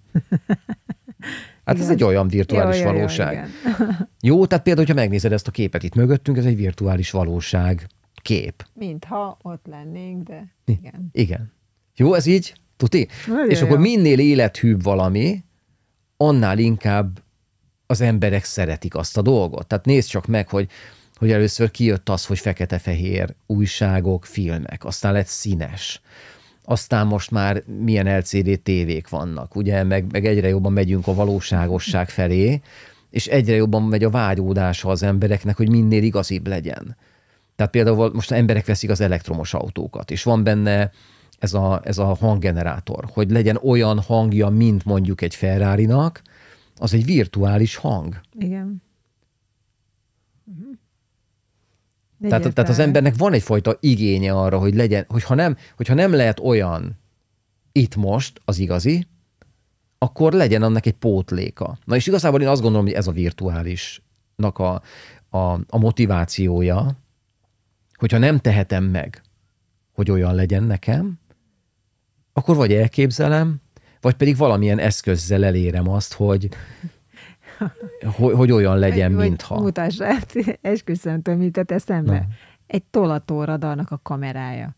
Hát 1.64 1.75
igen. 1.75 1.87
ez 1.87 1.90
egy 1.90 2.05
olyan 2.05 2.29
virtuális 2.29 2.79
jó, 2.79 2.85
valóság. 2.85 3.49
Jó, 3.64 3.75
jó, 4.35 4.47
tehát 4.47 4.64
például, 4.64 4.87
hogyha 4.87 5.03
megnézed 5.03 5.33
ezt 5.33 5.49
a 5.49 5.51
képet 5.51 5.83
itt 5.83 5.95
mögöttünk, 5.95 6.37
ez 6.37 6.45
egy 6.45 6.57
virtuális 6.57 7.11
valóság 7.11 7.87
kép. 8.23 8.67
Mintha 8.73 9.38
ott 9.43 9.67
lennénk, 9.67 10.29
de 10.29 10.55
igen. 10.64 11.09
Igen. 11.12 11.53
Jó, 11.97 12.14
ez 12.14 12.27
így? 12.27 12.55
Tuti? 12.77 13.09
Nagyon 13.27 13.51
És 13.51 13.61
jó. 13.61 13.67
akkor 13.67 13.79
minél 13.79 14.19
élethűbb 14.19 14.83
valami, 14.83 15.45
annál 16.17 16.59
inkább 16.59 17.23
az 17.87 18.01
emberek 18.01 18.45
szeretik 18.45 18.95
azt 18.95 19.17
a 19.17 19.23
dolgot. 19.23 19.67
Tehát 19.67 19.85
nézd 19.85 20.09
csak 20.09 20.27
meg, 20.27 20.49
hogy 20.49 20.69
hogy 21.14 21.31
először 21.31 21.70
kijött 21.70 22.09
az, 22.09 22.27
hogy 22.27 22.38
fekete-fehér 22.38 23.35
újságok, 23.46 24.24
filmek, 24.24 24.85
aztán 24.85 25.12
lett 25.12 25.27
színes, 25.27 26.00
aztán 26.64 27.07
most 27.07 27.31
már 27.31 27.62
milyen 27.66 28.18
LCD 28.18 28.61
tévék 28.62 29.09
vannak, 29.09 29.57
ugye, 29.57 29.83
meg, 29.83 30.12
meg 30.12 30.27
egyre 30.27 30.48
jobban 30.48 30.72
megyünk 30.72 31.07
a 31.07 31.14
valóságosság 31.14 32.09
felé, 32.09 32.61
és 33.11 33.27
egyre 33.27 33.55
jobban 33.55 33.83
megy 33.83 34.05
a 34.05 34.11
vágyódása 34.11 34.88
az 34.88 35.03
embereknek, 35.03 35.57
hogy 35.57 35.68
minél 35.68 36.03
igazibb 36.03 36.46
legyen. 36.46 36.96
Tehát 37.57 37.72
például 37.72 38.11
most 38.12 38.31
emberek 38.31 38.66
veszik 38.66 38.90
az 38.90 39.00
elektromos 39.00 39.55
autókat, 39.55 40.11
és 40.11 40.22
van 40.22 40.42
benne 40.42 40.90
ez 41.38 41.55
a, 41.55 41.81
ez 41.85 41.98
a 41.98 42.14
hanggenerátor, 42.14 43.05
hogy 43.12 43.31
legyen 43.31 43.59
olyan 43.62 44.00
hangja, 44.00 44.48
mint 44.48 44.85
mondjuk 44.85 45.20
egy 45.20 45.35
ferrari 45.35 45.88
az 46.79 46.94
egy 46.94 47.05
virtuális 47.05 47.77
hang. 47.77 48.20
Igen. 48.38 48.83
Tehát, 52.20 52.55
tehát 52.55 52.70
az 52.70 52.79
embernek 52.79 53.16
van 53.16 53.33
egyfajta 53.33 53.77
igénye 53.81 54.33
arra, 54.33 54.59
hogy 54.59 54.74
legyen, 54.74 55.05
hogyha 55.09 55.35
nem, 55.35 55.57
hogyha 55.77 55.94
nem 55.94 56.12
lehet 56.12 56.40
olyan 56.40 56.98
itt 57.72 57.96
most 57.96 58.40
az 58.44 58.59
igazi, 58.59 59.07
akkor 59.98 60.33
legyen 60.33 60.62
annak 60.62 60.87
egy 60.87 60.92
pótléka. 60.92 61.79
Na 61.85 61.96
és 61.96 62.07
igazából 62.07 62.40
én 62.40 62.48
azt 62.48 62.62
gondolom, 62.62 62.87
hogy 62.87 62.94
ez 62.94 63.07
a 63.07 63.12
virtuálisnak 63.12 64.59
a, 64.59 64.83
a, 65.29 65.53
a 65.68 65.79
motivációja, 65.79 66.96
hogyha 67.94 68.18
nem 68.18 68.38
tehetem 68.38 68.85
meg, 68.85 69.22
hogy 69.92 70.11
olyan 70.11 70.35
legyen 70.35 70.62
nekem, 70.62 71.18
akkor 72.33 72.57
vagy 72.57 72.72
elképzelem, 72.72 73.61
vagy 74.00 74.14
pedig 74.14 74.37
valamilyen 74.37 74.79
eszközzel 74.79 75.44
elérem 75.44 75.88
azt, 75.88 76.12
hogy 76.12 76.48
hogy, 78.19 78.35
hogy 78.35 78.51
olyan 78.51 78.79
legyen, 78.79 79.14
vagy, 79.14 79.29
mintha. 79.29 79.61
Mutasd 79.61 80.01
rá, 80.01 80.19
esküszöm, 80.61 81.23
mit 81.25 81.71
eszembe. 81.71 82.12
Na. 82.12 82.27
Egy 82.67 82.83
tolatóradarnak 82.85 83.90
a 83.90 84.01
kamerája. 84.03 84.77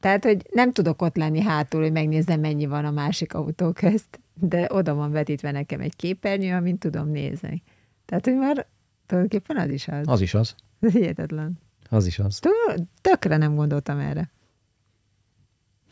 Tehát, 0.00 0.24
hogy 0.24 0.46
nem 0.52 0.72
tudok 0.72 1.02
ott 1.02 1.16
lenni 1.16 1.40
hátul, 1.40 1.82
hogy 1.82 1.92
megnézem, 1.92 2.40
mennyi 2.40 2.66
van 2.66 2.84
a 2.84 2.90
másik 2.90 3.34
autó 3.34 3.72
közt, 3.72 4.20
de 4.40 4.66
oda 4.70 4.94
van 4.94 5.10
vetítve 5.10 5.50
nekem 5.50 5.80
egy 5.80 5.96
képernyő, 5.96 6.54
amint 6.54 6.78
tudom 6.78 7.10
nézni. 7.10 7.62
Tehát, 8.04 8.24
hogy 8.24 8.36
már 8.36 8.66
tulajdonképpen 9.06 9.56
az 9.56 9.70
is 9.70 9.88
az. 9.88 10.08
Az 10.08 10.20
is 10.20 10.34
az. 10.34 10.54
Ez 10.80 10.92
hihetetlen. 10.98 11.58
Az 11.90 12.06
is 12.06 12.18
az. 12.18 12.38
Tö- 12.38 12.82
Tökre 13.00 13.36
nem 13.36 13.54
gondoltam 13.54 13.98
erre. 13.98 14.30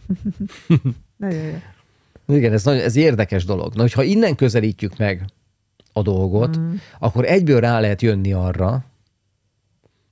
Nagyon 1.16 1.42
jó. 1.42 1.56
Igen, 2.26 2.52
ez, 2.52 2.64
nagyon, 2.64 2.82
ez 2.82 2.96
érdekes 2.96 3.44
dolog. 3.44 3.74
Na, 3.74 3.80
hogyha 3.80 4.02
innen 4.02 4.34
közelítjük 4.34 4.96
meg 4.96 5.24
a 5.96 6.02
dolgot, 6.02 6.58
mm. 6.58 6.74
akkor 6.98 7.24
egyből 7.24 7.60
rá 7.60 7.80
lehet 7.80 8.02
jönni 8.02 8.32
arra, 8.32 8.84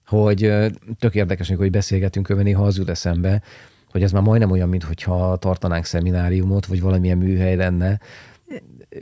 hogy 0.07 0.53
tök 0.99 1.15
érdekes, 1.15 1.49
amikor 1.49 1.65
hogy 1.65 1.75
beszélgetünk, 1.75 2.27
hogy 2.27 2.37
néha 2.37 2.65
az 2.65 2.77
jut 2.77 2.89
eszembe, 2.89 3.43
hogy 3.91 4.03
ez 4.03 4.13
már 4.13 4.23
majdnem 4.23 4.51
olyan, 4.51 4.69
mintha 4.69 5.37
tartanánk 5.37 5.85
szemináriumot, 5.85 6.67
vagy 6.67 6.81
valamilyen 6.81 7.19
műhely 7.19 7.57
lenne. 7.57 8.01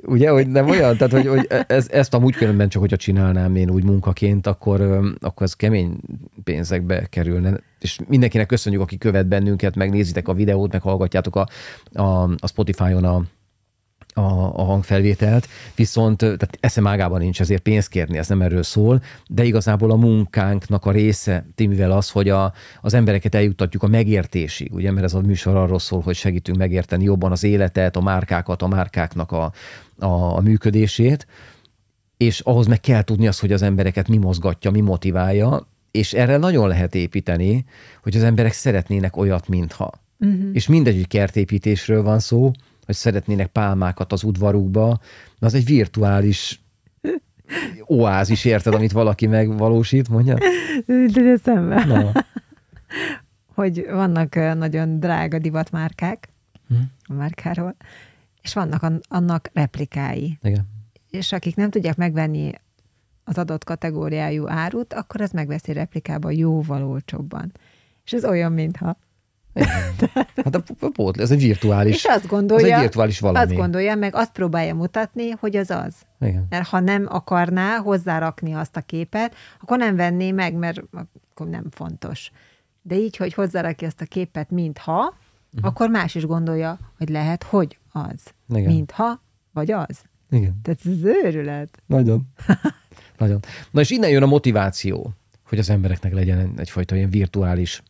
Ugye, 0.06 0.30
hogy 0.30 0.48
nem 0.48 0.68
olyan? 0.68 0.96
Tehát, 0.96 1.12
hogy, 1.12 1.26
hogy 1.26 1.48
ez, 1.66 1.88
ezt 1.90 2.14
amúgy 2.14 2.34
különben 2.34 2.68
csak, 2.68 2.80
hogyha 2.80 2.96
csinálnám 2.96 3.56
én 3.56 3.70
úgy 3.70 3.84
munkaként, 3.84 4.46
akkor, 4.46 4.80
akkor 5.20 5.46
ez 5.46 5.54
kemény 5.54 5.96
pénzekbe 6.44 7.06
kerülne. 7.06 7.60
És 7.78 7.98
mindenkinek 8.08 8.46
köszönjük, 8.46 8.82
aki 8.82 8.98
követ 8.98 9.26
bennünket, 9.26 9.74
megnézitek 9.74 10.28
a 10.28 10.34
videót, 10.34 10.72
meg 10.72 10.82
hallgatjátok 10.82 11.36
a, 11.36 11.46
a, 11.92 12.22
a 12.22 12.46
Spotify-on 12.46 13.04
a, 13.04 13.22
a, 14.14 14.20
a 14.60 14.62
hangfelvételt, 14.62 15.48
viszont 15.74 16.18
tehát 16.18 16.58
eszem 16.60 16.86
ágában 16.86 17.20
nincs 17.20 17.40
ezért 17.40 17.62
pénzt 17.62 17.88
kérni, 17.88 18.18
ez 18.18 18.28
nem 18.28 18.42
erről 18.42 18.62
szól, 18.62 19.02
de 19.26 19.44
igazából 19.44 19.90
a 19.90 19.96
munkánknak 19.96 20.86
a 20.86 20.90
része, 20.90 21.46
Timivel 21.54 21.90
az, 21.90 22.10
hogy 22.10 22.28
a, 22.28 22.52
az 22.80 22.94
embereket 22.94 23.34
eljuttatjuk 23.34 23.82
a 23.82 23.86
megértésig, 23.86 24.74
ugye, 24.74 24.92
mert 24.92 25.04
ez 25.04 25.14
a 25.14 25.20
műsor 25.20 25.56
arról 25.56 25.78
szól, 25.78 26.00
hogy 26.00 26.14
segítünk 26.14 26.58
megérteni 26.58 27.04
jobban 27.04 27.32
az 27.32 27.44
életet, 27.44 27.96
a 27.96 28.00
márkákat, 28.00 28.62
a 28.62 28.68
márkáknak 28.68 29.32
a, 29.32 29.52
a, 29.98 30.36
a 30.36 30.40
működését, 30.40 31.26
és 32.16 32.40
ahhoz 32.40 32.66
meg 32.66 32.80
kell 32.80 33.02
tudni 33.02 33.26
azt, 33.26 33.40
hogy 33.40 33.52
az 33.52 33.62
embereket 33.62 34.08
mi 34.08 34.16
mozgatja, 34.16 34.70
mi 34.70 34.80
motiválja, 34.80 35.68
és 35.90 36.12
erre 36.12 36.36
nagyon 36.36 36.68
lehet 36.68 36.94
építeni, 36.94 37.64
hogy 38.02 38.16
az 38.16 38.22
emberek 38.22 38.52
szeretnének 38.52 39.16
olyat, 39.16 39.48
mintha. 39.48 39.92
Uh-huh. 40.18 40.50
És 40.52 40.68
mindegy, 40.68 40.94
hogy 40.94 41.08
kertépítésről 41.08 42.02
van 42.02 42.18
szó, 42.18 42.50
hogy 42.90 42.98
szeretnének 42.98 43.46
pálmákat 43.46 44.12
az 44.12 44.22
udvarukba, 44.22 45.00
az 45.38 45.54
egy 45.54 45.64
virtuális 45.64 46.60
oázis, 47.84 48.44
érted, 48.44 48.74
amit 48.74 48.92
valaki 48.92 49.26
megvalósít, 49.26 50.08
mondja? 50.08 50.36
De 50.86 51.20
eszembe. 51.30 51.84
Na. 51.84 52.12
hogy 53.54 53.86
vannak 53.90 54.34
nagyon 54.34 55.00
drága 55.00 55.38
divatmárkák 55.38 56.28
Hm. 56.68 56.74
a 57.04 57.12
márkáról, 57.12 57.76
és 58.42 58.54
vannak 58.54 58.82
an- 58.82 59.04
annak 59.08 59.50
replikái. 59.52 60.38
Igen. 60.42 60.68
És 61.10 61.32
akik 61.32 61.56
nem 61.56 61.70
tudják 61.70 61.96
megvenni 61.96 62.50
az 63.24 63.38
adott 63.38 63.64
kategóriájú 63.64 64.48
árut, 64.48 64.92
akkor 64.92 65.20
az 65.20 65.30
megveszi 65.30 65.72
replikába 65.72 66.30
jóval 66.30 66.84
olcsóbban. 66.84 67.52
És 68.04 68.12
ez 68.12 68.24
olyan, 68.24 68.52
mintha. 68.52 68.96
Hát 70.44 70.54
a 70.54 70.60
p- 70.60 70.92
pót, 70.92 71.20
ez 71.20 71.30
egy 71.30 71.40
virtuális, 71.40 71.94
És 71.94 72.04
azt 72.04 72.26
gondolja, 72.26 72.74
egy 72.74 72.80
virtuális 72.80 73.20
valami. 73.20 73.44
azt 73.44 73.54
gondolja, 73.54 73.94
meg 73.94 74.14
azt 74.14 74.32
próbálja 74.32 74.74
mutatni, 74.74 75.30
hogy 75.30 75.56
az 75.56 75.70
az. 75.70 75.94
Igen. 76.20 76.46
Mert 76.50 76.68
ha 76.68 76.80
nem 76.80 77.06
akarná 77.08 77.76
hozzárakni 77.76 78.52
azt 78.52 78.76
a 78.76 78.80
képet, 78.80 79.34
akkor 79.60 79.78
nem 79.78 79.96
venné 79.96 80.32
meg, 80.32 80.54
mert 80.54 80.82
akkor 81.30 81.48
nem 81.48 81.64
fontos. 81.70 82.30
De 82.82 82.94
így, 82.94 83.16
hogy 83.16 83.34
hozzárakja 83.34 83.86
azt 83.86 84.00
a 84.00 84.04
képet, 84.04 84.50
mintha, 84.50 84.98
uh-huh. 84.98 85.70
akkor 85.70 85.88
más 85.88 86.14
is 86.14 86.26
gondolja, 86.26 86.78
hogy 86.98 87.08
lehet, 87.08 87.42
hogy 87.42 87.78
az. 87.92 88.34
Igen. 88.48 88.72
Mintha, 88.72 89.22
vagy 89.52 89.70
az. 89.70 90.02
Igen. 90.30 90.60
Tehát 90.62 90.80
ez 90.84 91.04
őrület. 91.04 91.82
Nagyon. 91.86 92.22
Nagyon. 93.18 93.40
Na 93.70 93.80
és 93.80 93.90
innen 93.90 94.10
jön 94.10 94.22
a 94.22 94.26
motiváció, 94.26 95.12
hogy 95.48 95.58
az 95.58 95.70
embereknek 95.70 96.12
legyen 96.12 96.52
egyfajta 96.56 96.96
ilyen 96.96 97.10
virtuális 97.10 97.82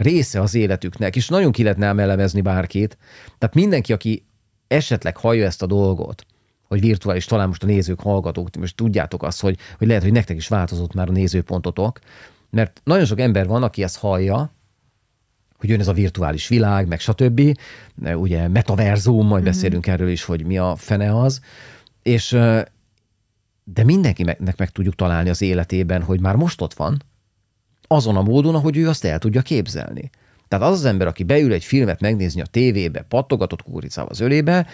része 0.00 0.40
az 0.40 0.54
életüknek, 0.54 1.16
és 1.16 1.28
nagyon 1.28 1.52
ki 1.52 1.62
lehetne 1.62 1.86
elemezni 1.86 2.40
bárkit. 2.40 2.98
Tehát 3.38 3.54
mindenki, 3.54 3.92
aki 3.92 4.24
esetleg 4.68 5.16
hallja 5.16 5.44
ezt 5.46 5.62
a 5.62 5.66
dolgot, 5.66 6.26
hogy 6.68 6.80
virtuális, 6.80 7.24
talán 7.24 7.46
most 7.46 7.62
a 7.62 7.66
nézők, 7.66 8.00
hallgatók, 8.00 8.56
most 8.56 8.76
tudjátok 8.76 9.22
azt, 9.22 9.40
hogy, 9.40 9.58
hogy 9.78 9.86
lehet, 9.86 10.02
hogy 10.02 10.12
nektek 10.12 10.36
is 10.36 10.48
változott 10.48 10.94
már 10.94 11.08
a 11.08 11.12
nézőpontotok, 11.12 11.98
mert 12.50 12.80
nagyon 12.84 13.04
sok 13.04 13.20
ember 13.20 13.46
van, 13.46 13.62
aki 13.62 13.82
ezt 13.82 13.98
hallja, 13.98 14.52
hogy 15.58 15.68
jön 15.68 15.80
ez 15.80 15.88
a 15.88 15.92
virtuális 15.92 16.48
világ, 16.48 16.88
meg 16.88 17.00
stb. 17.00 17.58
Ugye 18.14 18.48
metaverzum, 18.48 19.26
majd 19.26 19.44
beszélünk 19.44 19.86
erről 19.86 20.08
is, 20.08 20.24
hogy 20.24 20.46
mi 20.46 20.58
a 20.58 20.76
fene 20.76 21.20
az. 21.20 21.40
És 22.02 22.30
de 23.64 23.84
mindenkinek 23.84 24.56
meg 24.56 24.70
tudjuk 24.70 24.94
találni 24.94 25.30
az 25.30 25.42
életében, 25.42 26.02
hogy 26.02 26.20
már 26.20 26.36
most 26.36 26.60
ott 26.60 26.74
van, 26.74 27.02
azon 27.92 28.16
a 28.16 28.22
módon, 28.22 28.54
ahogy 28.54 28.76
ő 28.76 28.88
azt 28.88 29.04
el 29.04 29.18
tudja 29.18 29.42
képzelni. 29.42 30.10
Tehát 30.48 30.66
az 30.66 30.78
az 30.78 30.84
ember, 30.84 31.06
aki 31.06 31.22
beül 31.22 31.52
egy 31.52 31.64
filmet 31.64 32.00
megnézni 32.00 32.40
a 32.40 32.46
tévébe, 32.46 33.02
pattogatott 33.08 33.62
kukoricával 33.62 34.10
az 34.10 34.20
ölébe, 34.20 34.66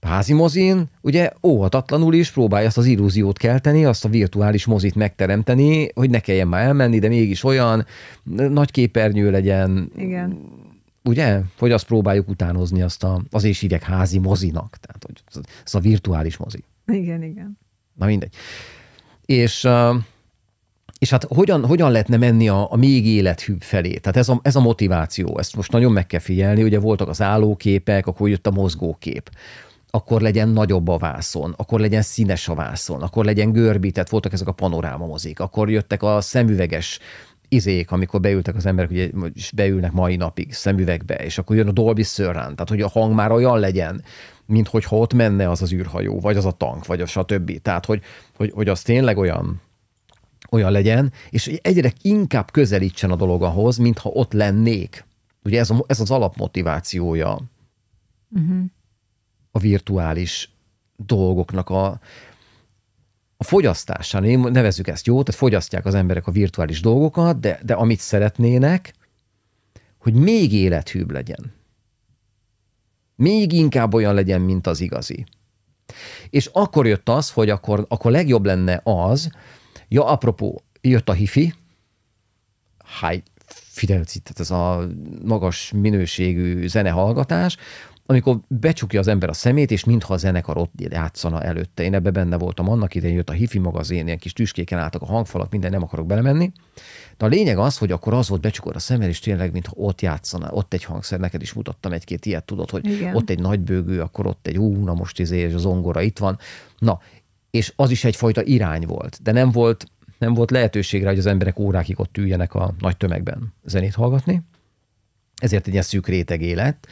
házi 0.00 0.32
mozin, 0.32 0.84
ugye 1.00 1.30
óhatatlanul 1.42 2.14
is 2.14 2.30
próbálja 2.30 2.66
azt 2.66 2.78
az 2.78 2.86
illúziót 2.86 3.38
kelteni, 3.38 3.84
azt 3.84 4.04
a 4.04 4.08
virtuális 4.08 4.64
mozit 4.66 4.94
megteremteni, 4.94 5.88
hogy 5.94 6.10
ne 6.10 6.20
kelljen 6.20 6.48
már 6.48 6.66
elmenni, 6.66 6.98
de 6.98 7.08
mégis 7.08 7.44
olyan 7.44 7.86
nagy 8.32 8.70
képernyő 8.70 9.30
legyen, 9.30 9.90
Igen. 9.96 10.38
ugye? 11.04 11.40
Hogy 11.58 11.72
azt 11.72 11.86
próbáljuk 11.86 12.28
utánozni, 12.28 12.82
azt 12.82 13.04
a, 13.04 13.22
az 13.30 13.44
is 13.44 13.60
hívják 13.60 13.82
házi 13.82 14.18
mozinak, 14.18 14.76
tehát 14.80 15.04
hogy 15.04 15.42
az 15.64 15.74
a 15.74 15.80
virtuális 15.80 16.36
mozi. 16.36 16.64
Igen, 16.86 17.22
igen. 17.22 17.58
Na 17.94 18.06
mindegy. 18.06 18.34
És, 19.26 19.64
uh, 19.64 19.96
és 20.98 21.10
hát 21.10 21.24
hogyan, 21.24 21.66
hogyan 21.66 21.90
lehetne 21.90 22.16
menni 22.16 22.48
a, 22.48 22.72
a 22.72 22.76
még 22.76 23.06
élethűbb 23.06 23.62
felé? 23.62 23.96
Tehát 23.96 24.16
ez 24.16 24.28
a, 24.28 24.40
ez 24.42 24.56
a 24.56 24.60
motiváció, 24.60 25.38
ezt 25.38 25.56
most 25.56 25.72
nagyon 25.72 25.92
meg 25.92 26.06
kell 26.06 26.20
figyelni, 26.20 26.62
ugye 26.62 26.78
voltak 26.78 27.08
az 27.08 27.22
állóképek, 27.22 28.06
akkor 28.06 28.28
jött 28.28 28.46
a 28.46 28.50
mozgókép 28.50 29.30
akkor 29.90 30.20
legyen 30.20 30.48
nagyobb 30.48 30.88
a 30.88 30.98
vászon, 30.98 31.54
akkor 31.56 31.80
legyen 31.80 32.02
színes 32.02 32.48
a 32.48 32.54
vászon, 32.54 33.02
akkor 33.02 33.24
legyen 33.24 33.52
görbített, 33.52 34.08
voltak 34.08 34.32
ezek 34.32 34.46
a 34.48 34.52
panoráma 34.52 35.06
mozik, 35.06 35.40
akkor 35.40 35.70
jöttek 35.70 36.02
a 36.02 36.20
szemüveges 36.20 36.98
izék, 37.48 37.90
amikor 37.90 38.20
beültek 38.20 38.56
az 38.56 38.66
emberek, 38.66 38.90
ugye 38.90 39.10
és 39.34 39.52
beülnek 39.54 39.92
mai 39.92 40.16
napig 40.16 40.52
szemüvegbe, 40.52 41.14
és 41.14 41.38
akkor 41.38 41.56
jön 41.56 41.68
a 41.68 41.72
Dolby 41.72 42.02
Surround, 42.02 42.54
tehát 42.54 42.68
hogy 42.68 42.80
a 42.80 42.88
hang 42.88 43.14
már 43.14 43.30
olyan 43.30 43.58
legyen, 43.58 44.02
mint 44.46 44.68
hogyha 44.68 44.96
ott 44.96 45.14
menne 45.14 45.50
az 45.50 45.62
az 45.62 45.72
űrhajó, 45.72 46.20
vagy 46.20 46.36
az 46.36 46.44
a 46.44 46.50
tank, 46.50 46.86
vagy 46.86 47.00
a 47.00 47.06
stb. 47.06 47.62
Tehát, 47.62 47.86
hogy, 47.86 48.02
hogy, 48.36 48.50
hogy 48.54 48.68
az 48.68 48.82
tényleg 48.82 49.18
olyan, 49.18 49.60
olyan 50.50 50.72
legyen, 50.72 51.12
és 51.30 51.44
hogy 51.44 51.60
egyre 51.62 51.92
inkább 52.02 52.50
közelítsen 52.50 53.10
a 53.10 53.16
dolog 53.16 53.42
ahhoz, 53.42 53.76
mintha 53.76 54.08
ott 54.08 54.32
lennék. 54.32 55.04
Ugye 55.44 55.58
ez, 55.58 55.70
a, 55.70 55.84
ez 55.86 56.00
az 56.00 56.10
alapmotivációja 56.10 57.38
Uh-huh. 58.36 58.64
a 59.50 59.58
virtuális 59.58 60.50
dolgoknak 60.96 61.70
a, 61.70 62.00
a 63.36 63.44
fogyasztásán. 63.44 64.24
Én 64.24 64.38
nevezzük 64.38 64.88
ezt 64.88 65.06
jó, 65.06 65.22
tehát 65.22 65.40
fogyasztják 65.40 65.86
az 65.86 65.94
emberek 65.94 66.26
a 66.26 66.30
virtuális 66.30 66.80
dolgokat, 66.80 67.40
de, 67.40 67.60
de 67.64 67.74
amit 67.74 68.00
szeretnének, 68.00 68.94
hogy 69.98 70.14
még 70.14 70.52
élethűbb 70.52 71.10
legyen. 71.10 71.52
Még 73.14 73.52
inkább 73.52 73.94
olyan 73.94 74.14
legyen, 74.14 74.40
mint 74.40 74.66
az 74.66 74.80
igazi. 74.80 75.26
És 76.30 76.46
akkor 76.46 76.86
jött 76.86 77.08
az, 77.08 77.30
hogy 77.30 77.50
akkor, 77.50 77.84
akkor 77.88 78.10
legjobb 78.10 78.44
lenne 78.44 78.80
az, 78.84 79.30
ja, 79.88 80.06
apropó, 80.06 80.62
jött 80.80 81.08
a 81.08 81.12
hifi, 81.12 81.54
high 83.00 83.22
fidelity, 83.78 84.18
tehát 84.18 84.40
ez 84.40 84.50
a 84.50 84.88
magas 85.24 85.72
minőségű 85.72 86.66
zenehallgatás, 86.66 87.56
amikor 88.10 88.40
becsukja 88.48 89.00
az 89.00 89.08
ember 89.08 89.28
a 89.28 89.32
szemét, 89.32 89.70
és 89.70 89.84
mintha 89.84 90.14
a 90.14 90.16
zenekar 90.16 90.56
ott 90.56 90.72
játszana 90.76 91.42
előtte. 91.42 91.82
Én 91.82 91.94
ebbe 91.94 92.10
benne 92.10 92.36
voltam 92.36 92.68
annak 92.68 92.94
idején, 92.94 93.16
jött 93.16 93.28
a 93.28 93.32
hifi 93.32 93.58
magazin, 93.58 94.06
ilyen 94.06 94.18
kis 94.18 94.32
tüskéken 94.32 94.78
álltak 94.78 95.02
a 95.02 95.06
hangfalak, 95.06 95.50
minden 95.50 95.70
nem 95.70 95.82
akarok 95.82 96.06
belemenni. 96.06 96.52
De 97.16 97.24
a 97.24 97.28
lényeg 97.28 97.58
az, 97.58 97.78
hogy 97.78 97.92
akkor 97.92 98.14
az 98.14 98.28
volt 98.28 98.40
becsukod 98.40 98.74
a 98.74 98.78
szemed, 98.78 99.08
és 99.08 99.18
tényleg, 99.18 99.52
mintha 99.52 99.72
ott 99.76 100.00
játszana, 100.00 100.50
ott 100.50 100.72
egy 100.72 100.84
hangszer, 100.84 101.18
neked 101.18 101.42
is 101.42 101.52
mutattam 101.52 101.92
egy-két 101.92 102.26
ilyet, 102.26 102.44
tudod, 102.44 102.70
hogy 102.70 102.86
Igen. 102.86 103.14
ott 103.14 103.30
egy 103.30 103.40
nagy 103.40 103.60
bőgő, 103.60 104.00
akkor 104.00 104.26
ott 104.26 104.46
egy 104.46 104.58
ú, 104.58 104.84
na 104.84 104.94
most 104.94 105.18
izé, 105.18 105.38
és 105.38 105.54
a 105.54 105.58
zongora 105.58 106.00
itt 106.00 106.18
van. 106.18 106.38
Na, 106.78 107.00
és 107.58 107.72
az 107.76 107.90
is 107.90 108.04
egyfajta 108.04 108.42
irány 108.42 108.86
volt, 108.86 109.18
de 109.22 109.32
nem 109.32 109.50
volt, 109.50 109.86
nem 110.18 110.34
volt 110.34 110.50
lehetőségre, 110.50 111.08
hogy 111.08 111.18
az 111.18 111.26
emberek 111.26 111.58
órákig 111.58 112.00
ott 112.00 112.16
üljenek 112.16 112.54
a 112.54 112.74
nagy 112.78 112.96
tömegben 112.96 113.54
zenét 113.64 113.94
hallgatni. 113.94 114.42
Ezért 115.36 115.66
egy 115.66 115.72
ilyen 115.72 115.84
szűk 115.84 116.06
réteg 116.06 116.42
élet. 116.42 116.86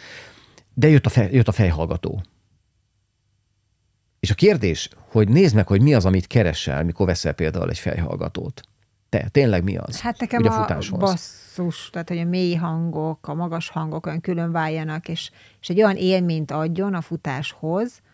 De 0.75 0.89
jött 0.89 1.07
a, 1.07 1.09
fej, 1.09 1.29
jött 1.33 1.49
a 1.49 1.53
fejhallgató. 1.53 2.23
És 4.21 4.31
a 4.31 4.35
kérdés, 4.35 4.89
hogy 4.97 5.29
nézd 5.29 5.55
meg, 5.55 5.67
hogy 5.67 5.83
mi 5.83 5.95
az, 5.95 6.05
amit 6.05 6.27
keresel, 6.27 6.85
mikor 6.85 7.07
veszel 7.07 7.33
például 7.33 7.71
egy 7.71 7.79
fejhallgatót. 7.79 8.61
Te, 9.09 9.29
tényleg 9.29 9.63
mi 9.63 9.77
az? 9.77 10.01
Hát 10.01 10.21
nekem 10.21 10.41
Ugye 10.41 10.51
a, 10.51 10.53
futáshoz. 10.53 11.01
basszus, 11.01 11.91
tehát 11.91 12.09
hogy 12.09 12.19
a 12.19 12.25
mély 12.25 12.55
hangok, 12.55 13.29
a 13.29 13.35
magas 13.35 13.69
hangok 13.69 14.07
olyan 14.07 14.21
külön 14.21 14.53
váljanak, 14.53 15.09
és, 15.09 15.31
és 15.61 15.69
egy 15.69 15.83
olyan 15.83 15.97
élményt 15.97 16.51
adjon 16.51 16.95
a 16.95 17.01
futáshoz, 17.01 18.01
a, 18.01 18.06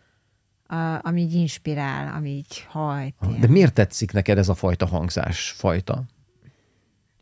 ami 1.03 1.21
így 1.21 1.35
inspirál, 1.35 2.15
ami 2.17 2.31
így 2.31 2.67
hajt. 2.69 3.15
Ah, 3.19 3.29
ilyen. 3.29 3.41
De 3.41 3.49
miért 3.49 3.75
tetszik 3.75 4.13
neked 4.13 4.39
ez 4.39 4.49
a 4.49 4.55
fajta 4.55 4.87
hangzás 4.87 5.51
fajta? 5.51 6.03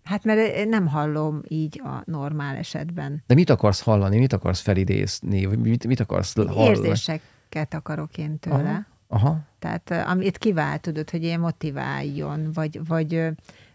Hát 0.05 0.25
mert 0.25 0.69
nem 0.69 0.87
hallom 0.87 1.41
így 1.49 1.81
a 1.85 2.03
normál 2.05 2.57
esetben. 2.57 3.23
De 3.27 3.35
mit 3.35 3.51
akarsz 3.51 3.83
hallani, 3.83 4.19
mit 4.19 4.33
akarsz 4.33 4.61
felidézni, 4.61 5.45
vagy 5.45 5.59
mit, 5.59 5.87
mit 5.87 6.01
akarsz 6.01 6.35
hallani? 6.35 6.69
Érzéseket 6.69 7.75
akarok 7.75 8.19
én 8.19 8.39
tőle. 8.39 8.57
Aha. 8.59 8.89
Aha. 9.09 9.39
Tehát 9.59 9.91
ö, 9.91 10.01
amit 10.01 10.39
kivált, 10.39 10.81
tudod, 10.81 11.11
hogy 11.11 11.23
ilyen 11.23 11.41
motiváljon, 11.41 12.53
vagy, 12.53 12.87
vagy, 12.87 13.15
ö, 13.15 13.31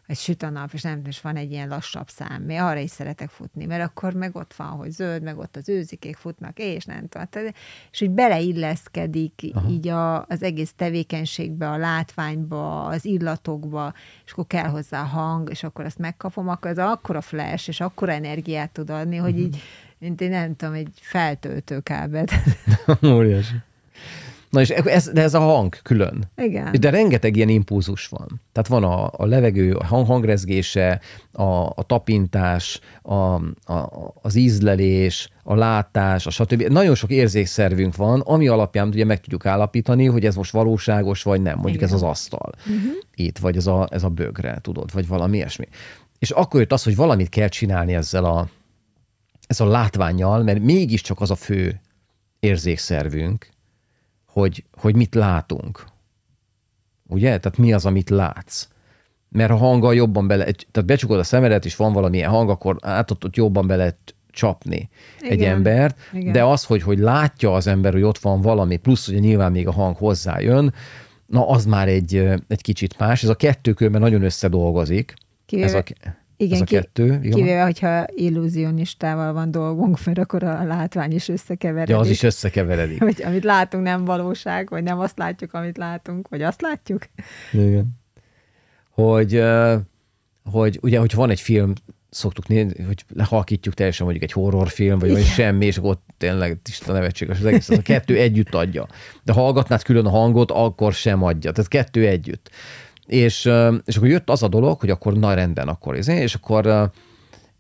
vagy 0.08 0.18
süt 0.18 0.44
a 0.44 0.50
nap, 0.50 0.70
és 0.74 0.82
nem 0.82 1.02
és 1.06 1.22
van 1.22 1.36
egy 1.36 1.52
ilyen 1.52 1.68
lassabb 1.68 2.10
szám. 2.10 2.42
Még 2.42 2.60
arra 2.60 2.80
is 2.80 2.90
szeretek 2.90 3.30
futni, 3.30 3.66
mert 3.66 3.84
akkor 3.84 4.14
meg 4.14 4.36
ott 4.36 4.54
van, 4.54 4.68
hogy 4.68 4.92
zöld, 4.92 5.24
meg 5.24 5.38
ott 5.38 5.56
az 5.56 5.70
őzikék 5.70 6.16
futnak, 6.16 6.60
és 6.60 6.86
nem 6.86 7.08
tudom. 7.08 7.48
És 7.92 8.02
úgy 8.02 8.10
beleilleszkedik 8.10 9.42
Aha. 9.54 9.70
így 9.70 9.88
a, 9.88 10.26
az 10.26 10.44
egész 10.44 10.74
tevékenységbe, 10.76 11.70
a 11.70 11.78
látványba, 11.78 12.86
az 12.86 13.06
illatokba, 13.06 13.94
és 14.26 14.32
akkor 14.32 14.48
kell 14.48 14.70
hozzá 14.70 15.02
a 15.02 15.06
hang, 15.06 15.50
és 15.50 15.64
akkor 15.64 15.86
ezt 15.86 15.98
megkapom, 15.98 16.50
akkor 16.50 16.72
ez 16.72 16.78
akkora 16.78 17.22
flash, 17.22 17.68
és 17.68 17.80
akkora 17.80 18.12
energiát 18.12 18.72
tud 18.72 18.90
adni, 18.90 19.16
hogy 19.16 19.40
így, 19.40 19.62
mint 19.98 20.22
én 20.22 20.30
nem 20.30 20.56
tudom, 20.56 20.74
egy 20.74 20.90
feltöltőkábelt. 21.02 22.32
Óriási. 23.04 23.56
Na 24.56 24.62
és 24.62 24.70
ez, 24.70 25.10
de 25.12 25.22
ez 25.22 25.34
a 25.34 25.40
hang 25.40 25.76
külön. 25.84 26.32
Igen. 26.38 26.72
De 26.80 26.90
rengeteg 26.90 27.36
ilyen 27.36 27.50
impulzus 27.50 28.08
van. 28.08 28.42
Tehát 28.52 28.68
van 28.68 28.84
a, 28.84 29.12
a 29.12 29.26
levegő, 29.26 29.74
a 29.74 29.86
hang, 29.86 30.08
hangrezgése, 30.08 31.02
a, 31.32 31.44
a 31.66 31.84
tapintás, 31.88 32.80
a, 33.02 33.14
a, 33.14 34.14
az 34.22 34.36
ízlelés, 34.36 35.30
a 35.44 35.56
látás, 35.56 36.26
a 36.26 36.30
stb. 36.30 36.62
Nagyon 36.62 36.96
sok 36.96 37.10
érzékszervünk 37.10 37.96
van, 37.96 38.20
ami 38.20 38.48
alapján 38.48 38.88
ugye 38.88 39.06
meg 39.06 39.20
tudjuk 39.20 39.46
állapítani, 39.46 40.06
hogy 40.06 40.26
ez 40.26 40.36
most 40.36 40.52
valóságos, 40.52 41.24
vagy 41.24 41.42
nem. 41.42 41.56
Mondjuk 41.56 41.76
Igen. 41.76 41.88
ez 41.88 41.94
az 41.94 42.04
asztal. 42.04 42.52
Uh-huh. 42.60 42.92
Itt, 43.16 43.38
vagy 43.38 43.58
ez 43.58 43.68
a, 43.68 43.88
ez 43.92 44.04
a 44.04 44.10
bögre, 44.10 44.60
tudod, 44.62 44.94
vagy 44.94 45.08
valami 45.08 45.38
ilyesmi. 45.38 45.68
És 46.20 46.32
akkor 46.32 46.60
jött 46.60 46.72
az, 46.72 46.84
hogy 46.84 46.96
valamit 46.96 47.30
kell 47.30 47.48
csinálni 47.48 47.94
ezzel 47.94 48.26
a, 48.26 48.48
ezzel 49.48 49.68
a 49.68 49.72
látványjal, 49.72 50.44
mert 50.44 50.60
mégiscsak 50.60 51.22
az 51.22 51.32
a 51.32 51.36
fő 51.36 51.80
érzékszervünk, 52.40 53.54
hogy, 54.36 54.64
hogy 54.78 54.96
mit 54.96 55.16
látunk. 55.16 55.86
Ugye? 57.08 57.38
Tehát 57.38 57.58
mi 57.58 57.74
az, 57.74 57.86
amit 57.86 58.10
látsz? 58.10 58.68
Mert 59.30 59.52
a 59.52 59.56
hanggal 59.56 59.96
jobban 59.96 60.28
bele, 60.28 60.44
tehát 60.44 60.86
becsukod 60.86 61.20
a 61.20 61.24
szemedet, 61.24 61.66
és 61.66 61.76
van 61.76 61.94
valamilyen 61.94 62.30
hang, 62.30 62.50
akkor 62.50 62.78
át 62.82 63.12
ott 63.12 63.36
jobban 63.36 63.68
bele 63.68 63.98
csapni 64.30 64.90
Igen. 65.20 65.32
egy 65.32 65.44
embert, 65.44 65.98
Igen. 66.14 66.32
de 66.32 66.44
az, 66.44 66.64
hogy, 66.64 66.82
hogy 66.82 66.98
látja 66.98 67.54
az 67.54 67.68
ember, 67.68 67.94
hogy 67.94 68.02
ott 68.02 68.18
van 68.18 68.42
valami, 68.42 68.78
plusz 68.78 69.08
ugye 69.08 69.20
nyilván 69.20 69.52
még 69.52 69.68
a 69.68 69.72
hang 69.72 69.96
hozzájön, 69.96 70.74
na 71.26 71.48
az 71.50 71.66
már 71.66 71.88
egy, 71.88 72.16
egy 72.48 72.62
kicsit 72.62 72.98
más. 72.98 73.24
Ez 73.24 73.30
a 73.30 73.36
kettő 73.36 73.74
körben 73.74 74.02
nagyon 74.02 74.24
összedolgozik. 74.24 75.14
Kivéve, 75.46 75.68
Ez 75.68 75.74
a, 75.74 75.84
igen, 76.38 76.56
ez 76.56 76.62
a 76.62 76.64
ki- 76.64 76.76
kettő. 76.76 77.06
Igen. 77.06 77.38
Kivéve, 77.38 77.64
hogyha 77.64 78.06
illúzionistával 78.16 79.34
van 79.34 79.52
dolgunk, 79.52 80.06
mert 80.06 80.18
akkor 80.18 80.44
a 80.44 80.64
látvány 80.64 81.12
is 81.12 81.28
összekeveredik. 81.28 81.94
Ja, 81.94 82.00
az 82.00 82.10
is 82.10 82.24
összekeveredik. 82.24 83.04
Hogy 83.04 83.24
amit 83.26 83.44
látunk 83.44 83.84
nem 83.84 84.06
valóság, 84.06 84.70
vagy 84.70 84.84
nem 84.84 85.00
azt 85.00 85.18
látjuk, 85.18 85.54
amit 85.54 85.78
látunk, 85.78 86.28
vagy 86.28 86.42
azt 86.42 86.62
látjuk. 86.62 87.02
Igen. 87.52 87.88
Hogy, 88.90 89.44
hogy 90.44 90.80
ugye, 90.82 91.00
hogyha 91.00 91.18
van 91.18 91.30
egy 91.30 91.42
film, 91.42 91.74
szoktuk 92.16 92.48
nézni, 92.48 92.84
hogy 92.84 93.04
lehalkítjuk 93.14 93.74
teljesen 93.74 94.06
mondjuk 94.06 94.30
egy 94.30 94.36
horrorfilm, 94.36 95.00
vagy, 95.00 95.12
vagy 95.12 95.24
semmi, 95.24 95.66
és 95.66 95.78
akkor 95.78 95.90
ott 95.90 96.06
tényleg 96.18 96.60
tiszta 96.62 96.94
nevetséges 96.94 97.40
az 97.40 97.46
egész. 97.46 97.70
Az 97.70 97.78
a 97.78 97.82
kettő 97.82 98.18
együtt 98.18 98.54
adja. 98.54 98.88
De 99.24 99.34
ha 99.34 99.42
hallgatnád 99.42 99.84
külön 99.84 100.06
a 100.06 100.10
hangot, 100.10 100.52
akkor 100.52 100.94
sem 100.94 101.24
adja. 101.24 101.52
Tehát 101.52 101.70
kettő 101.70 102.08
együtt. 102.08 102.50
És, 103.08 103.50
és 103.86 103.96
akkor 103.96 104.08
jött 104.08 104.30
az 104.30 104.44
a 104.44 104.48
dolog, 104.48 104.80
hogy 104.80 104.90
akkor 104.90 105.14
na 105.14 105.34
rendben, 105.34 105.68
akkor 105.68 105.96
ez, 105.96 106.08
és 106.08 106.34
akkor 106.34 106.92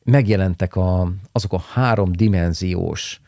megjelentek 0.03 0.75
a, 0.75 1.11
azok 1.31 1.53
a 1.53 1.63
háromdimenziós 1.73 3.19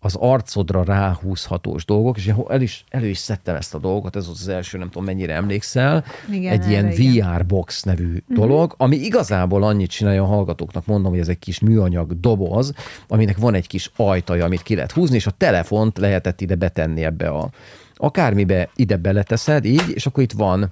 az 0.00 0.14
arcodra 0.14 0.84
ráhúzhatós 0.84 1.84
dolgok, 1.84 2.16
és 2.16 2.34
el 2.48 2.60
is, 2.60 2.84
elő 2.88 3.06
is 3.06 3.18
szedtem 3.18 3.54
ezt 3.54 3.74
a 3.74 3.78
dolgot, 3.78 4.16
ez 4.16 4.28
az 4.28 4.48
első, 4.48 4.78
nem 4.78 4.90
tudom 4.90 5.04
mennyire 5.04 5.34
emlékszel, 5.34 6.04
Igen, 6.30 6.52
egy 6.52 6.68
ilyen 6.68 6.90
igen. 6.90 7.36
VR 7.36 7.46
box 7.46 7.82
nevű 7.82 8.22
dolog, 8.28 8.74
ami 8.76 8.96
igazából 8.96 9.62
annyit 9.62 9.90
csinálja 9.90 10.22
a 10.22 10.26
hallgatóknak, 10.26 10.86
mondom, 10.86 11.10
hogy 11.10 11.20
ez 11.20 11.28
egy 11.28 11.38
kis 11.38 11.60
műanyag 11.60 12.20
doboz, 12.20 12.72
aminek 13.08 13.38
van 13.38 13.54
egy 13.54 13.66
kis 13.66 13.90
ajtaja, 13.96 14.44
amit 14.44 14.62
ki 14.62 14.74
lehet 14.74 14.92
húzni, 14.92 15.16
és 15.16 15.26
a 15.26 15.30
telefont 15.30 15.98
lehetett 15.98 16.40
ide 16.40 16.54
betenni 16.54 17.04
ebbe 17.04 17.28
a 17.28 17.50
akármibe 17.94 18.68
ide 18.74 18.96
beleteszed, 18.96 19.64
így, 19.64 19.90
és 19.94 20.06
akkor 20.06 20.22
itt 20.22 20.32
van 20.32 20.70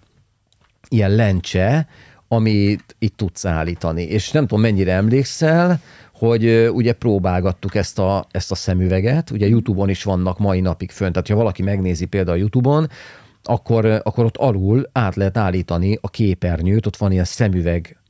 ilyen 0.88 1.10
lencse, 1.10 1.88
amit 2.28 2.96
itt 2.98 3.16
tudsz 3.16 3.44
állítani. 3.44 4.02
És 4.02 4.30
nem 4.30 4.46
tudom, 4.46 4.60
mennyire 4.60 4.92
emlékszel, 4.92 5.80
hogy 6.12 6.68
ugye 6.72 6.92
próbálgattuk 6.92 7.74
ezt 7.74 7.98
a, 7.98 8.26
ezt 8.30 8.50
a 8.50 8.54
szemüveget, 8.54 9.30
ugye 9.30 9.46
YouTube-on 9.46 9.88
is 9.88 10.02
vannak 10.02 10.38
mai 10.38 10.60
napig 10.60 10.90
fönt, 10.90 11.12
tehát 11.12 11.28
ha 11.28 11.34
valaki 11.34 11.62
megnézi 11.62 12.04
például 12.04 12.38
YouTube-on, 12.38 12.88
akkor, 13.42 13.84
akkor 13.84 14.24
ott 14.24 14.36
alul 14.36 14.88
át 14.92 15.14
lehet 15.14 15.36
állítani 15.36 15.98
a 16.00 16.08
képernyőt, 16.08 16.86
ott 16.86 16.96
van 16.96 17.12
ilyen 17.12 17.24
szemüveg 17.24 18.00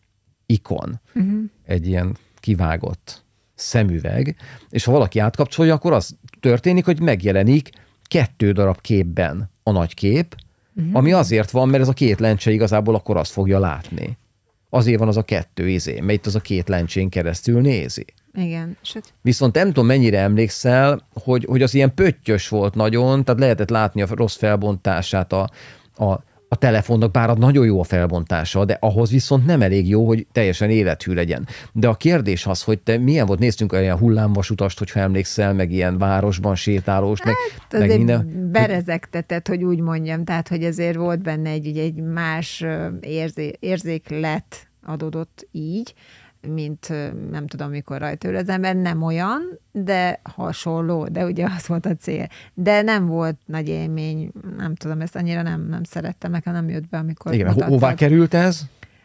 ikon, 0.47 1.01
uh-huh. 1.15 1.41
egy 1.65 1.87
ilyen 1.87 2.17
kivágott 2.41 3.25
szemüveg, 3.55 4.37
és 4.71 4.85
ha 4.85 4.93
valaki 4.93 5.19
átkapcsolja, 5.19 5.75
akkor 5.75 5.93
az 5.93 6.17
történik, 6.41 6.85
hogy 6.85 7.01
megjelenik 7.01 7.71
kettő 8.03 8.53
darab 8.53 8.81
képben 8.81 9.51
a 9.63 9.71
nagy 9.71 9.95
kép, 9.95 10.35
uh-huh. 10.77 10.97
ami 10.97 11.13
azért 11.13 11.51
van, 11.51 11.69
mert 11.69 11.83
ez 11.83 11.89
a 11.89 11.93
két 11.93 12.21
lencse 12.21 12.51
igazából 12.51 12.95
akkor 12.95 13.17
azt 13.17 13.33
fogja 13.33 13.59
látni. 13.59 14.19
Azért 14.71 14.99
van 14.99 15.09
az 15.09 15.17
a 15.17 15.23
kettő 15.23 15.69
izé, 15.69 16.01
mert 16.01 16.19
itt 16.19 16.27
az 16.27 16.35
a 16.35 16.41
két 16.41 16.69
lencsén 16.69 17.09
keresztül 17.09 17.61
nézi. 17.61 18.05
Igen. 18.35 18.77
Hát 18.95 19.15
Viszont 19.23 19.55
nem 19.55 19.67
tudom, 19.67 19.87
mennyire 19.87 20.19
emlékszel, 20.19 21.07
hogy, 21.13 21.45
hogy 21.45 21.63
az 21.63 21.75
ilyen 21.75 21.95
pöttyös 21.95 22.49
volt 22.49 22.75
nagyon, 22.75 23.25
tehát 23.25 23.41
lehetett 23.41 23.71
látni 23.71 24.03
a 24.03 24.07
rossz 24.11 24.37
felbontását 24.37 25.33
a, 25.33 25.51
a, 25.97 26.23
a 26.49 26.57
telefonnak, 26.57 27.11
bár 27.11 27.39
nagyon 27.39 27.67
jó 27.67 27.81
a 27.81 27.85
felbontása, 27.85 28.65
de 28.65 28.77
ahhoz 28.81 29.11
viszont 29.11 29.47
nem 29.47 29.63
elég 29.63 29.89
jó, 29.89 30.07
hogy 30.07 30.27
teljesen 30.33 30.71
élethű 30.71 31.13
legyen. 31.13 31.47
De 31.73 31.89
a 31.89 31.95
kérdés 31.95 32.47
az, 32.47 32.63
hogy 32.63 32.79
te 32.79 32.99
milyen 32.99 33.27
volt, 33.27 33.39
néztünk 33.39 33.73
olyan 33.73 33.99
hullámvasutast, 33.99 34.79
hogyha 34.79 35.01
emlékszel, 35.01 35.53
meg 35.55 35.73
ilyen 35.73 35.99
városban 35.99 36.55
sétálós, 36.55 37.23
meg, 37.23 37.35
Hát 37.59 37.73
meg 37.73 37.83
azért 37.83 37.97
minden. 37.99 38.51
berezegtetett, 38.53 39.49
hogy 39.49 39.65
úgy 39.65 39.81
mondjam, 39.81 40.25
tehát 40.25 40.49
hogy 40.49 40.65
azért 40.65 40.97
volt 40.97 41.23
benne 41.23 41.51
egy, 41.51 41.79
egy 41.79 41.95
más 42.03 42.65
érzé, 43.01 43.53
érzéklet 43.61 44.69
adódott 44.83 45.49
így, 45.53 45.95
mint 46.55 46.89
nem 47.31 47.47
tudom, 47.47 47.71
mikor 47.71 47.99
rajta 47.99 48.29
ül 48.29 48.37
az 48.37 48.49
ember, 48.49 48.77
nem 48.77 49.03
olyan, 49.03 49.59
de 49.73 50.21
hasonló, 50.35 51.07
de 51.09 51.25
ugye 51.25 51.47
az 51.57 51.67
volt 51.67 51.87
a 51.87 51.95
cél. 52.01 52.27
De 52.55 52.83
nem 52.83 53.07
volt 53.07 53.37
nagy 53.47 53.69
élmény, 53.69 54.31
nem 54.57 54.75
tudom, 54.75 55.01
ezt 55.01 55.17
annyira 55.17 55.43
nem, 55.43 55.67
nem 55.69 55.83
szerettem, 55.85 56.31
nekem 56.31 56.53
nem 56.53 56.69
jött 56.69 56.89
be, 56.89 56.99
amikor 56.99 57.35
Igen, 57.35 57.47
mutattad. 57.47 57.69
hová 57.69 57.95
került 57.95 58.35
ez? 58.35 58.61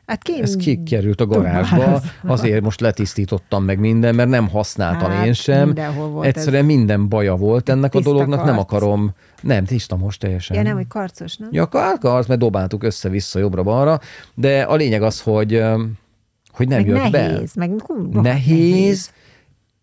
Hát 0.06 0.23
ki, 0.23 0.41
Ez 0.41 0.56
kikerült 0.56 1.21
a 1.21 1.25
garázsba, 1.25 2.01
azért 2.34 2.62
most 2.62 2.80
letisztítottam 2.80 3.63
meg 3.63 3.80
minden, 3.80 4.15
mert 4.15 4.30
nem 4.30 4.49
használtam 4.49 5.12
Hát, 5.12 5.25
én 5.25 5.34
sem. 5.34 5.73
volt 5.95 6.25
Egyszerűen 6.25 6.65
minden 6.65 7.08
baja 7.10 7.36
volt 7.36 7.69
ennek 7.69 7.95
a 7.95 7.99
dolognak, 8.01 8.43
nem 8.45 8.56
karc. 8.56 8.71
akarom. 8.71 9.13
Nem, 9.41 9.65
tiszta 9.65 9.95
most 9.95 10.19
teljesen. 10.19 10.56
Ja, 10.58 10.63
nem, 10.63 10.75
hogy 10.75 10.88
karcos, 10.88 11.38
nem? 11.38 11.49
Ja, 11.51 11.67
karc, 11.99 12.27
mert 12.27 12.39
dobáltuk 12.39 12.84
össze-vissza 12.84 13.39
jobbra-balra, 13.39 13.99
de 14.34 14.62
a 14.62 14.75
lényeg 14.75 15.01
az, 15.01 15.21
hogy, 15.21 15.63
hogy 16.52 16.68
nem 16.68 16.78
meg 16.78 16.88
jött 16.88 17.12
be. 17.12 17.28
nehéz, 17.28 17.54
meg 17.54 17.70
rohadt 17.88 18.22
Nehéz, 18.22 19.12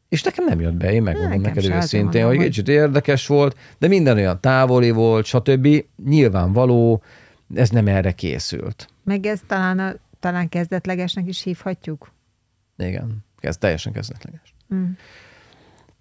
és 0.09 0.23
nekem 0.23 0.45
nem 0.45 0.61
jött 0.61 0.75
be, 0.75 0.93
én 0.93 1.03
megmondom 1.03 1.41
neked 1.41 1.65
őszintén, 1.65 2.27
hogy 2.27 2.39
kicsit 2.39 2.69
érdekes 2.69 3.27
volt, 3.27 3.57
de 3.79 3.89
minden 3.89 4.17
olyan 4.17 4.41
távoli 4.41 4.91
volt, 4.91 5.25
stb. 5.25 5.69
Nyilvánvaló, 6.05 7.03
ez 7.55 7.71
nem 7.71 7.87
erre 7.87 8.13
készült. 8.13 8.89
Meg 9.05 9.27
ez 9.27 9.41
talán, 9.47 9.79
a, 9.79 9.95
talán 10.21 10.49
kezdetlegesnek 10.49 11.29
is 11.29 11.43
hívhatjuk. 11.43 12.13
Igen, 12.77 13.25
ez 13.41 13.57
teljesen 13.57 13.93
kezdetleges. 13.93 14.55
Mm. 14.75 14.85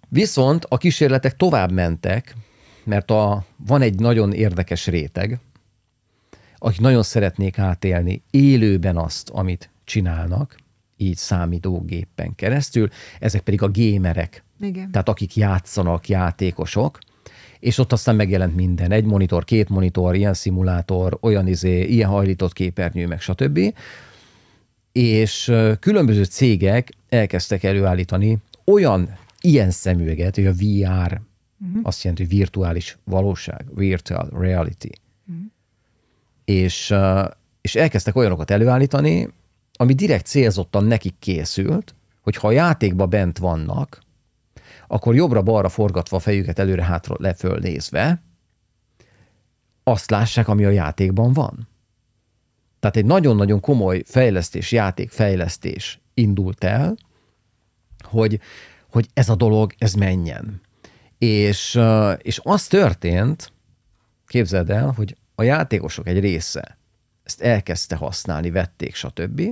Viszont 0.08 0.64
a 0.68 0.76
kísérletek 0.76 1.36
tovább 1.36 1.72
mentek, 1.72 2.34
mert 2.84 3.10
a, 3.10 3.44
van 3.66 3.82
egy 3.82 3.98
nagyon 3.98 4.32
érdekes 4.32 4.86
réteg, 4.86 5.38
akik 6.58 6.80
nagyon 6.80 7.02
szeretnék 7.02 7.58
átélni 7.58 8.22
élőben 8.30 8.96
azt, 8.96 9.28
amit 9.28 9.70
csinálnak, 9.88 10.56
így 10.96 11.16
számítógépen 11.16 12.34
keresztül, 12.34 12.88
ezek 13.20 13.40
pedig 13.40 13.62
a 13.62 13.68
gémerek, 13.68 14.44
Igen. 14.60 14.90
tehát 14.90 15.08
akik 15.08 15.36
játszanak, 15.36 16.08
játékosok, 16.08 16.98
és 17.60 17.78
ott 17.78 17.92
aztán 17.92 18.16
megjelent 18.16 18.54
minden, 18.54 18.92
egy 18.92 19.04
monitor, 19.04 19.44
két 19.44 19.68
monitor, 19.68 20.14
ilyen 20.14 20.34
szimulátor, 20.34 21.18
olyan 21.20 21.46
izé, 21.46 21.84
ilyen 21.84 22.08
hajlított 22.08 22.52
képernyő, 22.52 23.06
meg 23.06 23.20
stb. 23.20 23.74
És 24.92 25.52
különböző 25.80 26.24
cégek 26.24 26.90
elkezdtek 27.08 27.62
előállítani 27.62 28.38
olyan 28.64 29.16
ilyen 29.40 29.70
szemüveget, 29.70 30.34
hogy 30.34 30.46
a 30.46 30.52
VR 30.52 31.20
Uh-huh. 31.66 31.80
Azt 31.82 32.02
jelenti, 32.02 32.26
hogy 32.26 32.36
virtuális 32.36 32.98
valóság, 33.04 33.64
virtual 33.74 34.28
reality. 34.32 34.90
Uh-huh. 35.28 35.44
És, 36.44 36.94
és 37.60 37.74
elkezdtek 37.74 38.16
olyanokat 38.16 38.50
előállítani, 38.50 39.28
ami 39.80 39.94
direkt 39.94 40.26
célzottan 40.26 40.84
nekik 40.84 41.14
készült, 41.18 41.94
hogy 42.20 42.36
ha 42.36 42.46
a 42.46 42.52
játékba 42.52 43.06
bent 43.06 43.38
vannak, 43.38 44.02
akkor 44.86 45.14
jobbra-balra 45.14 45.68
forgatva 45.68 46.16
a 46.16 46.20
fejüket 46.20 46.58
előre-hátra 46.58 47.16
leföl 47.18 47.58
nézve, 47.58 48.22
azt 49.84 50.10
lássák, 50.10 50.48
ami 50.48 50.64
a 50.64 50.70
játékban 50.70 51.32
van. 51.32 51.68
Tehát 52.80 52.96
egy 52.96 53.04
nagyon-nagyon 53.04 53.60
komoly 53.60 54.02
fejlesztés, 54.06 54.72
játékfejlesztés 54.72 56.00
indult 56.14 56.64
el, 56.64 56.96
hogy, 58.02 58.40
hogy 58.90 59.08
ez 59.14 59.28
a 59.28 59.34
dolog, 59.34 59.74
ez 59.78 59.92
menjen. 59.92 60.60
És, 61.18 61.80
és 62.18 62.40
az 62.42 62.66
történt, 62.66 63.52
képzeld 64.26 64.70
el, 64.70 64.92
hogy 64.96 65.16
a 65.34 65.42
játékosok 65.42 66.06
egy 66.08 66.20
része 66.20 66.78
ezt 67.28 67.40
elkezdte 67.40 67.96
használni, 67.96 68.50
vették, 68.50 68.94
stb. 68.94 69.42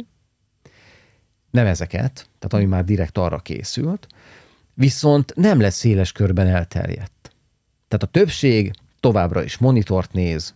Nem 1.50 1.66
ezeket, 1.66 2.12
tehát 2.12 2.52
ami 2.52 2.64
már 2.64 2.84
direkt 2.84 3.18
arra 3.18 3.38
készült, 3.38 4.06
viszont 4.74 5.32
nem 5.34 5.60
lesz 5.60 5.76
széles 5.76 6.12
körben 6.12 6.46
elterjedt. 6.46 7.32
Tehát 7.88 8.04
a 8.04 8.10
többség 8.10 8.72
továbbra 9.00 9.42
is 9.42 9.58
monitort 9.58 10.12
néz, 10.12 10.54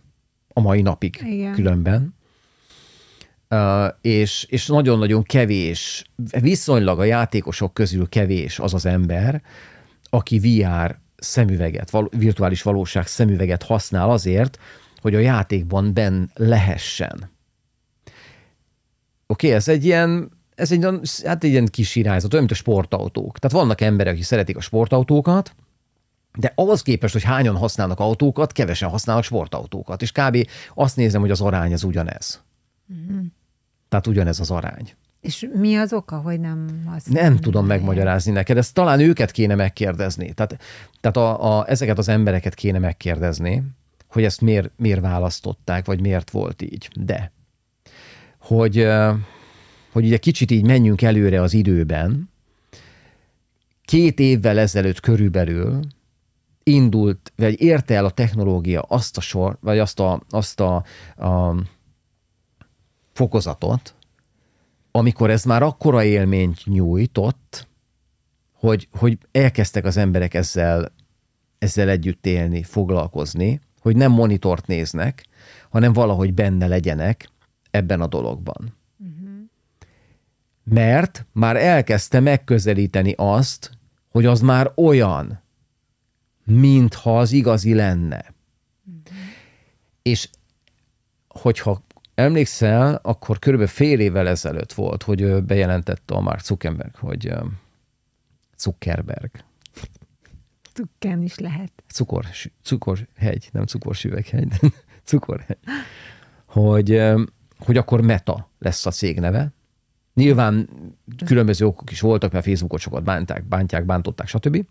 a 0.53 0.59
mai 0.59 0.81
napig 0.81 1.21
Igen. 1.23 1.53
különben, 1.53 2.19
Uh, 3.53 3.87
és, 4.01 4.45
és 4.49 4.67
nagyon-nagyon 4.67 5.23
kevés, 5.23 6.03
viszonylag 6.41 6.99
a 6.99 7.03
játékosok 7.03 7.73
közül 7.73 8.09
kevés 8.09 8.59
az 8.59 8.73
az 8.73 8.85
ember, 8.85 9.41
aki 10.09 10.39
VR 10.39 10.99
szemüveget, 11.15 11.89
val- 11.89 12.13
virtuális 12.17 12.61
valóság 12.61 13.07
szemüveget 13.07 13.63
használ 13.63 14.09
azért, 14.09 14.59
hogy 15.01 15.15
a 15.15 15.19
játékban 15.19 15.93
ben 15.93 16.31
lehessen. 16.33 17.31
Oké, 19.27 19.47
okay, 19.47 19.51
ez 19.51 19.67
egy 19.67 19.85
ilyen, 19.85 20.31
ez 20.55 20.71
egy, 20.71 20.87
hát 21.25 21.43
egy 21.43 21.49
ilyen 21.49 21.65
kis 21.65 21.95
irányzat, 21.95 22.33
olyan, 22.33 22.45
mint 22.45 22.57
a 22.57 22.61
sportautók. 22.61 23.39
Tehát 23.39 23.57
vannak 23.57 23.81
emberek, 23.81 24.13
akik 24.13 24.25
szeretik 24.25 24.57
a 24.57 24.61
sportautókat, 24.61 25.55
de 26.37 26.51
ahhoz 26.55 26.81
képest, 26.81 27.13
hogy 27.13 27.23
hányan 27.23 27.55
használnak 27.55 27.99
autókat, 27.99 28.51
kevesen 28.51 28.89
használnak 28.89 29.23
sportautókat. 29.25 30.01
És 30.01 30.11
kb. 30.11 30.47
azt 30.73 30.95
nézem, 30.95 31.21
hogy 31.21 31.31
az 31.31 31.41
arány 31.41 31.73
az 31.73 31.83
ugyanez. 31.83 32.41
Mm-hmm. 32.93 33.25
Tehát 33.89 34.07
ugyanez 34.07 34.39
az 34.39 34.51
arány. 34.51 34.93
És 35.21 35.49
mi 35.53 35.75
az 35.75 35.93
oka, 35.93 36.17
hogy 36.17 36.39
nem 36.39 36.83
használják? 36.87 37.29
Nem 37.29 37.39
tudom 37.39 37.65
megmagyarázni 37.65 38.31
neked, 38.31 38.57
ezt 38.57 38.73
talán 38.73 38.99
őket 38.99 39.31
kéne 39.31 39.55
megkérdezni. 39.55 40.33
Tehát, 40.33 40.57
tehát 40.99 41.17
a, 41.17 41.59
a, 41.59 41.69
ezeket 41.69 41.97
az 41.97 42.07
embereket 42.07 42.53
kéne 42.53 42.79
megkérdezni, 42.79 43.63
hogy 44.07 44.23
ezt 44.23 44.41
miért, 44.41 44.71
miért 44.75 45.01
választották, 45.01 45.85
vagy 45.85 46.01
miért 46.01 46.29
volt 46.29 46.61
így. 46.61 46.89
De, 46.95 47.31
hogy, 48.39 48.87
hogy 49.91 50.05
ugye 50.05 50.17
kicsit 50.17 50.51
így 50.51 50.65
menjünk 50.65 51.01
előre 51.01 51.41
az 51.41 51.53
időben, 51.53 52.29
két 53.85 54.19
évvel 54.19 54.59
ezelőtt 54.59 54.99
körülbelül 54.99 55.79
indult, 56.63 57.31
vagy 57.35 57.61
érte 57.61 57.93
el 57.95 58.05
a 58.05 58.11
technológia 58.11 58.81
azt 58.81 59.17
a 59.17 59.21
sor, 59.21 59.57
vagy 59.61 59.79
azt 59.79 59.99
a, 59.99 60.21
azt 60.29 60.59
a, 60.59 60.75
a 61.15 61.55
fokozatot, 63.13 63.95
amikor 64.91 65.29
ez 65.29 65.43
már 65.43 65.63
akkora 65.63 66.03
élményt 66.03 66.65
nyújtott, 66.65 67.67
hogy, 68.53 68.87
hogy 68.91 69.17
elkezdtek 69.31 69.85
az 69.85 69.97
emberek 69.97 70.33
ezzel, 70.33 70.91
ezzel 71.59 71.89
együtt 71.89 72.25
élni, 72.25 72.63
foglalkozni, 72.63 73.61
hogy 73.79 73.95
nem 73.95 74.11
monitort 74.11 74.67
néznek, 74.67 75.25
hanem 75.69 75.93
valahogy 75.93 76.33
benne 76.33 76.67
legyenek 76.67 77.29
ebben 77.71 78.01
a 78.01 78.07
dologban. 78.07 78.79
Mert 80.63 81.25
már 81.31 81.55
elkezdte 81.55 82.19
megközelíteni 82.19 83.13
azt, 83.17 83.71
hogy 84.09 84.25
az 84.25 84.41
már 84.41 84.71
olyan, 84.75 85.41
mintha 86.43 87.19
az 87.19 87.31
igazi 87.31 87.73
lenne. 87.73 88.33
Uh-huh. 88.85 89.17
És 90.01 90.29
hogyha 91.27 91.83
emlékszel, 92.15 92.99
akkor 93.03 93.39
körülbelül 93.39 93.73
fél 93.73 93.99
évvel 93.99 94.27
ezelőtt 94.27 94.73
volt, 94.73 95.03
hogy 95.03 95.43
bejelentette 95.43 96.13
a 96.13 96.19
Mark 96.19 96.39
Zuckerberg, 96.43 96.95
hogy 96.95 97.33
Zuckerberg. 98.57 99.29
Cukken 100.73 101.21
is 101.21 101.37
lehet. 101.37 101.71
Cukor, 101.87 102.25
cukorhegy, 102.63 103.49
nem 103.51 103.65
cukorsüveghegy, 103.65 104.47
de 104.47 104.57
cukorhegy. 105.03 105.57
Hogy, 106.45 107.01
hogy 107.57 107.77
akkor 107.77 108.01
Meta 108.01 108.49
lesz 108.59 108.85
a 108.85 108.91
cég 108.91 109.19
neve. 109.19 109.53
Nyilván 110.13 110.69
különböző 111.25 111.65
okok 111.65 111.91
is 111.91 111.99
voltak, 111.99 112.31
mert 112.31 112.45
Facebookot 112.45 112.79
sokat 112.79 113.03
bánták, 113.03 113.43
bántják, 113.43 113.85
bántották, 113.85 114.27
stb. 114.27 114.65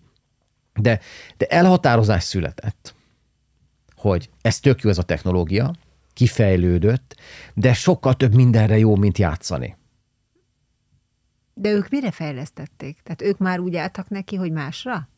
De, 0.74 1.00
de 1.36 1.46
elhatározás 1.46 2.22
született, 2.22 2.94
hogy 3.94 4.30
ez 4.40 4.60
tök 4.60 4.80
jó 4.80 4.90
ez 4.90 4.98
a 4.98 5.02
technológia, 5.02 5.74
kifejlődött, 6.12 7.16
de 7.54 7.72
sokkal 7.72 8.14
több 8.14 8.34
mindenre 8.34 8.78
jó, 8.78 8.96
mint 8.96 9.18
játszani. 9.18 9.76
De 11.54 11.70
ők 11.70 11.88
mire 11.88 12.10
fejlesztették? 12.10 13.00
Tehát 13.02 13.22
ők 13.22 13.38
már 13.38 13.58
úgy 13.58 13.76
álltak 13.76 14.08
neki, 14.08 14.36
hogy 14.36 14.52
másra? 14.52 15.08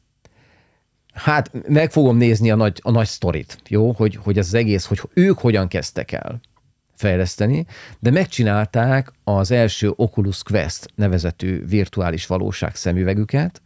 Hát 1.12 1.68
meg 1.68 1.90
fogom 1.90 2.16
nézni 2.16 2.50
a 2.50 2.56
nagy, 2.56 2.80
a 2.82 2.90
nagy 2.90 3.06
sztorit, 3.06 3.62
jó? 3.68 3.92
Hogy, 3.92 4.14
hogy 4.14 4.38
ez 4.38 4.46
az 4.46 4.54
egész, 4.54 4.84
hogy 4.84 5.00
ők 5.14 5.38
hogyan 5.38 5.68
kezdtek 5.68 6.12
el 6.12 6.40
fejleszteni, 7.02 7.66
de 7.98 8.10
megcsinálták 8.10 9.12
az 9.24 9.50
első 9.50 9.92
Oculus 9.96 10.42
Quest 10.42 10.88
nevezetű 10.94 11.66
virtuális 11.66 12.26
valóság 12.26 12.74
szemüvegüket, 12.74 13.62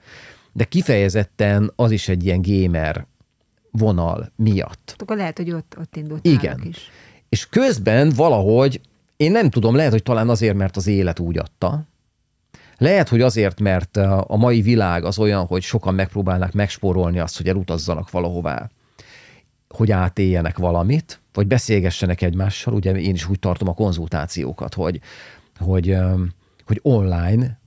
de 0.52 0.64
kifejezetten 0.64 1.72
az 1.76 1.90
is 1.90 2.08
egy 2.08 2.24
ilyen 2.24 2.42
gamer 2.42 3.06
vonal 3.70 4.32
miatt. 4.36 4.94
Akkor 4.98 5.16
lehet, 5.16 5.36
hogy 5.36 5.50
ott, 5.50 5.76
ott 5.78 5.96
indult 5.96 6.26
Igen. 6.26 6.60
is 6.68 6.90
és 7.28 7.48
közben 7.48 8.12
valahogy, 8.16 8.80
én 9.16 9.30
nem 9.30 9.50
tudom, 9.50 9.74
lehet, 9.74 9.92
hogy 9.92 10.02
talán 10.02 10.28
azért, 10.28 10.56
mert 10.56 10.76
az 10.76 10.86
élet 10.86 11.18
úgy 11.18 11.38
adta, 11.38 11.84
lehet, 12.78 13.08
hogy 13.08 13.20
azért, 13.20 13.60
mert 13.60 13.96
a 13.96 14.36
mai 14.36 14.60
világ 14.60 15.04
az 15.04 15.18
olyan, 15.18 15.46
hogy 15.46 15.62
sokan 15.62 15.94
megpróbálnak 15.94 16.52
megspórolni 16.52 17.18
azt, 17.18 17.36
hogy 17.36 17.48
elutazzanak 17.48 18.10
valahová, 18.10 18.70
hogy 19.76 19.90
átéljenek 19.90 20.58
valamit, 20.58 21.20
vagy 21.32 21.46
beszélgessenek 21.46 22.22
egymással. 22.22 22.74
Ugye 22.74 22.94
én 22.94 23.14
is 23.14 23.28
úgy 23.28 23.38
tartom 23.38 23.68
a 23.68 23.74
konzultációkat, 23.74 24.74
hogy, 24.74 25.00
hogy, 25.58 25.96
hogy 26.66 26.78
online, 26.82 27.60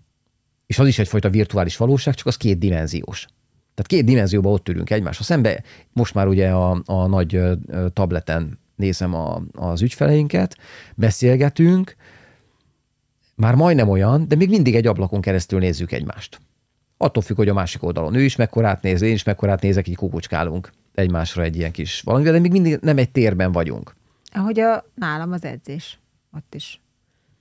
és 0.65 0.79
az 0.79 0.87
is 0.87 0.99
egyfajta 0.99 1.29
virtuális 1.29 1.77
valóság, 1.77 2.13
csak 2.13 2.27
az 2.27 2.37
két 2.37 2.57
dimenziós. 2.57 3.25
Tehát 3.73 3.87
két 3.87 4.05
dimenzióban 4.05 4.53
ott 4.53 4.69
ülünk 4.69 4.89
egymásra 4.89 5.23
szembe. 5.23 5.63
Most 5.93 6.13
már 6.13 6.27
ugye 6.27 6.49
a, 6.49 6.81
a 6.85 7.07
nagy 7.07 7.41
tableten 7.93 8.59
nézem 8.75 9.13
a, 9.13 9.41
az 9.51 9.81
ügyfeleinket, 9.81 10.55
beszélgetünk, 10.95 11.95
már 13.35 13.55
majdnem 13.55 13.89
olyan, 13.89 14.27
de 14.27 14.35
még 14.35 14.49
mindig 14.49 14.75
egy 14.75 14.87
ablakon 14.87 15.21
keresztül 15.21 15.59
nézzük 15.59 15.91
egymást. 15.91 16.39
Attól 16.97 17.23
függ, 17.23 17.35
hogy 17.35 17.49
a 17.49 17.53
másik 17.53 17.83
oldalon 17.83 18.15
ő 18.15 18.21
is 18.21 18.35
mekkorát 18.35 18.81
néz, 18.81 19.01
én 19.01 19.13
is 19.13 19.23
mekkorát 19.23 19.61
nézek, 19.61 19.87
így 19.87 19.95
kukucskálunk 19.95 20.71
egymásra 20.99 21.43
egy 21.43 21.55
ilyen 21.55 21.71
kis 21.71 22.01
valamivel, 22.01 22.33
de 22.33 22.39
még 22.39 22.51
mindig 22.51 22.77
nem 22.81 22.97
egy 22.97 23.12
térben 23.12 23.51
vagyunk. 23.51 23.95
Ahogy 24.31 24.59
a, 24.59 24.85
nálam 24.95 25.31
az 25.31 25.43
edzés, 25.43 25.99
ott 26.35 26.55
is. 26.55 26.81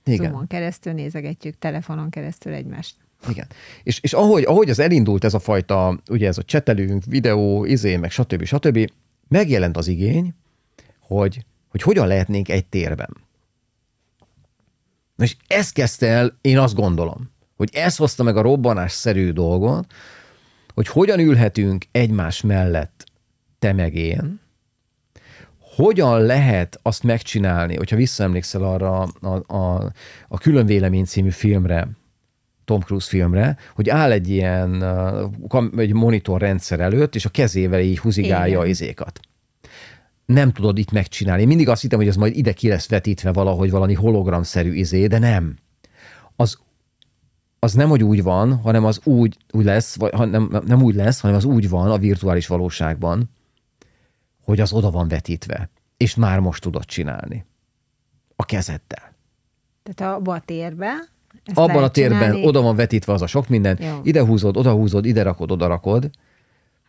Igen. 0.03 0.25
Zoomon 0.25 0.47
keresztül 0.47 0.93
nézegetjük, 0.93 1.57
telefonon 1.59 2.09
keresztül 2.09 2.53
egymást. 2.53 2.95
Igen. 3.29 3.47
És, 3.83 3.99
és 4.01 4.13
ahogy, 4.13 4.43
ahogy 4.43 4.69
az 4.69 4.79
elindult 4.79 5.23
ez 5.23 5.33
a 5.33 5.39
fajta, 5.39 5.99
ugye 6.09 6.27
ez 6.27 6.37
a 6.37 6.43
csetelünk, 6.43 7.03
videó, 7.05 7.65
izé, 7.65 7.95
meg 7.95 8.11
stb. 8.11 8.43
stb., 8.43 8.91
megjelent 9.27 9.77
az 9.77 9.87
igény, 9.87 10.33
hogy, 10.99 11.45
hogy 11.69 11.81
hogyan 11.81 12.07
lehetnénk 12.07 12.49
egy 12.49 12.65
térben. 12.65 13.17
És 15.17 15.35
ezt 15.47 15.73
kezdte 15.73 16.07
el, 16.07 16.37
én 16.41 16.57
azt 16.57 16.75
gondolom, 16.75 17.31
hogy 17.57 17.69
ez 17.73 17.95
hozta 17.95 18.23
meg 18.23 18.37
a 18.37 18.41
robbanásszerű 18.41 19.31
dolgot, 19.31 19.93
hogy 20.73 20.87
hogyan 20.87 21.19
ülhetünk 21.19 21.85
egymás 21.91 22.41
mellett 22.41 23.03
te 23.59 23.73
meg 23.73 23.95
én, 23.95 24.39
hogyan 25.75 26.21
lehet 26.21 26.79
azt 26.81 27.03
megcsinálni, 27.03 27.75
hogyha 27.75 27.95
visszaemlékszel 27.95 28.63
arra 28.63 29.01
a, 29.01 29.53
a, 29.55 29.91
a 30.27 30.37
Külön 30.37 30.65
Vélemény 30.65 31.05
című 31.05 31.29
filmre, 31.29 31.87
Tom 32.65 32.79
Cruise 32.79 33.07
filmre, 33.07 33.57
hogy 33.75 33.89
áll 33.89 34.11
egy 34.11 34.29
ilyen 34.29 34.83
egy 35.77 35.93
monitor 35.93 36.41
rendszer 36.41 36.79
előtt, 36.79 37.15
és 37.15 37.25
a 37.25 37.29
kezével 37.29 37.79
így 37.79 37.99
húzigálja 37.99 38.57
Igen. 38.57 38.69
izékat 38.69 39.19
nem 40.33 40.51
tudod 40.51 40.77
itt 40.77 40.91
megcsinálni. 40.91 41.41
Én 41.41 41.47
mindig 41.47 41.69
azt 41.69 41.81
hittem, 41.81 41.99
hogy 41.99 42.07
ez 42.07 42.15
majd 42.15 42.37
ide 42.37 42.53
ki 42.53 42.67
lesz 42.67 42.89
vetítve 42.89 43.31
valahogy 43.31 43.71
valami 43.71 43.93
hologramszerű 43.93 44.73
izé, 44.73 45.07
de 45.07 45.17
nem. 45.17 45.55
Az 46.35 46.57
az 47.59 47.73
nem, 47.73 47.89
hogy 47.89 48.03
úgy 48.03 48.23
van, 48.23 48.55
hanem 48.55 48.85
az 48.85 48.99
úgy, 49.03 49.37
úgy 49.51 49.65
lesz, 49.65 49.95
vagy 49.95 50.29
nem, 50.29 50.61
nem 50.65 50.81
úgy 50.81 50.95
lesz, 50.95 51.19
hanem 51.19 51.35
az 51.35 51.45
úgy 51.45 51.69
van 51.69 51.91
a 51.91 51.97
virtuális 51.97 52.47
valóságban, 52.47 53.29
hogy 54.49 54.59
az 54.59 54.73
oda 54.73 54.91
van 54.91 55.07
vetítve, 55.07 55.69
és 55.97 56.15
már 56.15 56.39
most 56.39 56.61
tudod 56.61 56.85
csinálni. 56.85 57.45
A 58.35 58.45
kezeddel. 58.45 59.15
Tehát 59.83 60.15
abba 60.15 60.33
a 60.33 60.39
térbe. 60.39 60.91
Abban 61.53 61.83
a 61.83 61.89
térben 61.89 62.19
csinálni. 62.19 62.45
oda 62.45 62.61
van 62.61 62.75
vetítve 62.75 63.13
az 63.13 63.21
a 63.21 63.27
sok 63.27 63.47
minden, 63.47 63.77
Jó. 63.81 63.99
ide 64.03 64.25
húzod, 64.25 64.57
oda 64.57 64.71
húzod, 64.71 65.05
ide 65.05 65.23
rakod, 65.23 65.51
oda 65.51 65.67
rakod, 65.67 66.09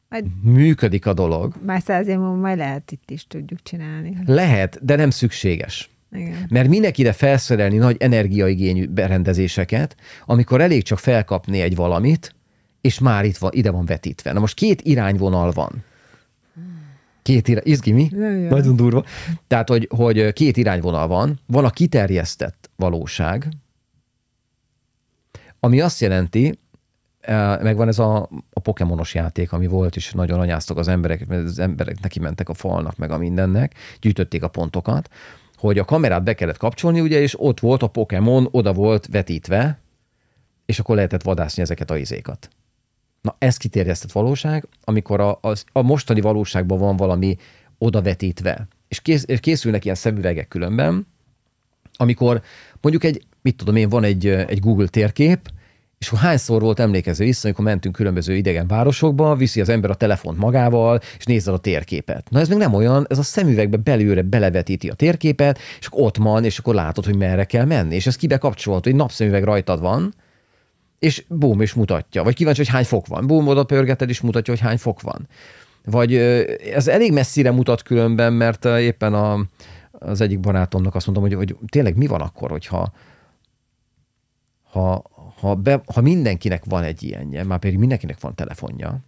Majd 0.08 0.24
működik 0.42 1.06
a 1.06 1.12
dolog. 1.12 1.54
már 1.64 1.82
száz 1.82 2.06
év 2.06 2.16
múlva 2.16 2.34
majd 2.34 2.58
lehet 2.58 2.92
itt 2.92 3.10
is 3.10 3.26
tudjuk 3.26 3.62
csinálni. 3.62 4.16
Lehet, 4.26 4.84
de 4.84 4.96
nem 4.96 5.10
szükséges. 5.10 5.90
Igen. 6.12 6.46
Mert 6.48 6.68
minek 6.68 6.98
ide 6.98 7.12
felszerelni 7.12 7.76
nagy 7.76 7.96
energiaigényű 7.98 8.86
berendezéseket, 8.86 9.96
amikor 10.26 10.60
elég 10.60 10.82
csak 10.82 10.98
felkapni 10.98 11.60
egy 11.60 11.76
valamit, 11.76 12.34
és 12.80 12.98
már 12.98 13.24
itt 13.24 13.36
van, 13.36 13.50
ide 13.54 13.70
van 13.70 13.84
vetítve. 13.84 14.32
Na 14.32 14.40
most 14.40 14.54
két 14.54 14.82
irányvonal 14.82 15.50
van. 15.50 15.88
Két 17.30 17.48
irány, 17.48 17.62
izgi 17.66 17.92
mi? 17.92 18.08
Nem 18.12 18.38
jó. 18.38 18.48
Nagyon 18.48 18.76
durva. 18.76 19.04
Tehát, 19.46 19.68
hogy, 19.68 19.88
hogy 19.96 20.32
két 20.32 20.56
irányvonal 20.56 21.06
van. 21.06 21.40
Van 21.46 21.64
a 21.64 21.70
kiterjesztett 21.70 22.70
valóság, 22.76 23.48
ami 25.60 25.80
azt 25.80 26.00
jelenti, 26.00 26.58
megvan 27.60 27.88
ez 27.88 27.98
a, 27.98 28.28
a 28.52 28.60
pokémonos 28.60 29.14
játék, 29.14 29.52
ami 29.52 29.66
volt, 29.66 29.96
és 29.96 30.12
nagyon 30.12 30.40
anyáztak 30.40 30.76
az 30.76 30.88
emberek, 30.88 31.26
mert 31.26 31.44
az 31.44 31.58
emberek 31.58 32.00
neki 32.00 32.20
mentek 32.20 32.48
a 32.48 32.54
falnak, 32.54 32.96
meg 32.96 33.10
a 33.10 33.18
mindennek, 33.18 33.74
gyűjtötték 34.00 34.42
a 34.42 34.48
pontokat, 34.48 35.08
hogy 35.56 35.78
a 35.78 35.84
kamerát 35.84 36.22
be 36.22 36.34
kellett 36.34 36.58
kapcsolni, 36.58 37.00
ugye, 37.00 37.20
és 37.20 37.40
ott 37.40 37.60
volt 37.60 37.82
a 37.82 37.86
Pokémon, 37.86 38.48
oda 38.50 38.72
volt 38.72 39.06
vetítve, 39.06 39.78
és 40.66 40.78
akkor 40.78 40.94
lehetett 40.94 41.22
vadászni 41.22 41.62
ezeket 41.62 41.90
a 41.90 41.96
izékat. 41.96 42.48
Na, 43.22 43.36
ez 43.38 43.56
kiterjesztett 43.56 44.12
valóság, 44.12 44.68
amikor 44.84 45.20
a, 45.20 45.38
az, 45.40 45.64
a 45.72 45.82
mostani 45.82 46.20
valóságban 46.20 46.78
van 46.78 46.96
valami 46.96 47.36
odavetítve, 47.78 48.68
és, 48.88 49.00
kész, 49.00 49.24
és 49.26 49.40
készülnek 49.40 49.84
ilyen 49.84 49.96
szemüvegek 49.96 50.48
különben, 50.48 51.06
amikor 51.96 52.42
mondjuk 52.80 53.04
egy, 53.04 53.24
mit 53.42 53.56
tudom 53.56 53.76
én, 53.76 53.88
van 53.88 54.04
egy, 54.04 54.26
egy 54.26 54.60
Google 54.60 54.86
térkép, 54.86 55.50
és 55.98 56.06
akkor 56.06 56.18
hányszor 56.18 56.60
volt 56.60 56.80
emlékező 56.80 57.24
vissza, 57.24 57.46
amikor 57.46 57.64
mentünk 57.64 57.94
különböző 57.94 58.36
idegen 58.36 58.66
városokba, 58.66 59.36
viszi 59.36 59.60
az 59.60 59.68
ember 59.68 59.90
a 59.90 59.94
telefont 59.94 60.38
magával, 60.38 61.00
és 61.18 61.24
nézze 61.24 61.52
a 61.52 61.58
térképet. 61.58 62.30
Na 62.30 62.40
ez 62.40 62.48
még 62.48 62.58
nem 62.58 62.74
olyan, 62.74 63.06
ez 63.08 63.18
a 63.18 63.22
szemüvegbe 63.22 63.76
belőle 63.76 64.22
belevetíti 64.22 64.88
a 64.88 64.94
térképet, 64.94 65.58
és 65.80 65.86
akkor 65.86 66.02
ott 66.02 66.16
van, 66.16 66.44
és 66.44 66.58
akkor 66.58 66.74
látod, 66.74 67.04
hogy 67.04 67.16
merre 67.16 67.44
kell 67.44 67.64
menni. 67.64 67.94
És 67.94 68.06
ez 68.06 68.16
kibe 68.16 68.38
kapcsolható, 68.38 68.90
egy 68.90 68.96
napszemüveg 68.96 69.44
rajtad 69.44 69.80
van, 69.80 70.14
és 71.00 71.24
bum, 71.28 71.60
és 71.60 71.74
mutatja. 71.74 72.22
Vagy 72.22 72.34
kíváncsi, 72.34 72.60
hogy 72.60 72.68
hány 72.68 72.84
fok 72.84 73.06
van. 73.06 73.26
Bum, 73.26 73.46
oda 73.46 73.64
pörgeted, 73.64 74.08
és 74.08 74.20
mutatja, 74.20 74.52
hogy 74.52 74.62
hány 74.62 74.78
fok 74.78 75.00
van. 75.00 75.28
Vagy 75.84 76.14
ez 76.74 76.88
elég 76.88 77.12
messzire 77.12 77.50
mutat 77.50 77.82
különben, 77.82 78.32
mert 78.32 78.64
éppen 78.64 79.14
a, 79.14 79.46
az 79.90 80.20
egyik 80.20 80.40
barátomnak 80.40 80.94
azt 80.94 81.06
mondtam, 81.06 81.28
hogy, 81.28 81.36
hogy 81.36 81.68
tényleg 81.68 81.96
mi 81.96 82.06
van 82.06 82.20
akkor, 82.20 82.50
hogyha 82.50 82.92
ha, 84.70 85.02
ha, 85.40 85.54
be, 85.54 85.82
ha 85.94 86.00
mindenkinek 86.00 86.64
van 86.64 86.82
egy 86.82 87.02
ilyenje, 87.02 87.44
már 87.44 87.58
pedig 87.58 87.78
mindenkinek 87.78 88.20
van 88.20 88.34
telefonja, 88.34 88.98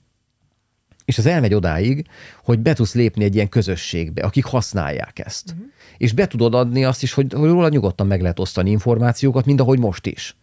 és 1.04 1.18
az 1.18 1.26
elmegy 1.26 1.54
odáig, 1.54 2.06
hogy 2.44 2.58
be 2.58 2.72
tudsz 2.72 2.94
lépni 2.94 3.24
egy 3.24 3.34
ilyen 3.34 3.48
közösségbe, 3.48 4.22
akik 4.22 4.44
használják 4.44 5.18
ezt. 5.18 5.50
Uh-huh. 5.50 5.66
És 5.96 6.12
be 6.12 6.26
tudod 6.26 6.54
adni 6.54 6.84
azt 6.84 7.02
is, 7.02 7.12
hogy, 7.12 7.32
hogy 7.32 7.48
róla 7.48 7.68
nyugodtan 7.68 8.06
meg 8.06 8.20
lehet 8.20 8.38
osztani 8.38 8.70
információkat, 8.70 9.44
mint 9.44 9.60
ahogy 9.60 9.78
most 9.78 10.06
is. 10.06 10.36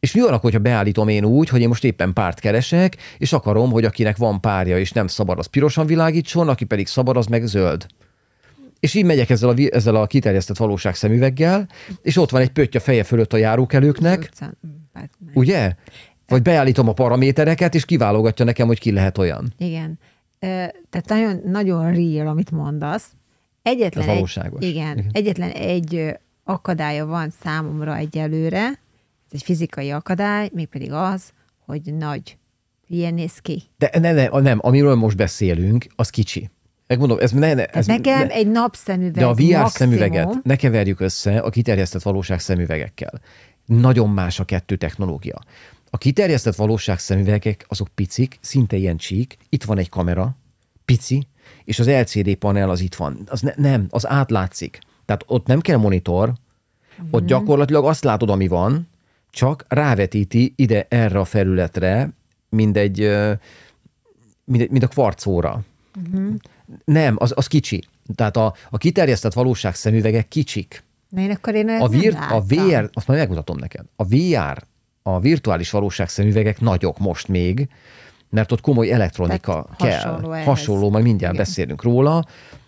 És 0.00 0.14
mi 0.14 0.20
van 0.20 0.28
akkor, 0.28 0.40
hogyha 0.40 0.58
beállítom 0.58 1.08
én 1.08 1.24
úgy, 1.24 1.48
hogy 1.48 1.60
én 1.60 1.68
most 1.68 1.84
éppen 1.84 2.12
párt 2.12 2.40
keresek, 2.40 2.96
és 3.18 3.32
akarom, 3.32 3.70
hogy 3.70 3.84
akinek 3.84 4.16
van 4.16 4.40
párja, 4.40 4.78
és 4.78 4.92
nem 4.92 5.06
szabad, 5.06 5.38
az 5.38 5.46
pirosan 5.46 5.86
világítson, 5.86 6.48
aki 6.48 6.64
pedig 6.64 6.86
szabad, 6.86 7.16
az 7.16 7.26
meg 7.26 7.46
zöld. 7.46 7.86
És 8.80 8.94
így 8.94 9.04
megyek 9.04 9.30
ezzel 9.30 9.48
a, 9.48 9.54
ezzel 9.70 9.94
a 9.94 10.06
kiterjesztett 10.06 10.56
valóság 10.56 10.94
szemüveggel, 10.94 11.68
és 12.02 12.16
ott 12.16 12.30
van 12.30 12.40
egy 12.40 12.50
pötty 12.50 12.76
a 12.76 12.80
feje 12.80 13.04
fölött 13.04 13.32
a 13.32 13.36
járókelőknek, 13.36 14.18
Ötszán- 14.18 14.58
hát, 14.92 15.10
ugye? 15.34 15.74
Vagy 16.26 16.42
beállítom 16.42 16.88
a 16.88 16.92
paramétereket, 16.92 17.74
és 17.74 17.84
kiválogatja 17.84 18.44
nekem, 18.44 18.66
hogy 18.66 18.78
ki 18.80 18.92
lehet 18.92 19.18
olyan. 19.18 19.52
Igen. 19.58 19.98
Tehát 20.90 21.04
nagyon, 21.06 21.40
nagyon 21.44 21.92
real, 21.92 22.26
amit 22.26 22.50
mondasz. 22.50 23.06
Egyetlen 23.62 24.02
Ez 24.02 24.08
egy, 24.08 24.14
valóságos. 24.14 24.64
igen, 24.64 24.98
Igen. 24.98 25.10
egyetlen 25.12 25.50
egy 25.50 26.16
akadálya 26.44 27.06
van 27.06 27.32
számomra 27.42 27.96
egyelőre, 27.96 28.78
ez 29.30 29.34
egy 29.34 29.42
fizikai 29.42 29.90
akadály, 29.90 30.50
mégpedig 30.52 30.92
az, 30.92 31.32
hogy 31.66 31.94
nagy. 31.94 32.36
Ilyen 32.86 33.14
néz 33.14 33.38
ki. 33.38 33.62
De 33.78 33.90
ne, 33.98 34.12
ne, 34.12 34.40
nem, 34.40 34.58
amiről 34.62 34.94
most 34.94 35.16
beszélünk, 35.16 35.86
az 35.96 36.10
kicsi. 36.10 36.50
Megmondom, 36.86 37.18
ez, 37.20 37.32
ne, 37.32 37.54
ne, 37.54 37.64
ez 37.64 37.86
nekem 37.86 38.26
ne, 38.26 38.34
egy 38.34 38.50
napszemüveg 38.50 39.12
de 39.12 39.26
a 39.26 39.34
VR 39.34 39.40
maximum, 39.40 39.68
szemüveget 39.68 40.42
ne 40.42 40.56
keverjük 40.56 41.00
össze 41.00 41.38
a 41.38 41.50
kiterjesztett 41.50 42.02
valóság 42.02 42.40
szemüvegekkel. 42.40 43.20
Nagyon 43.66 44.10
más 44.10 44.40
a 44.40 44.44
kettő 44.44 44.76
technológia. 44.76 45.38
A 45.90 45.98
kiterjesztett 45.98 46.54
valóság 46.54 46.98
szemüvegek 46.98 47.64
azok 47.68 47.88
picik, 47.88 48.38
szinte 48.40 48.76
ilyen 48.76 48.96
csík, 48.96 49.36
itt 49.48 49.64
van 49.64 49.78
egy 49.78 49.88
kamera, 49.88 50.36
pici, 50.84 51.26
és 51.64 51.78
az 51.78 51.88
LCD 51.88 52.34
panel 52.34 52.70
az 52.70 52.80
itt 52.80 52.94
van. 52.94 53.18
Az 53.26 53.40
ne, 53.40 53.52
nem, 53.56 53.86
az 53.90 54.06
átlátszik. 54.06 54.78
Tehát 55.04 55.24
ott 55.26 55.46
nem 55.46 55.60
kell 55.60 55.76
monitor, 55.76 56.32
ott 57.10 57.26
gyakorlatilag 57.26 57.84
azt 57.84 58.04
látod, 58.04 58.30
ami 58.30 58.48
van, 58.48 58.88
csak 59.38 59.64
rávetíti 59.68 60.52
ide 60.56 60.86
erre 60.88 61.18
a 61.18 61.24
felületre, 61.24 62.10
mint 62.48 62.76
egy, 62.76 63.00
ö, 63.00 63.32
mint, 64.44 64.82
a 64.82 64.86
kvarcóra. 64.88 65.60
Nem, 66.84 67.16
az, 67.18 67.32
az 67.36 67.46
kicsi. 67.46 67.84
Tehát 68.14 68.36
a, 68.36 68.54
a 68.70 68.76
kiterjesztett 68.78 69.32
valóság 69.32 69.74
szemüvegek 69.74 70.28
kicsik. 70.28 70.82
Na 71.08 71.20
én 71.20 71.30
akkor 71.30 71.54
én 71.54 71.68
A, 71.68 71.88
vir, 71.88 72.16
a. 72.30 72.40
VR, 72.40 72.90
azt 72.92 73.06
majd 73.06 73.18
megmutatom 73.20 73.56
neked, 73.58 73.84
a 73.96 74.04
VR, 74.04 74.62
a 75.02 75.20
virtuális 75.20 75.70
valóság 75.70 76.08
szemüvegek 76.08 76.60
nagyok 76.60 76.98
most 76.98 77.28
még, 77.28 77.68
mert 78.30 78.52
ott 78.52 78.60
komoly 78.60 78.92
elektronika 78.92 79.68
Tehát 79.76 80.00
kell. 80.00 80.10
hasonló 80.10 80.32
ehhez. 80.32 80.46
Hasonló, 80.46 80.90
majd 80.90 81.04
mindjárt 81.04 81.34
Igen. 81.34 81.44
beszélünk 81.46 81.82
róla, 81.82 82.24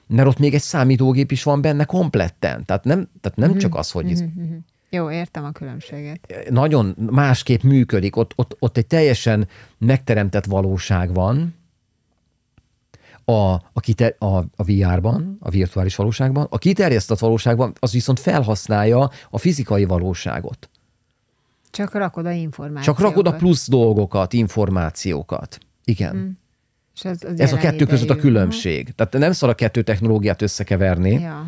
mert 0.06 0.28
ott 0.28 0.38
még 0.38 0.54
egy 0.54 0.60
számítógép 0.62 1.32
is 1.32 1.42
van 1.42 1.60
benne 1.60 1.84
kompletten. 1.84 2.64
Tehát 2.64 2.84
nem, 2.84 3.08
tehát 3.20 3.38
nem 3.38 3.50
Mhm. 3.50 3.58
csak 3.58 3.74
az, 3.74 3.90
hogy 3.90 4.10
ez 4.10 4.22
Jó, 4.90 5.10
értem 5.10 5.44
a 5.44 5.50
különbséget. 5.50 6.48
nagyon 6.50 6.96
másképp 7.10 7.62
működik, 7.62 8.16
ott, 8.16 8.32
ott, 8.36 8.56
ott 8.58 8.76
egy 8.76 8.86
teljesen 8.86 9.48
megteremtett 9.78 10.44
valóság 10.44 11.14
van, 11.14 11.54
a, 13.24 13.52
a, 13.72 13.80
kiter, 13.80 14.14
a, 14.18 14.36
a 14.36 14.64
VR-ban, 14.64 15.36
a 15.40 15.50
virtuális 15.50 15.96
valóságban, 15.96 16.46
a 16.50 16.58
kiterjesztett 16.58 17.18
valóságban 17.18 17.72
az 17.78 17.92
viszont 17.92 18.20
felhasználja 18.20 19.10
a 19.30 19.38
fizikai 19.38 19.84
valóságot. 19.84 20.70
Csak 21.70 21.94
rakod 21.94 22.26
a 22.26 22.30
információkat. 22.30 22.96
Csak 23.02 23.08
rakod 23.08 23.26
a 23.26 23.36
plusz 23.36 23.68
dolgokat, 23.68 24.32
információkat. 24.32 25.58
Igen. 25.84 26.16
Mm. 26.16 26.28
És 26.94 27.04
az, 27.04 27.24
az 27.24 27.40
Ez 27.40 27.52
a 27.52 27.56
kettő 27.56 27.86
között 27.86 28.10
a 28.10 28.14
idejű. 28.14 28.20
különbség. 28.20 28.94
Tehát 28.94 29.12
nem 29.12 29.32
szar 29.32 29.48
a 29.48 29.54
kettő 29.54 29.82
technológiát 29.82 30.42
összekeverni, 30.42 31.10
Ja. 31.10 31.46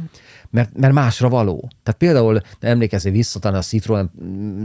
Mert, 0.52 0.76
mert 0.76 0.92
másra 0.92 1.28
való. 1.28 1.70
Tehát 1.82 2.00
például 2.00 2.40
te 2.58 2.68
emlékezzél 2.68 3.12
vissza, 3.12 3.38
talán 3.38 3.58
a 3.58 3.62
Citroen 3.62 4.10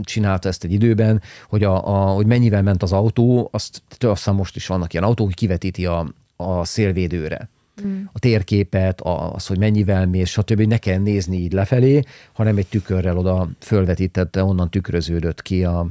csinálta 0.02 0.48
ezt 0.48 0.64
egy 0.64 0.72
időben, 0.72 1.22
hogy, 1.48 1.62
a, 1.62 1.86
a, 1.86 2.12
hogy 2.12 2.26
mennyivel 2.26 2.62
ment 2.62 2.82
az 2.82 2.92
autó, 2.92 3.48
azt 3.52 3.82
azt 3.98 4.16
hiszem 4.16 4.34
most 4.34 4.56
is 4.56 4.66
vannak 4.66 4.92
ilyen 4.92 5.04
autók, 5.04 5.26
hogy 5.26 5.34
kivetíti 5.34 5.86
a, 5.86 6.12
a 6.36 6.64
szélvédőre. 6.64 7.48
Mm. 7.86 8.02
A 8.12 8.18
térképet, 8.18 9.00
az, 9.00 9.46
hogy 9.46 9.58
mennyivel 9.58 10.06
mész, 10.06 10.28
stb. 10.28 10.60
ne 10.60 10.78
kell 10.78 10.98
nézni 10.98 11.36
így 11.36 11.52
lefelé, 11.52 12.02
hanem 12.32 12.56
egy 12.56 12.66
tükörrel 12.66 13.18
oda 13.18 13.48
fölvetítette, 13.58 14.44
onnan 14.44 14.70
tükröződött 14.70 15.42
ki 15.42 15.64
a, 15.64 15.88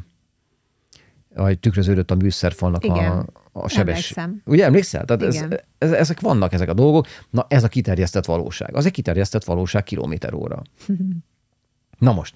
vagy 1.37 1.59
tükröződött 1.59 2.11
a 2.11 2.15
műszerfalnak 2.15 2.83
Igen. 2.83 3.11
a, 3.11 3.25
a 3.51 3.67
sebes. 3.67 3.77
Emlékszem. 3.77 4.41
Ugye 4.45 4.65
emlékszel? 4.65 5.05
Tehát 5.05 5.21
ez, 5.21 5.45
ez, 5.77 5.91
ezek 5.91 6.19
vannak, 6.19 6.53
ezek 6.53 6.69
a 6.69 6.73
dolgok. 6.73 7.07
Na, 7.29 7.45
ez 7.49 7.63
a 7.63 7.67
kiterjesztett 7.67 8.25
valóság. 8.25 8.75
Az 8.75 8.85
egy 8.85 8.91
kiterjesztett 8.91 9.43
valóság 9.43 9.83
kilométer 9.83 10.33
óra. 10.33 10.61
Na 11.99 12.13
most. 12.13 12.35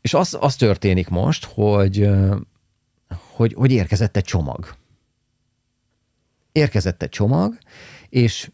És 0.00 0.14
az, 0.14 0.36
az 0.40 0.56
történik 0.56 1.08
most, 1.08 1.44
hogy, 1.44 2.10
hogy, 3.34 3.52
hogy 3.52 3.72
érkezett 3.72 4.16
egy 4.16 4.24
csomag. 4.24 4.74
Érkezett 6.52 7.02
egy 7.02 7.08
csomag, 7.08 7.58
és 8.08 8.50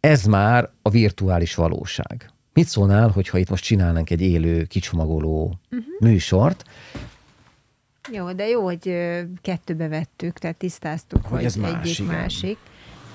ez 0.00 0.24
már 0.24 0.70
a 0.82 0.90
virtuális 0.90 1.54
valóság. 1.54 2.30
Mit 2.52 2.68
szólnál, 2.68 3.08
hogyha 3.08 3.38
itt 3.38 3.48
most 3.48 3.64
csinálnánk 3.64 4.10
egy 4.10 4.20
élő, 4.20 4.64
kicsomagoló 4.64 5.58
uh-huh. 5.70 5.86
műsort, 6.00 6.64
Jó, 8.12 8.32
de 8.32 8.48
jó, 8.48 8.64
hogy 8.64 8.96
kettőbe 9.40 9.88
vettük, 9.88 10.38
tehát 10.38 10.56
tisztáztuk, 10.56 11.22
Hogy 11.22 11.30
hogy, 11.36 11.44
ez 11.44 11.56
egyik 11.62 11.98
igen. 11.98 12.14
másik. 12.14 12.58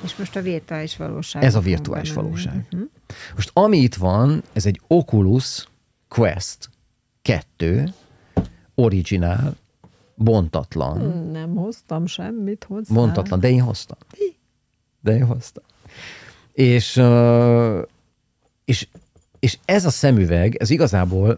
És 0.04 0.16
most 0.16 0.36
a 0.36 0.42
virtuális 0.42 0.98
valóság. 0.98 1.44
Ez 1.44 1.56
a 1.56 1.60
virtuális 1.60 2.14
valóság. 2.14 2.68
Most 3.36 3.50
ami 3.54 3.78
itt 3.78 3.96
van, 3.96 4.44
ez 4.54 4.66
egy 4.66 4.82
Oculus 4.88 5.68
Quest 6.08 6.70
2, 7.22 7.94
originál, 8.76 9.56
bontatlan, 10.16 11.28
Nem 11.32 11.56
hoztam 11.56 12.06
semmit 12.06 12.64
hozzá. 12.64 12.94
bontatlan, 12.94 13.40
de 13.40 13.50
én 13.50 13.62
hoztam. 13.62 13.98
De 15.02 15.16
én 15.16 15.26
hoztam. 15.26 15.64
És, 16.52 17.02
és, 18.66 18.88
és 19.40 19.58
ez 19.66 19.86
a 19.86 19.90
szemüveg, 19.90 20.56
ez 20.56 20.70
igazából, 20.70 21.36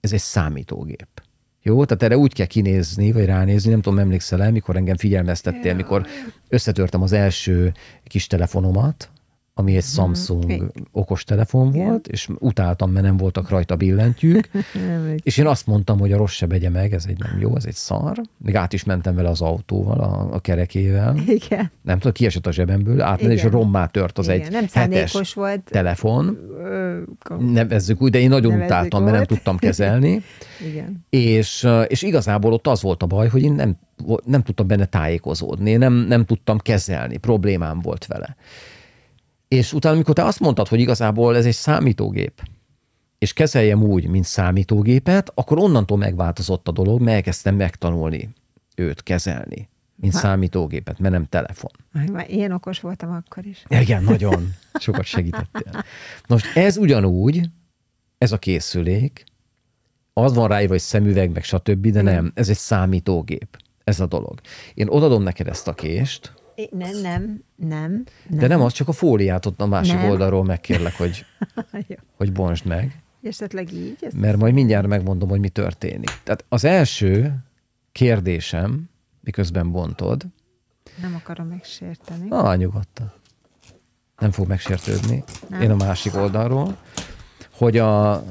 ez 0.00 0.12
egy 0.12 0.20
számítógép. 0.20 1.08
Jó, 1.62 1.84
tehát 1.84 2.02
erre 2.02 2.16
úgy 2.16 2.32
kell 2.32 2.46
kinézni, 2.46 3.12
vagy 3.12 3.24
ránézni, 3.24 3.70
nem 3.70 3.80
tudom, 3.80 3.98
emlékszel 3.98 4.42
el, 4.42 4.50
mikor 4.50 4.76
engem 4.76 4.96
figyelmeztettél, 4.96 5.74
mikor 5.74 6.06
összetörtem 6.48 7.02
az 7.02 7.12
első 7.12 7.72
kis 8.04 8.26
telefonomat, 8.26 9.10
ami 9.60 9.76
egy 9.76 9.84
Samsung 9.84 10.50
Igen. 10.50 10.72
okostelefon 10.92 11.70
volt, 11.70 12.08
és 12.08 12.28
utáltam, 12.38 12.90
mert 12.90 13.04
nem 13.04 13.16
voltak 13.16 13.48
rajta 13.48 13.76
billentyűk, 13.76 14.50
és 15.22 15.36
én 15.36 15.46
azt 15.46 15.66
mondtam, 15.66 15.98
hogy 15.98 16.12
a 16.12 16.16
rossz 16.16 16.32
se 16.32 16.46
begye 16.46 16.70
meg, 16.70 16.92
ez 16.92 17.04
egy 17.08 17.18
nem 17.18 17.40
jó, 17.40 17.56
ez 17.56 17.64
egy 17.64 17.74
szar. 17.74 18.20
Még 18.38 18.56
át 18.56 18.72
is 18.72 18.84
mentem 18.84 19.14
vele 19.14 19.28
az 19.28 19.40
autóval, 19.40 20.00
a, 20.00 20.34
a 20.34 20.40
kerekével. 20.40 21.16
Igen. 21.26 21.70
Nem 21.82 21.98
tudom, 21.98 22.12
kiesett 22.12 22.46
a 22.46 22.52
zsebemből, 22.52 23.00
átment, 23.00 23.32
és 23.32 23.42
rommá 23.42 23.86
tört 23.86 24.18
az 24.18 24.28
Igen. 24.28 24.40
egy 24.40 24.52
Nem 24.52 24.66
hetes 24.72 25.34
volt. 25.34 25.60
telefon. 25.70 26.38
Ö, 26.58 26.98
Nevezzük 27.38 28.02
úgy, 28.02 28.10
de 28.10 28.18
én 28.18 28.28
nagyon 28.28 28.50
Nevezzük 28.50 28.70
utáltam, 28.70 29.02
mert 29.02 29.16
nem 29.16 29.24
tudtam 29.24 29.56
kezelni. 29.66 30.22
Igen. 30.70 31.04
És, 31.10 31.68
és 31.86 32.02
igazából 32.02 32.52
ott 32.52 32.66
az 32.66 32.82
volt 32.82 33.02
a 33.02 33.06
baj, 33.06 33.28
hogy 33.28 33.42
én 33.42 33.52
nem, 33.52 33.76
nem 34.24 34.42
tudtam 34.42 34.66
benne 34.66 34.84
tájékozódni, 34.84 35.76
nem, 35.76 35.92
nem 35.92 36.24
tudtam 36.24 36.58
kezelni, 36.58 37.16
problémám 37.16 37.80
volt 37.80 38.06
vele. 38.06 38.36
És 39.54 39.72
utána, 39.72 39.94
amikor 39.94 40.14
te 40.14 40.24
azt 40.24 40.40
mondtad, 40.40 40.68
hogy 40.68 40.80
igazából 40.80 41.36
ez 41.36 41.44
egy 41.46 41.54
számítógép, 41.54 42.42
és 43.18 43.32
kezeljem 43.32 43.82
úgy, 43.82 44.06
mint 44.06 44.24
számítógépet, 44.24 45.32
akkor 45.34 45.58
onnantól 45.58 45.98
megváltozott 45.98 46.68
a 46.68 46.72
dolog, 46.72 47.00
mert 47.00 47.16
elkezdtem 47.16 47.54
megtanulni 47.54 48.28
őt 48.76 49.02
kezelni, 49.02 49.68
mint 49.96 50.12
Ha. 50.12 50.18
számítógépet, 50.18 50.98
mert 50.98 51.12
nem 51.14 51.26
telefon. 51.26 51.70
Már 52.12 52.30
Ilyen 52.30 52.52
okos 52.52 52.80
voltam 52.80 53.10
akkor 53.10 53.46
is. 53.46 53.64
Igen, 53.68 54.02
nagyon. 54.02 54.54
Sokat 54.74 55.04
segítettél. 55.04 55.84
Most 56.28 56.56
ez 56.56 56.76
ugyanúgy, 56.76 57.50
ez 58.18 58.32
a 58.32 58.38
készülék, 58.38 59.24
az 60.12 60.34
van 60.34 60.48
ráírva, 60.48 60.72
hogy 60.72 60.80
szemüveg, 60.80 61.30
meg 61.32 61.44
stb., 61.44 61.86
de 61.86 62.02
nem, 62.02 62.32
ez 62.34 62.48
egy 62.48 62.56
számítógép. 62.56 63.56
Ez 63.84 64.00
a 64.00 64.06
dolog. 64.06 64.40
Én 64.74 64.88
odadom 64.88 65.22
neked 65.22 65.48
ezt 65.48 65.68
a 65.68 65.74
kést, 65.74 66.32
É, 66.60 66.68
Nem, 66.72 66.96
nem, 66.96 67.44
nem. 67.56 68.04
de 68.28 68.46
nem 68.46 68.60
az, 68.60 68.72
csak 68.72 68.88
a 68.88 68.92
fóliát 68.92 69.46
ott 69.46 69.60
a 69.60 69.66
másik 69.66 69.94
Nem. 69.94 70.10
oldalról 70.10 70.44
megkérlek, 70.44 70.96
hogy, 70.96 71.24
hogy 72.18 72.32
bontsd 72.32 72.66
meg, 72.66 73.02
Esetleg 73.22 73.72
így? 73.72 73.96
Ezt 74.00 74.16
mert 74.16 74.36
majd 74.36 74.54
mindjárt 74.54 74.86
megmondom, 74.86 75.28
hogy 75.28 75.40
mi 75.40 75.48
történik. 75.48 76.10
Tehát 76.22 76.44
az 76.48 76.64
első 76.64 77.34
kérdésem, 77.92 78.90
miközben 79.20 79.70
bontod, 79.70 80.22
nem 81.00 81.14
akarom 81.14 81.46
megsérteni. 81.46 82.30
Ah, 82.30 82.56
nyugodtan. 82.56 83.12
Nem 84.18 84.30
fog 84.30 84.48
megsértődni. 84.48 85.24
Nem. 85.48 85.60
Én 85.60 85.70
a 85.70 85.76
másik 85.76 86.14
oldalról. 86.14 86.76
Hogy, 87.50 87.78
a, 87.78 88.24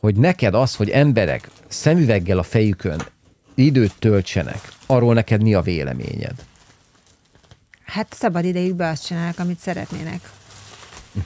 hogy 0.00 0.16
neked 0.16 0.54
az, 0.54 0.76
hogy 0.76 0.90
emberek 0.90 1.50
szemüveggel 1.66 2.38
a 2.38 2.42
fejükön 2.42 3.00
időt 3.54 3.98
töltsenek, 3.98 4.60
arról 4.86 5.14
neked 5.14 5.42
mi 5.42 5.54
a 5.54 5.60
véleményed? 5.60 6.44
Hát 7.88 8.14
szabad 8.14 8.44
idejükben 8.44 8.90
azt 8.90 9.06
csinálnak, 9.06 9.38
amit 9.38 9.58
szeretnének. 9.58 10.30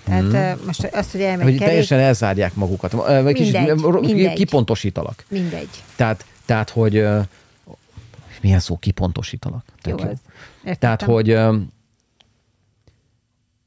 Tehát 0.04 0.56
uh, 0.58 0.66
most 0.66 0.84
azt, 0.84 1.12
hogy 1.12 1.20
elmegy 1.20 1.38
Mhm. 1.38 1.44
Hogy 1.46 1.54
kerék, 1.54 1.68
teljesen 1.68 1.98
elzárják 1.98 2.54
magukat. 2.54 2.92
Vagy 2.92 3.34
kicsit 3.34 3.52
Mindegy, 3.52 4.00
mindegy. 4.00 4.34
kipontosítalak. 4.34 5.24
mindegy. 5.28 5.68
Tehát, 5.96 6.24
tehát, 6.44 6.70
hogy 6.70 7.06
milyen 8.40 8.60
szó 8.60 8.76
kipontosítalak? 8.76 9.64
Jó 9.84 9.94
Tök 9.94 10.08
az. 10.08 10.16
Értettem. 10.64 10.74
Tehát, 10.78 11.02
hogy, 11.02 11.38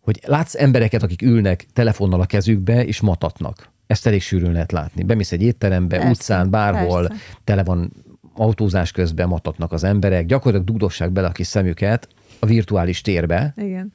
hogy 0.01 0.19
látsz 0.25 0.55
embereket, 0.55 1.03
akik 1.03 1.21
ülnek 1.21 1.65
telefonnal 1.73 2.21
a 2.21 2.25
kezükbe, 2.25 2.85
és 2.85 2.99
matatnak. 2.99 3.69
Ezt 3.87 4.07
elég 4.07 4.21
sűrűn 4.21 4.51
lehet 4.51 4.71
látni. 4.71 5.03
Bemész 5.03 5.31
egy 5.31 5.41
étterembe, 5.41 5.95
Persze, 5.95 6.11
utcán, 6.11 6.49
bárhol, 6.49 7.07
persze. 7.07 7.23
tele 7.43 7.63
van 7.63 7.91
autózás 8.33 8.91
közben 8.91 9.27
matatnak 9.27 9.71
az 9.71 9.83
emberek, 9.83 10.25
gyakorlatilag 10.25 10.65
dugdossák 10.65 11.11
bele 11.11 11.27
a 11.27 11.31
kis 11.31 11.47
szemüket 11.47 12.07
a 12.39 12.45
virtuális 12.45 13.01
térbe, 13.01 13.53
Igen. 13.57 13.93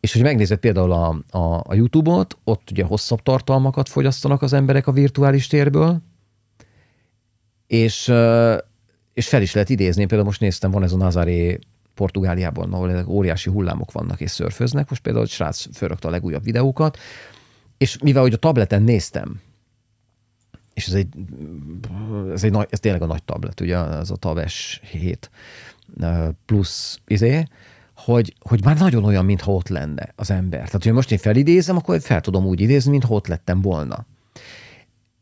és 0.00 0.12
hogy 0.12 0.22
megnézed 0.22 0.58
például 0.58 0.92
a, 0.92 1.08
a, 1.38 1.62
a 1.66 1.74
YouTube-ot, 1.74 2.36
ott 2.44 2.70
ugye 2.70 2.84
hosszabb 2.84 3.22
tartalmakat 3.22 3.88
fogyasztanak 3.88 4.42
az 4.42 4.52
emberek 4.52 4.86
a 4.86 4.92
virtuális 4.92 5.46
térből, 5.46 6.00
és, 7.66 8.12
és 9.14 9.28
fel 9.28 9.42
is 9.42 9.52
lehet 9.52 9.68
idézni. 9.68 10.06
Például 10.06 10.24
most 10.24 10.40
néztem, 10.40 10.70
van 10.70 10.82
ez 10.82 10.92
a 10.92 10.96
Nazaré 10.96 11.58
Portugáliában, 11.94 12.72
ahol 12.72 12.90
ezek 12.90 13.08
óriási 13.08 13.50
hullámok 13.50 13.92
vannak 13.92 14.20
és 14.20 14.30
szörföznek. 14.30 14.88
Most 14.88 15.02
például 15.02 15.24
egy 15.24 15.30
srác 15.30 15.76
fölrakta 15.76 16.08
a 16.08 16.10
legújabb 16.10 16.44
videókat, 16.44 16.98
és 17.78 17.98
mivel 17.98 18.22
hogy 18.22 18.32
a 18.32 18.36
tableten 18.36 18.82
néztem, 18.82 19.40
és 20.78 20.86
ez 20.86 20.94
egy, 20.94 21.08
ez, 22.32 22.44
egy 22.44 22.50
nagy, 22.50 22.66
ez 22.70 22.80
tényleg 22.80 23.02
a 23.02 23.06
nagy 23.06 23.22
tablet, 23.22 23.60
ugye, 23.60 23.76
ez 23.76 24.10
a 24.10 24.16
Tab 24.16 24.38
S7 24.40 24.82
ö, 24.94 25.16
plusz 26.46 27.00
izé, 27.06 27.44
hogy, 27.96 28.34
hogy 28.40 28.64
már 28.64 28.78
nagyon 28.78 29.04
olyan, 29.04 29.24
mintha 29.24 29.52
ott 29.52 29.68
lenne 29.68 30.12
az 30.16 30.30
ember. 30.30 30.64
Tehát, 30.64 30.82
hogy 30.82 30.92
most 30.92 31.12
én 31.12 31.18
felidézem, 31.18 31.76
akkor 31.76 32.00
fel 32.00 32.20
tudom 32.20 32.46
úgy 32.46 32.60
idézni, 32.60 32.90
mintha 32.90 33.14
ott 33.14 33.26
lettem 33.26 33.60
volna. 33.60 34.06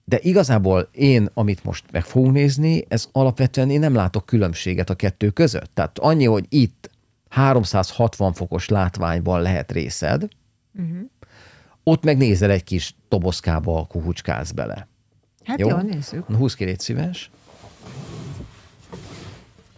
De 0.05 0.19
igazából 0.21 0.89
én, 0.93 1.29
amit 1.35 1.65
most 1.65 1.85
meg 1.93 2.05
fogunk 2.05 2.33
nézni, 2.33 2.85
ez 2.89 3.09
alapvetően 3.13 3.71
én 3.71 3.81
nem 3.81 3.95
látok 3.95 4.27
különbséget 4.27 4.91
a 4.91 4.95
kettő 4.95 5.31
között. 5.31 5.71
Tehát 5.75 5.99
annyi, 5.99 6.25
hogy 6.25 6.47
itt 6.49 6.91
360 7.29 8.33
fokos 8.33 8.69
látványban 8.69 9.43
lehet 9.43 9.73
részed, 9.73 10.29
uh-huh. 10.75 10.99
ott 11.83 12.05
meg 12.05 12.17
nézel 12.17 12.51
egy 12.51 12.65
kis 12.65 12.95
dobozkába, 13.09 13.87
kuhucskálsz 13.89 14.51
bele. 14.51 14.89
Hát 15.45 15.59
Jó? 15.59 15.69
jó, 15.69 15.77
nézzük. 15.77 16.29
Na, 16.29 16.37
húsz 16.37 16.55
ki, 16.55 16.65
légy 16.65 16.81
szíves. 16.81 17.31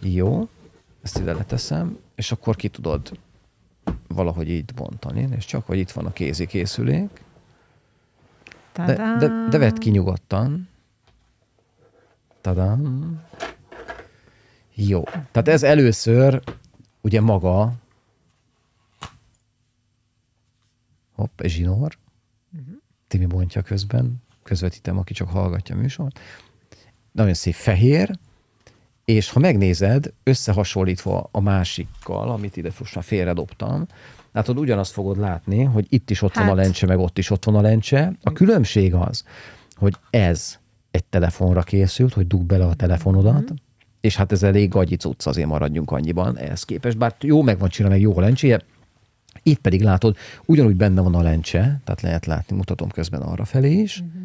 Jó. 0.01 0.49
Ezt 1.09 1.19
ide 1.19 1.33
leteszem, 1.33 1.99
és 2.15 2.33
akkor 2.33 2.57
ki 2.57 2.69
tudod 2.69 3.19
valahogy 4.09 4.49
így 4.51 4.75
bontani, 4.75 5.29
és 5.37 5.45
csak, 5.45 5.67
hogy 5.67 5.79
itt 5.79 5.91
van 5.91 6.07
a 6.07 6.13
kézi 6.13 6.47
készülék. 6.47 7.25
De, 8.73 9.17
de, 9.19 9.47
de 9.51 9.59
vedd 9.59 9.79
ki 9.79 9.91
nyugodtan. 9.91 10.69
Tadam. 12.41 13.21
Jó. 14.75 15.03
Tehát 15.03 15.49
ez 15.49 15.63
először 15.63 16.43
ugye 17.01 17.21
maga 17.21 17.73
hopp, 21.15 21.41
egy 21.41 21.51
zsinór. 21.51 21.99
Timi 23.07 23.27
bontja 23.27 23.63
közben, 23.63 24.23
közvetítem, 24.43 24.99
aki 24.99 25.13
csak 25.13 25.29
hallgatja 25.29 25.75
a 25.75 25.79
műsort. 25.79 26.19
Nagyon 27.13 27.35
szép 27.35 27.55
fehér, 27.55 28.19
és 29.09 29.31
ha 29.31 29.41
megnézed, 29.41 30.13
összehasonlítva 30.23 31.29
a 31.33 31.41
másikkal, 31.41 32.31
amit 32.31 32.57
ide 32.57 32.71
most 32.79 32.95
már 32.95 33.05
félredobtam, 33.05 33.87
látod, 34.33 34.59
ugyanazt 34.59 34.93
fogod 34.93 35.19
látni, 35.19 35.63
hogy 35.63 35.87
itt 35.89 36.11
is 36.11 36.23
ott 36.23 36.35
hát. 36.35 36.45
van 36.45 36.53
a 36.53 36.57
Hát. 36.57 36.65
lencse, 36.65 36.87
meg 36.87 36.99
ott 36.99 37.19
is 37.19 37.31
ott 37.31 37.45
van 37.45 37.55
a 37.55 37.61
lencse. 37.61 38.13
A 38.23 38.33
különbség 38.33 38.95
az, 38.95 39.25
hogy 39.77 39.95
ez 40.11 40.59
egy 40.91 41.05
telefonra 41.05 41.63
készült, 41.63 42.13
hogy 42.13 42.27
dug 42.27 42.43
bele 42.43 42.65
a 42.65 42.75
telefonodat, 42.75 43.43
mm-hmm. 43.43 43.55
és 44.01 44.17
hát 44.17 44.33
ez 44.33 44.43
elég 44.43 44.69
gagyi 44.69 44.97
cucc, 44.97 45.27
azért 45.27 45.49
maradjunk 45.49 45.91
annyiban 45.91 46.39
ehhez 46.39 46.65
képest, 46.65 46.99
bár 46.99 47.15
jó 47.21 47.43
meg 47.43 47.59
van 47.59 47.69
csinálva, 47.69 47.97
meg 47.97 48.05
jó 48.05 48.17
a 48.17 48.21
lencséje, 48.21 48.61
itt 49.43 49.59
pedig 49.61 49.83
látod, 49.83 50.17
ugyanúgy 50.45 50.77
benne 50.77 51.01
van 51.01 51.15
a 51.15 51.23
lencse, 51.23 51.61
tehát 51.61 52.01
lehet 52.01 52.27
látni, 52.27 52.57
mutatom 52.57 52.89
közben 52.89 53.21
arra 53.21 53.45
felé 53.45 53.73
is, 53.73 54.01
uh-huh. 54.01 54.23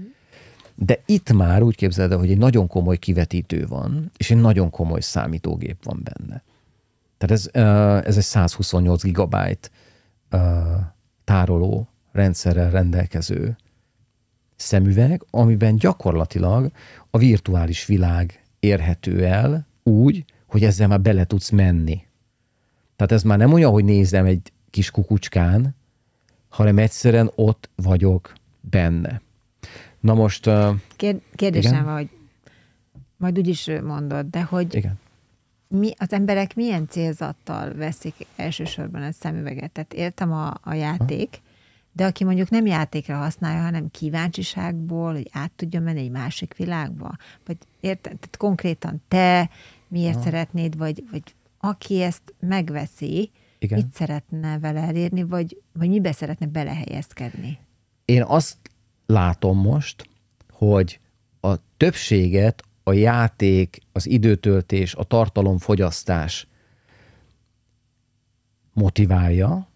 De 0.86 1.02
itt 1.06 1.34
már 1.34 1.62
úgy 1.62 1.76
képzeld 1.76 2.12
el, 2.12 2.18
hogy 2.18 2.32
egy 2.32 2.38
nagyon 2.38 2.68
komoly 2.68 2.98
kivetítő 2.98 3.68
van, 3.68 4.12
és 4.18 4.32
egy 4.32 4.38
nagyon 4.38 4.70
komoly 4.70 5.00
számítógép 5.00 5.84
van 5.84 6.04
benne. 6.04 6.44
Tehát 7.18 7.36
ez, 7.36 7.50
ez 8.06 8.18
egy 8.18 8.24
128 8.24 9.04
gigabyte 9.04 9.70
tároló 11.24 11.88
rendszerrel 12.12 12.70
rendelkező 12.70 13.58
szemüveg, 14.56 15.26
amiben 15.30 15.76
gyakorlatilag 15.76 16.72
a 17.10 17.18
virtuális 17.18 17.86
világ 17.86 18.44
érhető 18.60 19.26
el 19.26 19.66
úgy, 19.84 20.26
hogy 20.46 20.64
ezzel 20.64 20.88
már 20.88 21.02
bele 21.02 21.26
tudsz 21.26 21.50
menni. 21.50 22.06
Tehát 22.96 23.12
ez 23.12 23.24
már 23.24 23.38
nem 23.38 23.54
olyan, 23.54 23.72
hogy 23.72 23.84
nézem 23.84 24.26
egy 24.26 24.52
kis 24.70 24.92
kukucskán, 24.92 25.76
hanem 26.50 26.78
egyszerűen 26.78 27.32
ott 27.36 27.70
vagyok 27.76 28.34
benne. 28.62 29.22
Na 30.04 30.14
most, 30.14 30.48
uh, 30.48 30.76
Kér, 30.96 31.20
kérdésem 31.36 31.72
Igen? 31.72 31.86
van, 31.86 31.94
hogy 31.94 32.10
majd 33.18 33.38
úgyis 33.38 33.70
mondod, 33.84 34.26
de 34.26 34.42
hogy 34.42 34.76
igen. 34.76 35.00
mi, 35.68 35.92
az 35.98 36.14
emberek 36.14 36.56
milyen 36.56 36.88
célzattal 36.88 37.74
veszik 37.74 38.16
elsősorban 38.36 39.02
a 39.02 39.12
szemüveget? 39.12 39.72
Tehát 39.72 39.94
értem 39.94 40.32
a, 40.32 40.54
a 40.62 40.74
játék, 40.74 41.42
De 41.92 42.06
aki 42.06 42.24
mondjuk 42.24 42.50
nem 42.50 42.66
játékra 42.66 43.18
használja, 43.18 43.62
hanem 43.62 43.92
kíváncsiságból, 43.92 45.14
hogy 45.14 45.30
át 45.32 45.52
tudja 45.52 45.80
menni 45.80 46.00
egy 46.00 46.12
másik 46.12 46.56
világba, 46.56 47.16
vagy 47.46 47.58
érted, 47.80 48.18
tehát 48.20 48.38
konkrétan 48.38 49.02
te 49.08 49.50
miért 49.88 50.16
Aha. 50.16 50.24
szeretnéd, 50.24 50.78
vagy, 50.78 51.04
vagy 51.12 51.36
aki 51.60 52.02
ezt 52.02 52.34
megveszi, 52.40 53.32
Igen. 53.60 53.78
mit 53.78 53.94
szeretne 53.94 54.60
vele 54.60 54.82
elérni, 54.82 55.24
vagy, 55.24 55.62
vagy 55.74 55.90
mibe 55.90 56.12
szeretne 56.12 56.46
belehelyezkedni? 56.46 57.58
Én 58.06 58.24
azt 58.24 58.58
látom 59.14 59.58
most, 59.58 60.10
hogy 60.50 61.00
a 61.40 61.56
többséget 61.78 62.64
a 62.84 62.94
játék, 62.94 63.80
az 63.92 64.08
időtöltés, 64.08 64.96
a 64.96 65.04
tartalomfogyasztás 65.04 66.48
motiválja, 68.74 69.68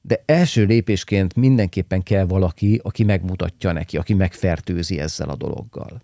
de 0.00 0.22
első 0.24 0.64
lépésként 0.64 1.34
mindenképpen 1.34 2.02
kell 2.02 2.24
valaki, 2.24 2.80
aki 2.82 3.04
megmutatja 3.04 3.72
neki, 3.72 3.96
aki 3.96 4.14
megfertőzi 4.14 4.98
ezzel 4.98 5.28
a 5.28 5.36
dologgal. 5.36 6.02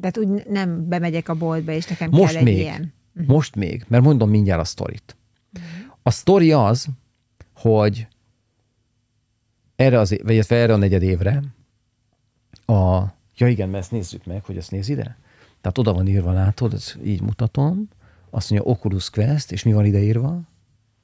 Tehát 0.00 0.18
úgy 0.18 0.46
nem 0.48 0.88
bemegyek 0.88 1.28
a 1.28 1.34
boltba, 1.34 1.72
és 1.72 1.86
nekem 1.86 2.10
Most 2.10 2.32
kell 2.32 2.36
egy 2.36 2.44
még. 2.44 2.58
ilyen. 2.58 2.94
Uh-huh. 3.14 3.34
Most 3.34 3.54
még, 3.56 3.84
mert 3.88 4.04
mondom 4.04 4.30
mindjárt 4.30 4.60
a 4.60 4.64
sztorit. 4.64 5.16
Uh-huh. 5.54 5.94
A 6.02 6.10
sztori 6.10 6.52
az, 6.52 6.86
hogy 7.54 8.06
erre, 9.76 9.98
az, 9.98 10.16
vagy 10.22 10.44
erre 10.48 10.72
a 10.72 10.76
negyed 10.76 11.02
évre 11.02 11.42
a, 12.66 13.02
ja 13.36 13.48
igen, 13.48 13.68
mert 13.68 13.82
ezt 13.82 13.92
nézzük 13.92 14.24
meg, 14.24 14.44
hogy 14.44 14.56
ezt 14.56 14.70
néz 14.70 14.88
ide. 14.88 15.16
Tehát 15.60 15.78
oda 15.78 15.92
van 15.92 16.08
írva, 16.08 16.32
látod, 16.32 16.72
ezt 16.72 16.98
így 17.04 17.20
mutatom, 17.22 17.88
azt 18.30 18.50
mondja 18.50 18.70
Oculus 18.70 19.10
Quest, 19.10 19.52
és 19.52 19.62
mi 19.62 19.72
van 19.72 19.84
ide 19.84 20.02
írva? 20.02 20.40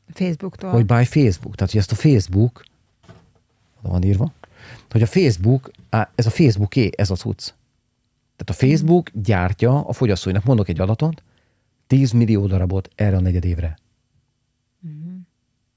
Facebooktól. 0.09 0.71
Hogy 0.71 0.87
by 0.87 1.05
Facebook. 1.05 1.55
Tehát, 1.55 1.73
hogy 1.73 1.81
ezt 1.81 1.93
a 1.93 1.95
Facebook, 1.95 2.65
oda 3.81 3.89
van 3.89 4.03
írva, 4.03 4.33
hogy 4.91 5.03
a 5.03 5.07
Facebook, 5.07 5.71
á, 5.91 6.11
ez 6.15 6.27
a 6.27 6.31
Facebooké, 6.31 6.91
ez 6.97 7.11
a 7.11 7.15
cucc. 7.15 7.53
Tehát 8.37 8.63
a 8.63 8.67
Facebook 8.67 9.11
gyártja 9.15 9.81
a 9.87 9.93
fogyasztóinak, 9.93 10.45
mondok 10.45 10.69
egy 10.69 10.81
adatot, 10.81 11.23
10 11.87 12.11
millió 12.11 12.47
darabot 12.47 12.91
erre 12.95 13.17
a 13.17 13.21
negyed 13.21 13.45
évre. 13.45 13.79
Uh-huh. 14.85 15.13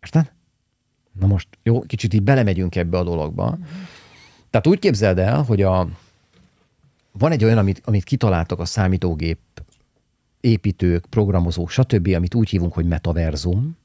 Érted? 0.01 0.31
Na 1.19 1.27
most, 1.27 1.47
jó, 1.63 1.81
kicsit 1.81 2.13
így 2.13 2.23
belemegyünk 2.23 2.75
ebbe 2.75 2.97
a 2.97 3.03
dologba. 3.03 3.45
Uh-huh. 3.45 3.65
Tehát 4.55 4.69
úgy 4.69 4.79
képzeld 4.79 5.19
el, 5.19 5.43
hogy 5.43 5.61
a, 5.61 5.89
van 7.11 7.31
egy 7.31 7.43
olyan, 7.43 7.57
amit, 7.57 7.81
amit 7.85 8.03
kitaláltak 8.03 8.59
a 8.59 8.65
számítógép 8.65 9.39
építők, 10.39 11.05
programozók, 11.05 11.69
stb., 11.69 12.07
amit 12.07 12.35
úgy 12.35 12.49
hívunk, 12.49 12.73
hogy 12.73 12.85
metaverzum, 12.85 13.77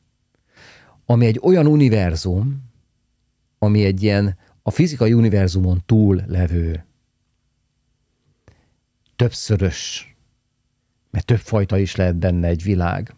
ami 1.06 1.26
egy 1.26 1.40
olyan 1.42 1.66
univerzum, 1.66 2.62
ami 3.58 3.84
egy 3.84 4.02
ilyen 4.02 4.36
a 4.62 4.70
fizikai 4.70 5.12
univerzumon 5.12 5.82
túl 5.86 6.22
levő 6.26 6.84
többszörös, 9.16 10.14
mert 11.10 11.26
több 11.26 11.38
fajta 11.38 11.78
is 11.78 11.96
lehet 11.96 12.16
benne 12.16 12.46
egy 12.46 12.62
világ. 12.62 13.14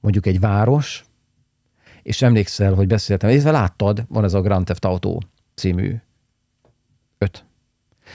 Mondjuk 0.00 0.26
egy 0.26 0.40
város, 0.40 1.04
és 2.02 2.22
emlékszel, 2.22 2.74
hogy 2.74 2.86
beszéltem, 2.86 3.30
illetve 3.30 3.50
láttad, 3.50 4.04
van 4.08 4.24
ez 4.24 4.34
a 4.34 4.40
Grand 4.40 4.64
Theft 4.64 4.84
Auto 4.84 5.18
című 5.54 5.96
öt 7.18 7.44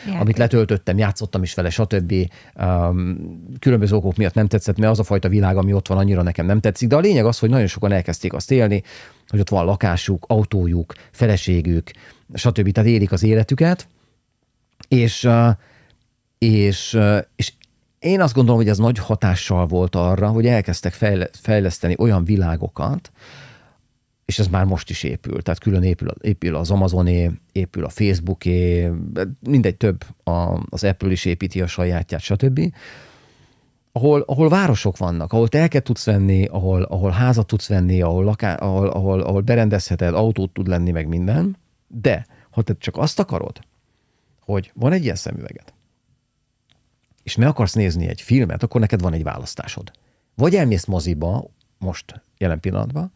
Játék. 0.06 0.22
amit 0.22 0.38
letöltöttem, 0.38 0.98
játszottam 0.98 1.44
is 1.44 1.54
vele, 1.54 1.70
stb. 1.70 2.14
Um, 2.56 3.48
különböző 3.60 3.96
okok 3.96 4.16
miatt 4.16 4.34
nem 4.34 4.48
tetszett, 4.48 4.78
mert 4.78 4.92
az 4.92 5.00
a 5.00 5.04
fajta 5.04 5.30
világ, 5.30 5.58
ami 5.58 5.74
ott 5.74 5.88
van, 5.88 5.98
annyira 5.98 6.22
nekem 6.22 6.46
nem 6.46 6.60
tetszik. 6.60 6.88
De 6.88 6.96
a 6.96 7.00
lényeg 7.00 7.26
az, 7.26 7.40
hogy 7.40 7.50
nagyon 7.50 7.68
sokan 7.68 7.92
elkezdték 7.92 8.34
azt 8.34 8.52
élni, 8.52 8.84
hogy 9.28 9.40
ott 9.40 9.50
van 9.50 9.66
lakásuk, 9.66 10.26
autójuk, 10.28 10.94
feleségük, 11.12 11.92
stb. 12.34 12.72
Tehát 12.72 12.90
élik 12.90 13.12
az 13.12 13.24
életüket, 13.24 13.88
és, 14.88 15.24
uh, 15.24 15.50
és, 16.38 16.94
uh, 16.94 17.18
és 17.36 17.54
én 18.00 18.22
azt 18.22 18.34
gondolom, 18.34 18.60
hogy 18.60 18.70
ez 18.70 18.78
nagy 18.78 18.98
hatással 18.98 19.68
volt 19.68 19.96
arra, 19.96 20.28
hogy 20.28 20.46
elkezdtek 20.46 20.94
fejleszteni 21.32 21.96
olyan 21.98 22.24
világokat, 22.24 23.12
és 24.30 24.40
ez 24.40 24.48
már 24.48 24.66
most 24.66 24.90
is 24.90 25.04
épül, 25.04 25.42
tehát 25.42 25.60
külön 25.60 25.84
épül, 25.84 26.12
épül 26.22 26.56
az 26.56 26.72
Amazoné, 26.72 27.32
épül 27.52 27.86
a 27.86 27.90
Facebooké, 27.90 28.92
mindegy 29.40 29.78
több, 29.78 30.04
a, 30.24 30.64
az 30.70 30.84
Apple 30.84 31.12
is 31.12 31.26
építi 31.26 31.62
a 31.62 31.68
sajátját, 31.68 32.22
stb. 32.22 32.74
Ahol, 33.92 34.22
ahol 34.22 34.50
városok 34.50 34.98
vannak, 34.98 35.34
ahol 35.34 35.48
telket 35.48 35.84
tudsz 35.84 36.06
venni, 36.06 36.46
ahol, 36.46 36.82
ahol 36.82 37.12
házat 37.12 37.48
tudsz 37.48 37.68
venni, 37.68 38.02
ahol, 38.02 38.24
laká, 38.24 38.56
ahol, 38.56 38.88
ahol, 38.88 39.22
ahol 39.22 39.42
berendezheted, 39.42 40.14
autót 40.14 40.52
tud 40.52 40.68
lenni, 40.68 40.92
meg 40.92 41.08
minden, 41.08 41.58
de 41.88 42.26
ha 42.50 42.62
te 42.62 42.76
csak 42.80 42.98
azt 42.98 43.20
akarod, 43.20 43.60
hogy 44.40 44.72
van 44.74 44.92
egy 44.92 45.04
ilyen 45.04 45.16
szemüveget, 45.16 45.74
és 47.24 47.36
meg 47.36 47.48
akarsz 47.48 47.74
nézni 47.74 48.08
egy 48.08 48.22
filmet, 48.22 48.64
akkor 48.64 48.82
neked 48.82 49.02
van 49.02 49.14
egy 49.14 49.24
választásod. 49.24 49.92
Vagy 50.36 50.56
elmész 50.56 50.86
moziba, 50.86 51.46
most 51.78 52.22
jelen 52.38 52.60
pillanatban, 52.60 53.12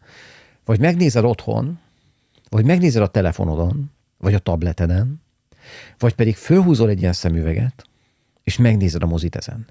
vagy 0.64 0.80
megnézed 0.80 1.24
otthon, 1.24 1.78
vagy 2.48 2.64
megnézed 2.64 3.02
a 3.02 3.06
telefonodon, 3.08 3.90
vagy 4.18 4.34
a 4.34 4.38
tableteden, 4.38 5.22
vagy 5.98 6.14
pedig 6.14 6.36
fölhúzol 6.36 6.88
egy 6.88 7.00
ilyen 7.00 7.12
szemüveget, 7.12 7.84
és 8.42 8.56
megnézed 8.56 9.02
a 9.02 9.06
mozit 9.06 9.36
ezen. 9.36 9.66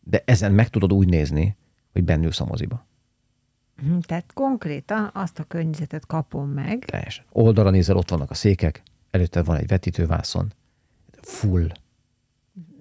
De 0.00 0.22
ezen 0.24 0.52
meg 0.52 0.68
tudod 0.68 0.92
úgy 0.92 1.08
nézni, 1.08 1.56
hogy 1.92 2.04
bennülsz 2.04 2.40
a 2.40 2.44
moziba. 2.44 2.86
Mhm, 3.82 3.98
tehát 3.98 4.32
konkrétan 4.32 5.10
azt 5.14 5.38
a 5.38 5.44
környezetet 5.44 6.06
kapom 6.06 6.48
meg. 6.48 6.84
Teljesen. 6.84 7.24
Oldalra 7.32 7.70
nézel, 7.70 7.96
ott 7.96 8.10
vannak 8.10 8.30
a 8.30 8.34
székek, 8.34 8.82
előtte 9.10 9.42
van 9.42 9.56
egy 9.56 9.66
vetítővászon. 9.66 10.52
Full. 11.20 11.66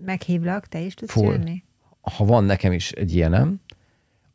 Meghívlak, 0.06 0.68
te 0.68 0.80
is 0.80 0.94
tudsz 0.94 1.12
Full. 1.12 1.32
jönni? 1.32 1.64
Ha 2.02 2.26
van 2.26 2.44
nekem 2.44 2.72
is 2.72 2.92
egy 2.92 3.16
ilyenem, 3.16 3.62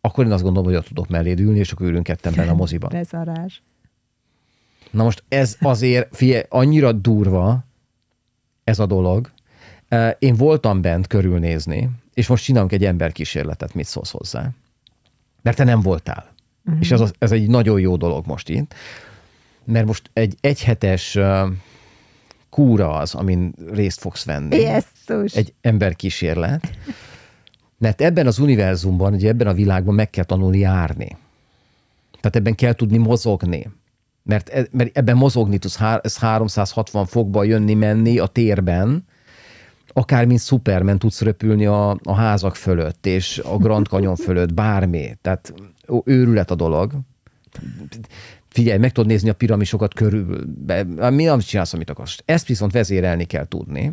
akkor 0.07 0.25
én 0.25 0.33
azt 0.33 0.43
gondolom, 0.43 0.69
hogy 0.69 0.79
ott 0.79 0.87
tudok 0.87 1.09
melléd 1.09 1.41
ülni, 1.41 1.59
és 1.59 1.73
akkor 1.73 1.87
ülünk 1.87 2.05
ketten 2.05 2.35
benne 2.35 2.51
a 2.51 2.55
moziban. 2.55 2.91
Bezarás. 2.99 3.63
Na 4.91 5.03
most 5.03 5.25
ez 5.29 5.57
azért, 5.61 6.17
figyelj, 6.17 6.43
annyira 6.49 6.93
durva 6.93 7.65
ez 8.65 8.79
a 8.79 8.87
dolog. 8.87 9.31
Én 10.19 10.35
voltam 10.35 10.81
bent 10.81 11.07
körülnézni, 11.07 11.91
és 12.15 12.27
most 12.27 12.45
csinálunk 12.45 12.73
egy 12.73 12.85
emberkísérletet, 12.85 13.75
mit 13.75 13.87
szólsz 13.87 14.11
hozzá. 14.11 14.51
Mert 15.43 15.57
te 15.57 15.65
nem 15.65 15.81
voltál. 15.81 16.35
Uh-huh. 16.65 16.81
És 16.81 16.91
ez, 16.91 17.01
az, 17.01 17.13
ez 17.19 17.33
egy 17.33 17.49
nagyon 17.49 17.81
jó 17.81 17.97
dolog 17.97 18.27
most 18.27 18.49
itt. 18.49 18.75
Mert 19.65 19.87
most 19.87 20.11
egy 20.13 20.37
egyhetes 20.41 21.19
kúra 22.51 22.93
az, 22.93 23.15
amin 23.15 23.55
részt 23.73 24.01
fogsz 24.01 24.25
venni. 24.25 24.57
Jézus. 24.57 25.35
Egy 25.35 25.55
emberkísérlet. 25.61 26.71
Mert 27.79 28.01
ebben 28.01 28.27
az 28.27 28.39
univerzumban, 28.39 29.13
ugye 29.13 29.29
ebben 29.29 29.47
a 29.47 29.53
világban 29.53 29.95
meg 29.95 30.11
kell 30.11 30.25
tanulni 30.25 30.59
járni. 30.59 31.17
Tehát 32.21 32.37
ebben 32.37 32.55
kell 32.55 32.73
tudni 32.73 32.97
mozogni. 32.97 33.69
Mert, 34.23 34.49
e, 34.49 34.67
mert 34.71 34.97
ebben 34.97 35.17
mozogni 35.17 35.59
tudsz, 35.59 35.81
ez 36.03 36.19
360 36.19 37.07
fokba 37.07 37.45
jönni-menni 37.45 38.19
a 38.19 38.27
térben, 38.27 39.05
akár 39.89 40.25
mint 40.25 40.41
Superman 40.41 40.99
tudsz 40.99 41.21
röpülni 41.21 41.67
a, 41.67 41.91
a 42.03 42.15
házak 42.15 42.57
fölött, 42.57 43.07
és 43.07 43.39
a 43.39 43.57
Grand 43.57 43.87
Canyon 43.87 44.17
fölött, 44.17 44.55
bármi. 44.55 45.17
Tehát 45.23 45.55
őrület 46.05 46.51
a 46.51 46.55
dolog. 46.55 46.93
Figyelj, 48.49 48.79
meg 48.79 48.93
tudod 48.93 49.11
nézni 49.11 49.29
a 49.29 49.35
piramisokat 49.35 49.95
körül, 49.95 50.45
mi 51.11 51.25
nem 51.25 51.39
csinálsz, 51.39 51.73
amit 51.73 51.91
akarsz. 51.91 52.23
Ezt 52.25 52.47
viszont 52.47 52.73
vezérelni 52.73 53.25
kell 53.25 53.49
tudni, 53.49 53.93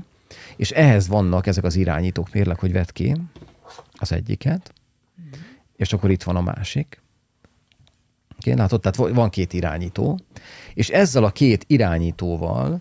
és 0.55 0.71
ehhez 0.71 1.07
vannak 1.07 1.47
ezek 1.47 1.63
az 1.63 1.75
irányítók, 1.75 2.33
mérlek, 2.33 2.59
hogy 2.59 2.71
vedd 2.71 2.87
ki 2.93 3.15
az 4.03 4.11
egyiket, 4.11 4.73
mm. 5.21 5.31
és 5.75 5.93
akkor 5.93 6.11
itt 6.11 6.23
van 6.23 6.35
a 6.35 6.41
másik. 6.41 7.01
Okay, 8.39 8.55
látod, 8.55 8.81
tehát 8.81 9.13
van 9.15 9.29
két 9.29 9.53
irányító, 9.53 10.19
és 10.73 10.89
ezzel 10.89 11.23
a 11.23 11.31
két 11.31 11.63
irányítóval 11.67 12.79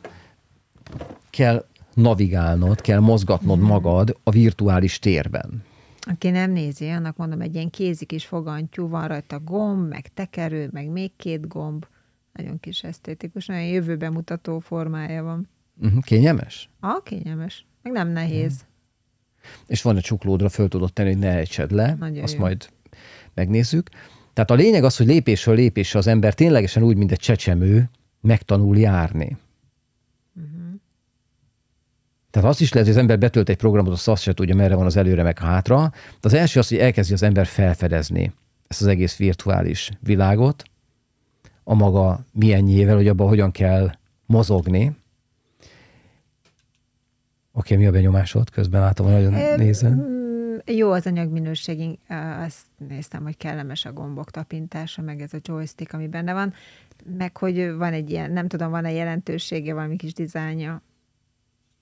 kell 1.30 1.66
navigálnod, 1.94 2.80
kell 2.80 3.00
mozgatnod 3.00 3.58
mm. 3.58 3.62
magad 3.62 4.18
a 4.22 4.30
virtuális 4.30 4.98
térben. 4.98 5.64
Aki 6.00 6.30
nem 6.30 6.50
nézi, 6.50 6.88
annak 6.88 7.16
mondom, 7.16 7.40
egy 7.40 7.54
ilyen 7.54 7.70
kézik 7.70 8.12
is 8.12 8.26
fogantyú, 8.26 8.88
van 8.88 9.08
rajta 9.08 9.40
gomb, 9.40 9.88
meg 9.88 10.08
tekerő, 10.14 10.68
meg 10.72 10.88
még 10.88 11.16
két 11.16 11.48
gomb. 11.48 11.86
Nagyon 12.32 12.60
kis 12.60 12.82
esztétikus, 12.82 13.46
nagyon 13.46 13.66
jövőbe 13.66 14.10
mutató 14.10 14.58
formája 14.58 15.22
van. 15.22 15.48
Uh-huh, 15.82 16.02
kényelmes? 16.02 16.70
Ah, 16.80 17.02
kényelmes. 17.02 17.66
Meg 17.82 17.92
nem 17.92 18.08
nehéz. 18.08 18.64
És 19.66 19.82
van 19.82 19.96
egy 19.96 20.02
csuklódra, 20.02 20.48
föl 20.48 20.68
tudod 20.68 20.92
tenni, 20.92 21.08
hogy 21.08 21.18
ne 21.18 21.30
ejtsed 21.36 21.70
le, 21.70 21.96
Nagyon 21.98 22.22
azt 22.22 22.34
jó. 22.34 22.40
majd 22.40 22.68
megnézzük. 23.34 23.88
Tehát 24.32 24.50
a 24.50 24.54
lényeg 24.54 24.84
az, 24.84 24.96
hogy 24.96 25.06
lépésről 25.06 25.54
lépésre 25.54 25.98
az 25.98 26.06
ember 26.06 26.34
ténylegesen 26.34 26.82
úgy, 26.82 26.96
mint 26.96 27.12
egy 27.12 27.18
csecsemő, 27.18 27.90
megtanul 28.20 28.78
járni. 28.78 29.36
Uh-huh. 30.36 30.80
Tehát 32.30 32.48
azt 32.48 32.60
is 32.60 32.72
lehet, 32.72 32.88
hogy 32.88 32.96
az 32.96 33.02
ember 33.02 33.18
betölt 33.18 33.48
egy 33.48 33.56
programot, 33.56 33.92
azt, 33.92 34.08
azt 34.08 34.22
se 34.22 34.32
tudja, 34.32 34.54
merre 34.54 34.74
van 34.74 34.86
az 34.86 34.96
előre, 34.96 35.22
meg 35.22 35.38
hátra. 35.38 35.90
De 35.90 36.28
az 36.28 36.34
első 36.34 36.58
az, 36.58 36.68
hogy 36.68 36.78
elkezdi 36.78 37.12
az 37.12 37.22
ember 37.22 37.46
felfedezni 37.46 38.32
ezt 38.72 38.80
az 38.80 38.86
egész 38.86 39.16
virtuális 39.16 39.90
világot, 40.00 40.64
a 41.64 41.74
maga 41.74 42.24
milyenjével, 42.32 42.96
hogy 42.96 43.08
abban 43.08 43.28
hogyan 43.28 43.50
kell 43.50 43.92
mozogni. 44.26 44.96
Oké, 47.52 47.76
mi 47.76 47.86
a 47.86 47.90
benyomásod? 47.90 48.50
Közben 48.50 48.80
látom, 48.80 49.06
hogy 49.06 49.14
nagyon 49.14 49.34
Ö, 49.34 49.56
nézed. 49.56 49.92
mm, 49.92 50.56
Jó 50.66 50.90
az 50.90 51.06
anyagminőség, 51.06 51.98
azt 52.38 52.66
néztem, 52.88 53.22
hogy 53.22 53.36
kellemes 53.36 53.84
a 53.84 53.92
gombok 53.92 54.30
tapintása, 54.30 55.02
meg 55.02 55.20
ez 55.20 55.32
a 55.34 55.38
joystick, 55.42 55.92
ami 55.92 56.08
benne 56.08 56.32
van, 56.32 56.52
meg 57.16 57.36
hogy 57.36 57.72
van 57.76 57.92
egy 57.92 58.10
ilyen, 58.10 58.30
nem 58.32 58.48
tudom, 58.48 58.70
van-e 58.70 58.90
jelentősége, 58.92 59.74
valami 59.74 59.96
kis 59.96 60.12
dizájnja. 60.12 60.82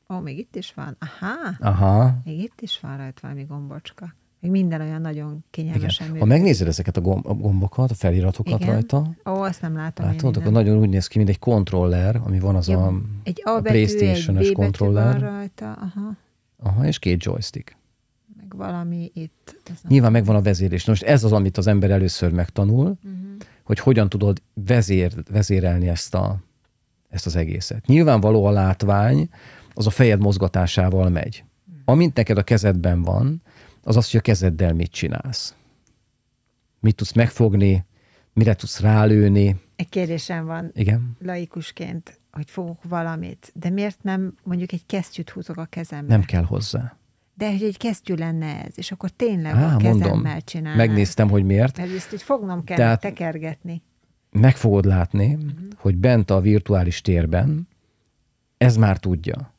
Ó, 0.09 0.19
még 0.19 0.39
itt 0.39 0.57
is 0.57 0.75
van. 0.75 0.97
Aha, 0.99 1.55
Aha. 1.61 2.15
még 2.25 2.39
itt 2.39 2.61
is 2.61 2.81
van 2.81 2.97
rajta 2.97 3.19
valami 3.23 3.45
gombocska. 3.45 4.15
Még 4.41 4.51
minden 4.51 4.81
olyan 4.81 5.01
nagyon 5.01 5.45
kényelmesen 5.51 6.07
Igen. 6.09 6.19
Ha 6.19 6.25
megnézed 6.27 6.67
ezeket 6.69 6.97
a 6.97 7.01
gom- 7.01 7.27
a 7.27 7.35
gombokat, 7.35 7.91
a 7.91 7.95
feliratokat 7.95 8.61
Igen. 8.61 8.73
rajta, 8.73 8.99
Ó, 9.27 9.33
azt 9.33 9.63
nem 9.63 9.77
látom 9.77 10.07
én 10.07 10.13
látod, 10.13 10.37
akkor 10.37 10.47
innen. 10.51 10.63
nagyon 10.65 10.79
úgy 10.81 10.89
néz 10.89 11.07
ki, 11.07 11.19
mint 11.19 11.31
egy 11.31 11.39
kontroller, 11.39 12.21
ami 12.25 12.39
van 12.39 12.55
az 12.57 12.69
Ja, 12.69 12.87
a, 12.87 13.01
Egy 13.23 13.43
A 13.45 13.51
a 13.51 13.61
B 13.61 13.63
betű 13.63 14.07
van 14.25 14.53
kontroller. 14.53 15.21
rajta, 15.21 15.73
aha, 15.73 16.17
aha, 16.63 16.87
és 16.87 16.99
két 16.99 17.25
joystick. 17.25 17.77
meg 18.37 18.57
valami 18.57 19.11
itt. 19.15 19.57
Nyilván 19.89 20.13
megvan 20.13 20.37
a 20.37 20.43
vezérés. 20.43 20.85
Na 20.85 20.91
Most 20.93 21.03
ez 21.03 21.25
az, 21.25 21.33
amit 21.33 21.57
az 21.57 21.67
ember 21.67 21.91
először 21.91 22.33
megtanul, 22.33 22.85
Mhm. 23.03 23.13
hogy 23.65 23.79
hogyan 23.79 24.09
tudod 24.09 24.43
vezér, 24.55 25.13
vezérelni 25.31 25.89
ezt, 25.89 26.15
a, 26.15 26.39
ezt 27.09 27.27
az 27.27 27.37
egészet. 27.37 27.87
Nyilvánvaló 27.87 28.45
a 28.45 28.51
látvány, 28.51 29.29
az 29.75 29.87
a 29.87 29.91
fejed 29.91 30.21
mozgatásával 30.21 31.09
megy. 31.09 31.45
Amint 31.85 32.17
neked 32.17 32.39
a 32.39 32.43
kezedben 32.43 33.03
van, 33.03 33.43
az 33.83 33.97
az, 33.97 34.11
hogy 34.11 34.21
a 34.21 34.23
kezeddel 34.23 34.73
mit 34.75 34.91
csinálsz. 34.91 35.55
Mit 36.81 36.95
tudsz 36.97 37.13
megfogni, 37.13 37.85
mire 38.33 38.55
tudsz 38.55 38.81
rálőni. 38.81 39.61
Egy 39.77 39.89
kérdésem 39.89 40.47
van 40.47 40.71
Igen, 40.75 41.17
laikusként, 41.23 42.21
hogy 42.31 42.51
fogok 42.51 42.83
valamit, 42.85 43.53
de 43.55 43.71
miért 43.71 44.03
nem 44.03 44.35
mondjuk 44.43 44.73
egy 44.73 44.87
kesztyűt 44.87 45.31
húzok 45.31 45.57
a 45.57 45.65
kezembe? 45.65 46.13
nem 46.13 46.25
kell 46.25 46.45
hozzá. 46.45 46.95
De 47.35 47.51
hogy 47.51 47.63
egy 47.63 47.77
kesztyű 47.77 48.15
lenne 48.15 48.65
ez, 48.65 48.73
és 48.79 48.93
akkor 48.93 49.11
tényleg 49.11 49.55
Á, 49.55 49.75
a 49.75 49.77
kezemmel 49.77 50.09
mondom, 50.09 50.39
csinálnám. 50.45 50.87
megnéztem, 50.87 51.29
hogy 51.29 51.45
miért. 51.45 51.77
Mert 51.77 51.93
ezt 51.95 52.13
így 52.13 52.23
fognom 52.23 52.65
kell 52.65 52.77
Tehát- 52.77 53.01
tekergetni. 53.01 53.83
Meg 54.31 54.57
fogod 54.57 54.85
látni, 54.85 55.35
Mhm. 55.35 55.47
hogy 55.77 55.97
bent 55.97 56.31
a 56.31 56.41
virtuális 56.41 57.01
térben 57.01 57.69
ez 58.59 58.77
már 58.77 58.99
tudja, 58.99 59.53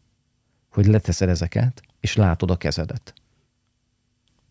hogy 0.71 0.85
leteszed 0.85 1.29
ezeket, 1.29 1.81
és 1.99 2.15
látod 2.15 2.51
a 2.51 2.57
kezedet. 2.57 3.13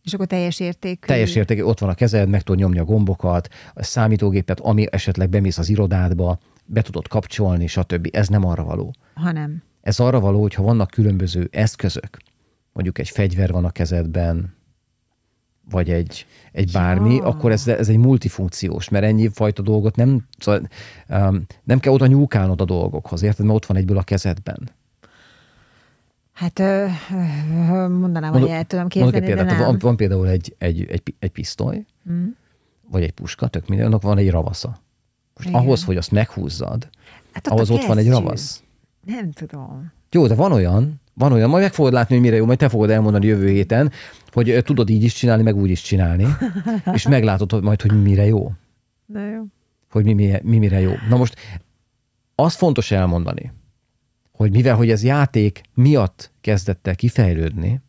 És 0.04 0.14
akkor 0.14 0.26
teljes 0.26 0.60
értékű. 0.60 1.06
Teljes 1.06 1.34
értékű, 1.34 1.62
ott 1.62 1.78
van 1.78 1.90
a 1.90 1.94
kezed, 1.94 2.28
meg 2.28 2.42
tudod 2.42 2.60
nyomni 2.60 2.78
a 2.78 2.84
gombokat, 2.84 3.48
a 3.74 3.82
számítógépet, 3.82 4.60
ami 4.60 4.86
esetleg 4.90 5.28
bemész 5.28 5.58
az 5.58 5.68
irodádba, 5.68 6.38
be 6.64 6.82
tudod 6.82 7.08
kapcsolni, 7.08 7.66
stb. 7.66 8.08
Ez 8.12 8.28
nem 8.28 8.44
arra 8.44 8.64
való. 8.64 8.94
Hanem. 9.14 9.62
Ez 9.82 10.00
arra 10.00 10.20
való, 10.20 10.40
hogyha 10.40 10.62
vannak 10.62 10.90
különböző 10.90 11.48
eszközök, 11.52 12.16
mondjuk 12.72 12.98
egy 12.98 13.08
fegyver 13.08 13.52
van 13.52 13.64
a 13.64 13.70
kezedben, 13.70 14.54
vagy 15.70 15.90
egy, 15.90 16.26
egy 16.52 16.72
bármi, 16.72 17.14
Ja. 17.14 17.24
akkor 17.24 17.52
ez, 17.52 17.68
ez 17.68 17.88
egy 17.88 17.96
multifunkciós, 17.98 18.88
mert 18.88 19.04
ennyi 19.04 19.28
fajta 19.28 19.62
dolgot 19.62 19.96
nem, 19.96 20.26
szóval, 20.38 20.68
um, 21.08 21.44
nem 21.64 21.78
kell 21.78 21.92
oda 21.92 22.06
nyúkálnod 22.06 22.60
a 22.60 22.64
dolgokhoz, 22.64 23.22
érted? 23.22 23.44
Mert 23.44 23.56
ott 23.56 23.66
van 23.66 23.76
egyből 23.76 23.98
a 23.98 24.02
kezedben. 24.02 24.70
Hát 26.40 26.58
mondanám, 27.88 28.30
hogy 28.30 28.40
Mondok- 28.40 28.50
el 28.50 28.64
tudom 28.64 28.86
Mondok 28.88 28.88
képzelni, 28.88 29.20
de 29.20 29.26
példát, 29.34 29.46
nem. 29.46 29.66
van, 29.66 29.78
van 29.80 29.96
például 29.96 30.28
egy, 30.28 30.54
egy, 30.58 30.86
egy, 30.90 31.14
egy 31.18 31.30
pisztoly, 31.30 31.84
Mm. 32.10 32.26
vagy 32.90 33.02
egy 33.02 33.10
puska, 33.10 33.48
tök 33.48 33.68
minden, 33.68 33.86
annak 33.86 34.02
van 34.02 34.18
egy 34.18 34.30
ravasza. 34.30 34.80
Most 35.34 35.48
Igen. 35.48 35.60
ahhoz, 35.60 35.84
hogy 35.84 35.96
azt 35.96 36.10
meghúzzad, 36.10 36.88
Hát 37.32 37.46
ott 37.46 37.52
ahhoz 37.52 37.70
ott 37.70 37.84
van 37.84 37.98
egy 37.98 38.08
ravasz. 38.08 38.62
Nem 39.04 39.30
tudom. 39.32 39.92
Jó, 40.10 40.26
de 40.26 40.34
van 40.34 40.52
olyan, 40.52 41.00
van 41.14 41.32
olyan, 41.32 41.50
majd 41.50 41.62
meg 41.62 41.72
fogod 41.72 41.92
látni, 41.92 42.14
hogy 42.14 42.24
mire 42.24 42.36
jó, 42.36 42.44
majd 42.46 42.58
te 42.58 42.68
fogod 42.68 42.90
elmondani 42.90 43.26
jövő 43.26 43.48
héten, 43.48 43.90
hogy 44.32 44.60
tudod 44.64 44.90
így 44.90 45.02
is 45.02 45.14
csinálni, 45.14 45.42
meg 45.42 45.56
úgy 45.56 45.70
is 45.70 45.82
csinálni, 45.82 46.26
és 46.94 47.08
meglátod 47.08 47.50
hogy 47.52 47.62
majd, 47.62 47.80
hogy 47.82 48.02
mire 48.02 48.26
jó, 48.26 48.52
Na 49.06 49.28
jó. 49.30 49.42
hogy 49.90 50.04
mi, 50.04 50.12
mi, 50.12 50.32
mi 50.42 50.58
mire 50.58 50.80
jó. 50.80 50.92
Na 51.08 51.16
most 51.16 51.36
az 52.34 52.54
fontos 52.54 52.90
elmondani, 52.90 53.52
hogy 54.40 54.50
mivel, 54.50 54.76
hogy 54.76 54.90
ez 54.90 55.02
játék 55.02 55.60
miatt 55.74 56.30
kezdett 56.40 56.86
el 56.86 56.94
kifejlődni, 56.94 57.80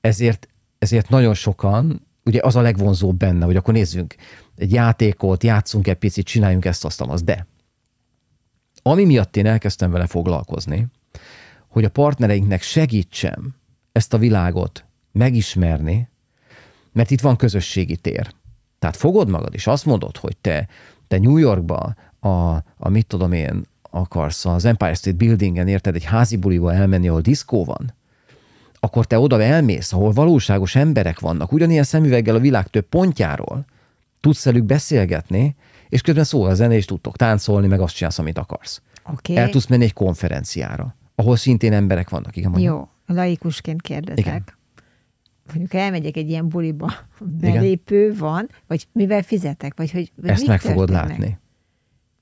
ezért, 0.00 0.48
ezért 0.78 1.08
nagyon 1.08 1.34
sokan, 1.34 2.06
ugye 2.24 2.40
az 2.42 2.56
a 2.56 2.60
legvonzóbb 2.60 3.16
benne, 3.16 3.44
hogy 3.44 3.56
akkor 3.56 3.74
nézzünk 3.74 4.14
egy 4.56 4.72
játékot, 4.72 5.42
játszunk 5.42 5.86
egy 5.86 5.96
picit, 5.96 6.26
csináljunk 6.26 6.64
ezt, 6.64 6.84
azt, 6.84 7.00
azt, 7.00 7.24
de 7.24 7.46
ami 8.82 9.04
miatt 9.04 9.36
én 9.36 9.46
elkezdtem 9.46 9.90
vele 9.90 10.06
foglalkozni, 10.06 10.86
hogy 11.68 11.84
a 11.84 11.90
partnereinknek 11.90 12.62
segítsem 12.62 13.54
ezt 13.92 14.14
a 14.14 14.18
világot 14.18 14.84
megismerni, 15.12 16.08
mert 16.92 17.10
itt 17.10 17.20
van 17.20 17.36
közösségi 17.36 17.96
tér. 17.96 18.34
Tehát 18.78 18.96
fogod 18.96 19.28
magad, 19.28 19.54
és 19.54 19.66
azt 19.66 19.86
mondod, 19.86 20.16
hogy 20.16 20.36
te, 20.36 20.68
te 21.08 21.18
New 21.18 21.36
Yorkba 21.36 21.94
a, 22.20 22.54
a 22.76 22.88
mit 22.88 23.06
tudom 23.06 23.32
én, 23.32 23.66
akarsz 23.90 24.44
az 24.44 24.64
Empire 24.64 24.94
State 24.94 25.16
Buildingen, 25.16 25.68
érted, 25.68 25.94
egy 25.94 26.04
házi 26.04 26.36
buliba 26.36 26.74
elmenni, 26.74 27.08
ahol 27.08 27.20
diszkó 27.20 27.64
van, 27.64 27.94
akkor 28.80 29.06
te 29.06 29.18
oda 29.18 29.42
elmész, 29.42 29.92
ahol 29.92 30.12
valóságos 30.12 30.74
emberek 30.74 31.20
vannak, 31.20 31.52
ugyanilyen 31.52 31.84
szemüveggel 31.84 32.34
a 32.34 32.38
világ 32.38 32.66
több 32.66 32.86
pontjáról, 32.88 33.64
tudsz 34.20 34.44
velük 34.44 34.64
beszélgetni, 34.64 35.56
és 35.88 36.00
közben 36.00 36.24
szól 36.24 36.48
a 36.48 36.54
zene, 36.54 36.74
és 36.74 36.84
tudtok 36.84 37.16
táncolni, 37.16 37.66
meg 37.66 37.80
azt 37.80 37.94
csinálsz, 37.94 38.18
amit 38.18 38.38
akarsz. 38.38 38.82
Oké. 39.12 39.36
El 39.36 39.50
tudsz 39.50 39.66
menni 39.66 39.84
egy 39.84 39.92
konferenciára, 39.92 40.96
ahol 41.14 41.36
szintén 41.36 41.72
emberek 41.72 42.08
vannak. 42.08 42.36
Igen, 42.36 42.50
mondjam. 42.50 42.76
Jó, 42.76 42.88
laikusként 43.16 43.82
kérdezek. 43.82 44.18
Igen. 44.18 44.34
Igen. 44.34 44.56
Mondjuk 45.46 45.74
elmegyek 45.74 46.16
egy 46.16 46.28
ilyen 46.28 46.48
buliba, 46.48 46.92
belépő 47.20 48.14
van, 48.18 48.48
vagy 48.66 48.86
mivel 48.92 49.22
fizetek, 49.22 49.76
vagy 49.76 49.90
hogy 49.90 50.12
vagy 50.14 50.30
Ezt 50.30 50.46
meg 50.46 50.60
fogod 50.60 50.90
látni. 50.90 51.38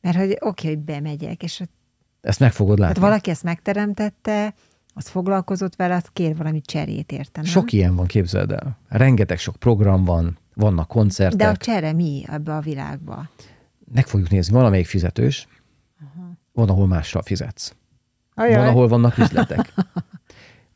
Mert 0.07 0.19
hogy 0.19 0.37
oké, 0.41 0.69
hogy 0.69 0.79
bemegyek, 0.79 1.43
és 1.43 1.61
ott, 1.61 1.71
Ezt 2.21 2.41
meg 2.41 2.53
fogod 2.53 2.79
látni. 2.79 2.95
hát 2.95 3.05
valaki 3.05 3.31
ezt 3.31 3.43
megteremtette, 3.43 4.55
az 4.95 5.09
foglalkozott 5.09 5.77
vele, 5.77 5.95
az 5.95 6.05
kér 6.13 6.37
valami 6.37 6.61
cserét 6.61 7.13
érte, 7.13 7.41
nem? 7.41 7.51
Sok 7.51 7.73
ilyen 7.73 7.97
van, 7.97 8.07
képzeld 8.07 8.51
el. 8.51 8.79
Rengeteg 8.89 9.39
sok 9.39 9.57
program 9.57 10.05
van, 10.05 10.39
vannak 10.55 10.89
koncertek. 10.89 11.39
De 11.39 11.49
a 11.49 11.57
csere 11.57 11.93
mi 11.93 12.25
ebbe 12.29 12.55
a 12.55 12.61
világba? 12.61 13.31
Meg 13.93 14.07
fogjuk 14.07 14.31
nézni, 14.31 14.53
valamelyik 14.55 14.87
fizetős, 14.87 15.49
van, 16.53 16.69
ahol 16.69 16.87
mással 16.87 17.23
fizetsz. 17.23 17.75
Ajaj. 18.35 18.57
Van, 18.57 18.67
ahol 18.67 18.89
vannak 18.89 19.19
üzletek. 19.19 19.75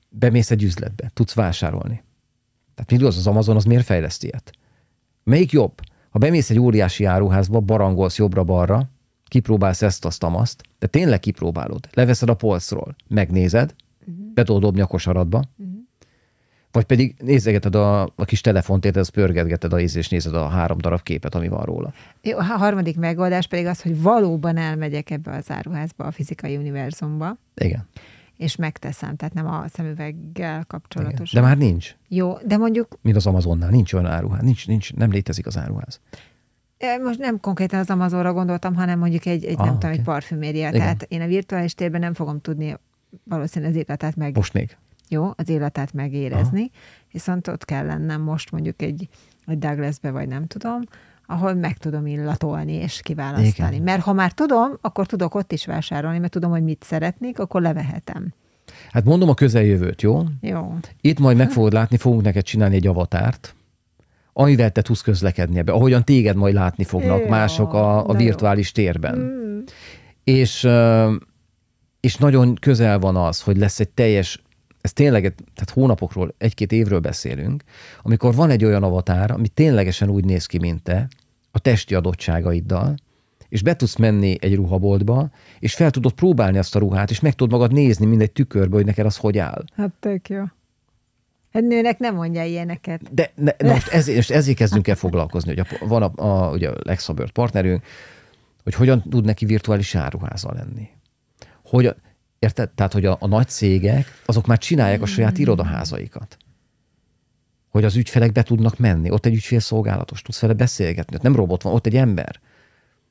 Bemész 0.08 0.50
egy 0.50 0.62
üzletbe, 0.62 1.10
tudsz 1.14 1.34
vásárolni. 1.34 2.02
Tehát 2.74 2.90
mit 2.90 3.02
az 3.02 3.16
az 3.16 3.26
Amazon, 3.26 3.56
az 3.56 3.64
miért 3.64 3.84
fejleszt 3.84 4.24
ilyet? 4.24 4.52
Melyik 5.24 5.50
jobb? 5.50 5.80
Ha 6.10 6.18
bemész 6.18 6.50
egy 6.50 6.58
óriási 6.58 7.04
áruházba, 7.04 7.60
barangolsz 7.60 8.18
jobbra-balra, 8.18 8.88
kipróbálsz 9.30 9.82
ezt, 9.82 10.04
azt, 10.04 10.24
azt, 10.24 10.62
de 10.78 10.86
tényleg 10.86 11.20
kipróbálod, 11.20 11.88
leveszed 11.92 12.28
a 12.28 12.34
polcról, 12.34 12.96
megnézed, 13.08 13.74
be 14.34 14.42
tudod 14.42 14.62
dobni 14.62 14.80
a 14.80 14.86
kosaradba, 14.86 15.42
vagy 16.72 16.84
pedig 16.84 17.14
nézegeted 17.18 17.74
a, 17.74 18.02
a 18.02 18.24
kis 18.24 18.40
telefont, 18.40 18.84
érted, 18.84 19.10
pörgetgeted 19.10 19.72
a 19.72 19.80
íz, 19.80 19.96
és 19.96 20.08
nézed 20.08 20.34
a 20.34 20.48
három 20.48 20.78
darab 20.78 21.02
képet, 21.02 21.34
ami 21.34 21.48
van 21.48 21.62
róla. 21.62 21.92
Jó, 22.22 22.38
a 22.38 22.42
harmadik 22.42 22.98
megoldás 22.98 23.46
pedig 23.46 23.66
az, 23.66 23.82
hogy 23.82 24.02
valóban 24.02 24.56
elmegyek 24.56 25.10
ebbe 25.10 25.36
az 25.36 25.50
áruházba, 25.50 26.04
a 26.04 26.10
fizikai 26.10 26.56
univerzumba, 26.56 27.36
Igen. 27.54 27.88
és 28.36 28.56
megteszem, 28.56 29.16
tehát 29.16 29.34
nem 29.34 29.46
a 29.46 29.64
szemüveggel 29.68 30.64
kapcsolatos. 30.64 31.32
De 31.32 31.40
már 31.40 31.56
nincs, 31.56 31.96
Jó, 32.08 32.36
de 32.46 32.56
mondjuk 32.56 32.98
mint 33.02 33.16
az 33.16 33.26
Amazonnál. 33.26 33.70
Nincs 33.70 33.92
olyan 33.92 34.06
áruház. 34.06 34.42
Nincs, 34.42 34.66
nincs, 34.66 34.94
nem 34.94 35.10
létezik 35.10 35.46
az 35.46 35.58
áruház. 35.58 36.00
Most 37.02 37.18
nem 37.18 37.40
konkrétan 37.40 37.78
az 37.78 37.90
Amazonra 37.90 38.32
gondoltam, 38.32 38.74
hanem 38.74 38.98
mondjuk 38.98 39.26
egy, 39.26 39.44
egy 39.44 39.58
Ah, 39.58 39.64
nem 39.64 39.74
tudom, 39.74 39.90
oké. 39.90 39.98
egy 39.98 40.04
parfüméria. 40.04 40.68
Igen. 40.68 40.80
Tehát 40.80 41.02
én 41.08 41.20
a 41.20 41.26
virtuális 41.26 41.74
térben 41.74 42.00
nem 42.00 42.14
fogom 42.14 42.40
tudni 42.40 42.76
valószínűleg 43.24 43.74
az 43.74 43.78
életet 43.80 44.16
meg, 44.16 44.36
Most 44.36 44.52
még. 44.52 44.76
jó, 45.08 45.30
az 45.36 45.48
életet 45.48 45.92
megérezni, 45.92 46.70
viszont 47.12 47.48
ott 47.48 47.64
kell 47.64 47.86
lennem 47.86 48.20
most 48.20 48.50
mondjuk 48.50 48.82
egy, 48.82 49.08
egy 49.46 49.58
Douglasbe, 49.58 50.10
vagy 50.10 50.28
nem 50.28 50.46
tudom, 50.46 50.80
ahol 51.26 51.54
meg 51.54 51.76
tudom 51.78 52.06
illatolni 52.06 52.72
és 52.72 53.00
kiválasztani. 53.02 53.72
Igen. 53.74 53.82
Mert 53.84 54.02
ha 54.02 54.12
már 54.12 54.32
tudom, 54.32 54.70
akkor 54.80 55.06
tudok 55.06 55.34
ott 55.34 55.52
is 55.52 55.66
vásárolni, 55.66 56.18
mert 56.18 56.32
tudom, 56.32 56.50
hogy 56.50 56.62
mit 56.62 56.82
szeretnék, 56.86 57.38
akkor 57.38 57.60
levehetem. 57.62 58.32
Hát 58.92 59.04
mondom 59.04 59.28
a 59.28 59.34
közeljövőt, 59.34 60.02
jó? 60.02 60.22
Jó. 60.40 60.74
Itt 61.00 61.18
majd 61.18 61.36
meg 61.36 61.50
fogod 61.50 61.72
látni, 61.72 61.96
fogunk 61.96 62.22
neked 62.22 62.42
csinálni 62.42 62.74
egy 62.74 62.86
avatárt, 62.86 63.54
amivel 64.32 64.70
te 64.70 64.82
tudsz 64.82 65.00
közlekedni 65.00 65.58
ebbe, 65.58 65.72
ahogyan 65.72 66.04
téged 66.04 66.36
majd 66.36 66.54
látni 66.54 66.84
fognak 66.84 67.20
Jó, 67.20 67.28
mások 67.28 67.72
a, 67.72 68.08
a 68.08 68.12
jó. 68.12 68.16
virtuális 68.18 68.72
térben. 68.72 69.18
Mm. 69.18 69.58
És, 70.24 70.68
és 72.00 72.16
nagyon 72.16 72.54
közel 72.54 72.98
van 72.98 73.16
az, 73.16 73.40
hogy 73.40 73.56
lesz 73.56 73.80
egy 73.80 73.88
teljes, 73.88 74.42
ez 74.80 74.92
tényleg, 74.92 75.22
tehát 75.22 75.70
hónapokról, 75.72 76.34
egy-két 76.38 76.72
évről 76.72 77.00
beszélünk, 77.00 77.62
amikor 78.02 78.34
van 78.34 78.50
egy 78.50 78.64
olyan 78.64 78.82
avatár, 78.82 79.30
ami 79.30 79.48
ténylegesen 79.48 80.08
úgy 80.08 80.24
néz 80.24 80.46
ki, 80.46 80.58
mint 80.58 80.82
te, 80.82 81.08
a 81.50 81.58
testi 81.58 81.94
adottságaiddal, 81.94 82.94
és 83.48 83.62
be 83.62 83.76
tudsz 83.76 83.96
menni 83.96 84.36
egy 84.40 84.54
ruhaboltba, 84.54 85.30
és 85.58 85.74
fel 85.74 85.90
tudod 85.90 86.12
próbálni 86.12 86.58
azt 86.58 86.76
a 86.76 86.78
ruhát, 86.78 87.10
és 87.10 87.20
meg 87.20 87.34
tudod 87.34 87.52
magad 87.52 87.72
nézni 87.72 88.06
mindegy 88.06 88.32
tükörbe, 88.32 88.76
hogy 88.76 88.84
neked 88.84 89.06
az 89.06 89.16
hogy 89.16 89.38
áll. 89.38 89.64
Hát 89.74 89.92
tök 90.00 90.28
jó. 90.28 90.42
Egy 91.52 91.64
nőnek 91.64 91.98
nem 91.98 92.14
mondja 92.14 92.44
ilyeneket. 92.44 93.14
De 93.14 93.30
ne, 93.34 93.52
na 93.58 93.72
most, 93.72 93.88
ezért, 93.88 94.16
most 94.16 94.30
ezért 94.30 94.56
kezdünk 94.56 94.88
el 94.88 94.94
foglalkozni, 94.94 95.54
hogy 95.54 95.66
a, 95.70 95.86
van 95.86 96.02
a, 96.02 96.12
a, 96.24 96.52
ugye 96.52 96.68
a 96.68 96.74
legszabört 96.82 97.32
partnerünk, 97.32 97.84
hogy 98.62 98.74
hogyan 98.74 99.02
tud 99.02 99.24
neki 99.24 99.44
virtuális 99.44 99.94
áruháza 99.94 100.52
lenni. 100.52 100.88
Hogy, 101.64 101.94
érted? 102.38 102.70
Tehát, 102.70 102.92
hogy 102.92 103.04
a, 103.04 103.16
a 103.20 103.26
nagy 103.26 103.48
cégek, 103.48 104.22
azok 104.26 104.46
már 104.46 104.58
csinálják 104.58 105.02
a 105.02 105.06
saját 105.06 105.38
irodaházaikat. 105.38 106.36
Hogy 107.68 107.84
az 107.84 107.96
ügyfelek 107.96 108.32
be 108.32 108.42
tudnak 108.42 108.78
menni. 108.78 109.10
Ott 109.10 109.26
egy 109.26 109.34
ügyfélszolgálatos, 109.34 110.22
tudsz 110.22 110.40
vele 110.40 110.52
beszélgetni. 110.52 111.16
Ott 111.16 111.22
nem 111.22 111.36
robot 111.36 111.62
van, 111.62 111.72
ott 111.72 111.86
egy 111.86 111.96
ember. 111.96 112.40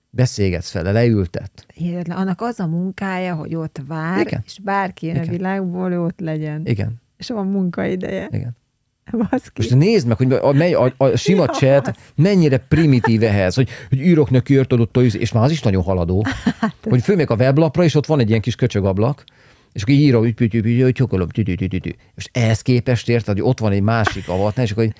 Beszélgetsz 0.09 0.71
vele, 0.71 0.91
leültet. 0.91 1.65
Hihetetlen. 1.73 2.17
Annak 2.17 2.41
az 2.41 2.59
a 2.59 2.67
munkája, 2.67 3.35
hogy 3.35 3.55
ott 3.55 3.81
vár, 3.87 4.19
Igen. 4.19 4.41
és 4.45 4.59
bárki 4.63 5.05
jön 5.05 5.15
a 5.15 5.21
Igen. 5.21 5.33
világból, 5.33 5.99
ott 5.99 6.19
legyen. 6.19 6.65
Igen, 6.65 7.01
És 7.19 7.27
van 7.27 7.47
munkaideje. 7.47 8.27
igen. 8.31 8.57
Baszki. 9.11 9.51
Most 9.55 9.75
nézd 9.75 10.07
meg, 10.07 10.17
hogy 10.17 10.33
a, 10.33 10.51
mely- 10.51 10.73
a, 10.73 10.93
a 10.97 11.15
sima 11.17 11.43
Ja, 11.43 11.53
chat 11.53 11.97
mennyire 12.15 12.57
primitív 12.57 13.23
ehhez, 13.23 13.55
hogy, 13.55 13.69
hogy 13.89 13.99
írok 13.99 14.29
neki, 14.29 14.53
érted 14.53 14.79
ott, 14.79 14.97
a 14.97 15.01
és 15.03 15.31
már 15.31 15.43
az 15.43 15.51
is 15.51 15.61
nagyon 15.61 15.83
haladó, 15.83 16.25
Hát, 16.59 16.75
hogy 16.89 17.01
fölmegyek 17.01 17.29
a 17.29 17.35
weblapra, 17.35 17.83
és 17.83 17.95
ott 17.95 18.05
van 18.05 18.19
egy 18.19 18.29
ilyen 18.29 18.41
kis 18.41 18.55
köcsögablak, 18.55 19.23
és 19.71 19.81
akkor 19.81 19.93
írom, 19.93 20.21
hogy 20.21 20.91
csokolom, 20.91 21.27
és 22.15 22.29
ehhez 22.31 22.61
képest 22.61 23.09
érted, 23.09 23.37
hogy 23.37 23.47
ott 23.47 23.59
van 23.59 23.71
egy 23.71 23.81
másik 23.81 24.29
avatnál, 24.29 24.65
és 24.65 24.71
akkor 24.71 24.83
hogy 24.83 24.95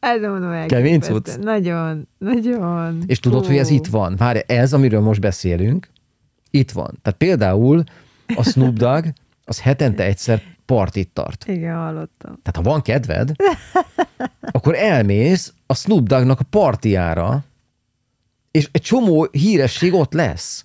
Ez 0.00 0.20
mondom 0.20 0.66
Kemény 0.66 1.00
cucc. 1.00 1.36
Nagyon, 1.40 2.08
nagyon. 2.18 3.02
És 3.06 3.20
tudod, 3.20 3.42
Fú. 3.42 3.48
hogy 3.50 3.58
ez 3.58 3.70
itt 3.70 3.86
van. 3.86 4.16
Várj, 4.16 4.38
ez, 4.46 4.72
amiről 4.72 5.00
most 5.00 5.20
beszélünk, 5.20 5.88
itt 6.50 6.70
van. 6.70 6.98
Tehát 7.02 7.18
például 7.18 7.82
a 8.36 8.42
Snoop 8.42 8.74
Dogg, 8.74 9.04
az 9.44 9.60
hetente 9.60 10.04
egyszer 10.04 10.42
partit 10.66 11.08
tart. 11.08 11.44
Igen, 11.48 11.76
hallottam. 11.76 12.38
Tehát 12.42 12.56
ha 12.56 12.62
van 12.62 12.82
kedved, 12.82 13.30
akkor 14.40 14.74
elmész 14.74 15.52
a 15.66 15.74
Snoop 15.74 16.06
Doggnak 16.06 16.40
a 16.40 16.44
partiára, 16.50 17.44
és 18.50 18.68
egy 18.72 18.82
csomó 18.82 19.28
híresség 19.32 19.94
ott 19.94 20.12
lesz. 20.12 20.64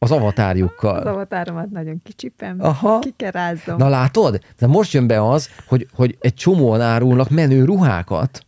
Az 0.00 0.10
Az 0.10 0.16
avatárjukkal. 0.18 1.06
avatáromat 1.06 1.70
nagyon 1.70 2.00
kicsipem. 2.02 2.56
Aha. 2.60 2.98
Kikerázom. 2.98 3.76
Na 3.76 3.88
látod? 3.88 4.40
De 4.58 4.66
most 4.66 4.92
jön 4.92 5.06
be 5.06 5.28
az, 5.28 5.50
hogy, 5.66 5.88
hogy 5.94 6.16
egy 6.20 6.34
csomóan 6.34 6.80
árulnak 6.80 7.30
menő 7.30 7.64
ruhákat, 7.64 8.46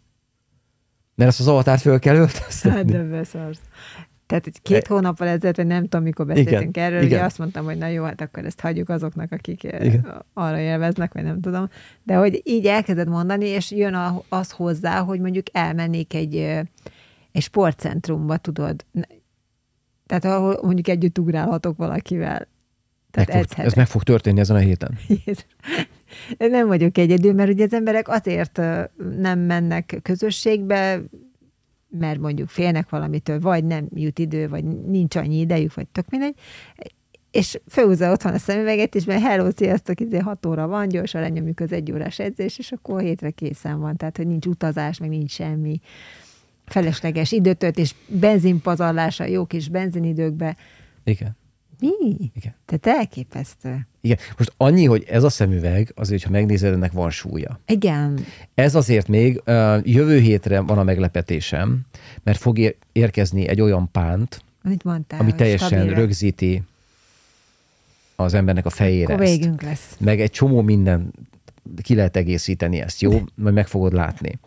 mert 1.14 1.30
ezt 1.30 1.40
az 1.40 1.48
avatárt 1.48 1.80
föl 1.80 1.98
kell 1.98 2.14
Hát 2.16 2.22
öltöztetni. 2.22 2.92
de 2.92 3.02
beszarsz. 3.02 3.60
Tehát 4.30 4.46
egy 4.46 4.62
két 4.62 4.86
hónappal 4.86 5.28
ezelőtt, 5.28 5.56
vagy 5.56 5.66
nem 5.66 5.82
tudom, 5.82 6.02
mikor 6.02 6.26
beszéltünk 6.26 6.76
Igen, 6.76 6.84
erről, 6.84 7.02
igen. 7.02 7.10
ugye 7.18 7.24
azt 7.24 7.38
mondtam, 7.38 7.64
hogy 7.64 7.78
na 7.78 7.86
jó, 7.86 8.04
hát 8.04 8.20
akkor 8.20 8.44
ezt 8.44 8.60
hagyjuk 8.60 8.88
azoknak, 8.88 9.32
akik 9.32 9.64
eh, 9.64 9.84
Igen. 9.84 10.24
arra 10.34 10.58
élveznek, 10.58 11.12
vagy 11.12 11.22
nem 11.22 11.40
tudom. 11.40 11.68
De 12.02 12.14
hogy 12.14 12.40
így 12.44 12.66
elkezded 12.66 13.08
mondani, 13.08 13.46
és 13.46 13.70
jön 13.70 13.96
az 14.28 14.50
hozzá, 14.50 15.00
hogy 15.00 15.20
mondjuk 15.20 15.46
elmennék 15.52 16.14
egy, 16.14 16.36
eh, 16.36 16.60
egy 17.32 17.42
sportcentrumba, 17.42 18.36
tudod. 18.36 18.84
Tehát 20.06 20.24
ahol 20.24 20.58
mondjuk 20.62 20.88
együtt 20.88 21.18
ugrálhatok 21.18 21.76
valakivel. 21.76 22.38
Meg 22.38 22.48
Tehát 23.10 23.30
fog, 23.30 23.40
edzhetek. 23.40 23.66
ez 23.66 23.74
meg 23.74 23.86
fog 23.86 24.02
történni 24.02 24.40
ezen 24.40 24.56
a 24.56 24.58
héten. 24.58 24.98
Jézus. 25.08 25.46
Nem 26.38 26.66
vagyok 26.66 26.98
egyedül, 26.98 27.32
mert 27.32 27.50
ugye 27.50 27.64
az 27.64 27.72
emberek 27.72 28.08
azért 28.08 28.58
ö, 28.58 28.82
nem 29.18 29.38
mennek 29.38 29.98
közösségbe, 30.02 31.00
mert 31.98 32.20
mondjuk 32.20 32.48
félnek 32.48 32.88
valamitől, 32.88 33.40
vagy 33.40 33.64
nem 33.64 33.86
jut 33.94 34.18
idő, 34.18 34.48
vagy 34.48 34.64
nincs 34.64 35.16
annyi 35.16 35.38
idejük, 35.38 35.74
vagy 35.74 35.88
tök 35.88 36.10
mindegy, 36.10 36.34
és 37.30 37.60
főhúzza 37.68 38.12
otthon 38.12 38.32
a 38.32 38.38
szemüveget, 38.38 38.94
és 38.94 39.04
mert 39.04 39.22
hello, 39.22 39.50
sziasztok, 39.56 40.00
izé 40.00 40.18
6 40.18 40.46
óra 40.46 40.66
van, 40.66 40.88
gyorsan 40.88 41.20
lenyomjuk 41.20 41.60
az 41.60 41.72
egy 41.72 41.92
órás 41.92 42.18
edzés, 42.18 42.58
és 42.58 42.72
akkor 42.72 43.00
hétre 43.00 43.30
készen 43.30 43.80
van, 43.80 43.96
tehát 43.96 44.16
hogy 44.16 44.26
nincs 44.26 44.46
utazás, 44.46 44.98
meg 44.98 45.08
nincs 45.08 45.30
semmi 45.30 45.80
felesleges 46.64 47.32
időtöltés, 47.32 47.94
benzinpazarlása 48.06 49.24
jó 49.24 49.44
kis 49.44 49.68
benzinidőkbe. 49.68 50.56
Igen. 51.04 51.36
Mi? 51.78 52.30
Igen. 52.34 52.54
Tehát 52.64 52.98
elképesztő. 52.98 53.86
Igen. 54.00 54.16
Most 54.38 54.52
annyi, 54.56 54.84
hogy 54.84 55.04
ez 55.08 55.22
a 55.22 55.28
szemüveg, 55.28 55.92
azért, 55.96 56.22
ha 56.22 56.30
megnézed, 56.30 56.72
ennek 56.72 56.92
van 56.92 57.10
súlya. 57.10 57.60
Igen, 57.66 58.24
Ez 58.54 58.74
azért 58.74 59.08
még 59.08 59.42
jövő 59.82 60.18
hétre 60.18 60.60
van 60.60 60.78
a 60.78 60.82
meglepetésem, 60.82 61.80
mert 62.22 62.38
fog 62.38 62.58
ér- 62.58 62.76
érkezni 62.92 63.48
egy 63.48 63.60
olyan 63.60 63.88
pánt, 63.92 64.42
Amit 64.64 64.84
mondtál. 64.84 65.20
ami 65.20 65.34
teljesen 65.34 65.68
stabilra. 65.68 65.94
rögzíti 65.96 66.62
az 68.16 68.34
embernek 68.34 68.66
a 68.66 68.70
fejére 68.70 69.12
Akkor 69.14 69.26
végünk 69.26 69.62
lesz. 69.62 69.96
Meg 70.00 70.20
egy 70.20 70.30
csomó 70.30 70.62
minden 70.62 71.12
ki 71.82 71.94
lehet 71.94 72.16
egészíteni 72.16 72.80
ezt, 72.80 73.00
jó? 73.00 73.20
Majd 73.34 73.54
meg 73.54 73.66
fogod 73.66 73.92
látni. 73.92 74.38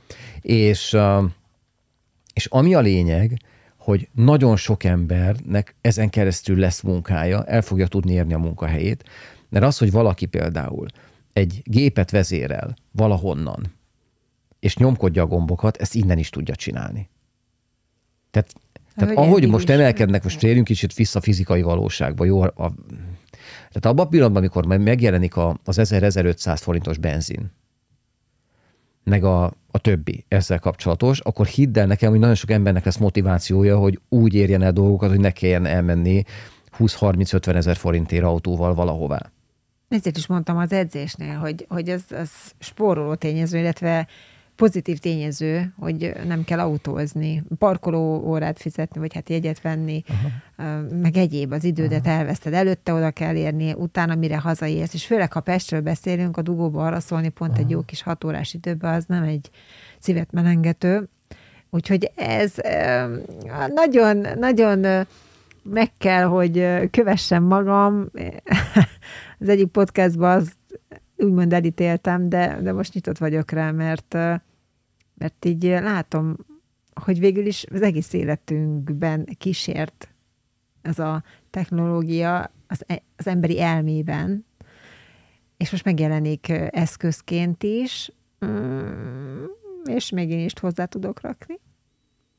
És, 0.42 0.98
és 2.34 2.46
ami 2.46 2.74
a 2.74 2.80
lényeg, 2.80 3.38
hogy 3.78 4.08
nagyon 4.12 4.56
sok 4.56 4.84
embernek 4.84 5.76
ezen 5.82 6.10
keresztül 6.10 6.58
lesz 6.58 6.82
munkája, 6.82 7.44
el 7.46 7.62
fogja 7.62 7.88
tudni 7.88 8.14
érni 8.14 8.34
a 8.34 8.38
munkahelyét, 8.38 9.04
mert 9.54 9.66
az, 9.66 9.78
hogy 9.78 9.92
valaki 9.92 10.26
például 10.26 10.88
egy 11.34 11.62
gépet 11.64 12.12
vezérel 12.12 12.76
valahonnan, 12.92 13.74
és 14.60 14.76
nyomkodja 14.76 15.24
a 15.24 15.28
gombokat, 15.28 15.78
ezt 15.78 15.96
innen 15.96 16.18
is 16.18 16.30
tudja 16.30 16.56
csinálni. 16.56 17.10
Tehát, 18.32 18.54
tehát 18.96 19.18
Ahogy 19.18 19.48
most 19.48 19.70
emelkednek, 19.70 20.24
most 20.24 20.40
térjünk 20.40 20.66
kicsit 20.66 20.94
vissza 20.94 21.20
a 21.20 21.22
fizikai 21.22 21.62
valóságba, 21.62 22.26
jó? 22.26 22.42
A, 22.42 22.52
tehát 23.68 23.86
abban 23.86 24.06
a 24.06 24.10
pillanatban, 24.10 24.42
amikor 24.42 24.66
megjelenik 24.66 25.36
a, 25.36 25.58
az 25.64 25.78
1000-1500 25.82 26.58
forintos 26.62 26.98
benzin, 26.98 27.52
meg 29.04 29.24
a, 29.24 29.44
a 29.72 29.78
többi 29.82 30.26
ezzel 30.28 30.60
kapcsolatos, 30.60 31.20
akkor 31.20 31.46
hidd 31.46 31.80
el 31.80 31.86
nekem, 31.86 32.10
hogy 32.10 32.20
nagyon 32.20 32.36
sok 32.36 32.52
embernek 32.52 32.86
lesz 32.86 32.98
motivációja, 32.98 33.78
hogy 33.78 34.00
úgy 34.10 34.34
érjen 34.34 34.62
el 34.62 34.72
dolgokat, 34.72 35.10
hogy 35.10 35.20
ne 35.20 35.32
kelljen 35.32 35.66
elmenni 35.66 36.24
20-30-50 36.80 37.56
ezer 37.56 37.76
forintért 37.76 38.24
autóval 38.24 38.74
valahová. 38.74 39.32
Ezért 39.94 40.18
is 40.18 40.28
mondtam 40.28 40.58
az 40.58 40.72
edzésnél, 40.72 41.36
hogy, 41.36 41.66
hogy 41.70 41.90
ez, 41.90 42.02
ez 42.10 42.30
spóroló 42.60 43.16
tényező, 43.16 43.58
illetve 43.58 44.08
pozitív 44.56 44.98
tényező, 44.98 45.74
hogy 45.80 46.14
nem 46.28 46.44
kell 46.44 46.60
autózni, 46.60 47.44
parkoló 47.58 48.24
órát 48.26 48.60
fizetni, 48.60 49.00
vagy 49.00 49.14
hát 49.14 49.30
jegyet 49.30 49.62
venni, 49.62 50.04
Aha. 50.08 50.82
meg 51.02 51.18
egyéb 51.18 51.52
az 51.52 51.64
idődet 51.64 52.06
Aha. 52.06 52.18
elveszted. 52.18 52.54
Előtte 52.54 52.94
oda 52.94 53.12
kell 53.12 53.36
érni, 53.36 53.74
utána 53.74 54.16
mire 54.16 54.38
hazaérsz, 54.38 54.94
és 54.94 55.06
főleg, 55.06 55.34
ha 55.34 55.40
Pestről 55.40 55.82
beszélünk, 55.82 56.38
a 56.38 56.42
dugóba 56.42 56.86
arra 56.86 57.00
szólni 57.00 57.30
pont 57.30 57.52
Aha. 57.52 57.62
egy 57.62 57.70
jó 57.70 57.82
kis 57.82 58.02
hatórás 58.02 58.54
időben, 58.54 58.94
az 58.94 59.06
nem 59.08 59.24
egy 59.24 59.50
szívet 60.00 60.32
melengető. 60.32 61.10
Úgyhogy 61.70 62.12
ez 62.16 62.54
nagyon, 63.74 64.28
nagyon 64.36 65.06
meg 65.64 65.92
kell, 65.98 66.24
hogy 66.24 66.68
kövessem 66.92 67.44
magam. 67.44 68.10
Az 69.44 69.50
egyik 69.50 69.68
podcastban 69.68 70.38
azt 70.38 70.58
úgymond 71.18 71.54
elítéltem, 71.54 72.30
de, 72.30 72.60
de 72.62 72.72
most 72.72 72.94
nyitott 72.94 73.18
vagyok 73.18 73.52
rá, 73.52 73.72
mert, 73.72 74.14
mert 75.14 75.46
így 75.46 75.64
látom, 75.64 76.36
hogy 76.94 77.20
végül 77.20 77.46
is 77.46 77.66
az 77.72 77.82
egész 77.82 78.14
életünkben 78.14 79.26
kísért 79.38 80.14
ez 80.82 81.00
a 81.00 81.24
technológia 81.50 82.52
az, 82.68 82.84
e- 82.88 83.04
az 83.16 83.28
emberi 83.28 83.62
elmében, 83.62 84.46
és 85.58 85.72
most 85.72 85.86
megjelenik 85.86 86.50
eszközként 86.70 87.64
is, 87.64 88.12
mm, 88.46 89.44
és 89.86 90.10
még 90.10 90.30
én 90.30 90.46
is 90.46 90.54
hozzá 90.62 90.86
tudok 90.86 91.22
rakni. 91.22 91.60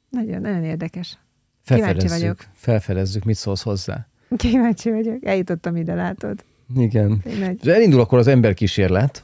Nagyon, 0.09 0.41
nagyon 0.41 0.65
érdekes. 0.65 1.19
Kíváncsi 1.65 1.85
Felfedezzük, 1.85 2.21
vagyok. 2.21 2.45
felfedezzük, 2.53 3.25
mit 3.25 3.37
szólsz 3.37 3.63
hozzá. 3.63 4.09
Kíváncsi 4.37 4.91
vagyok. 4.91 5.25
Eljutottam 5.25 5.77
ide, 5.77 5.95
látod. 5.95 6.45
Igen. 6.77 7.21
Tényleg. 7.23 7.59
És 7.63 7.69
elindul 7.69 8.01
akkor 8.01 8.19
az 8.19 8.27
emberkísérlet, 8.27 9.23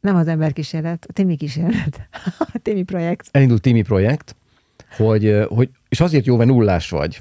Nem 0.00 0.16
az 0.16 0.28
emberkísérlet, 0.28 1.06
a 1.08 1.12
Timi 1.12 1.36
kísérlet. 1.36 2.08
A 2.54 2.58
Timi 2.62 2.82
projekt. 2.82 3.28
elindul 3.32 3.58
Timi 3.58 3.82
projekt, 3.82 4.36
hogy, 4.96 5.44
hogy, 5.48 5.70
és 5.88 6.00
azért 6.00 6.26
jó, 6.26 6.36
mert 6.36 6.50
nullás 6.50 6.90
vagy. 6.90 7.20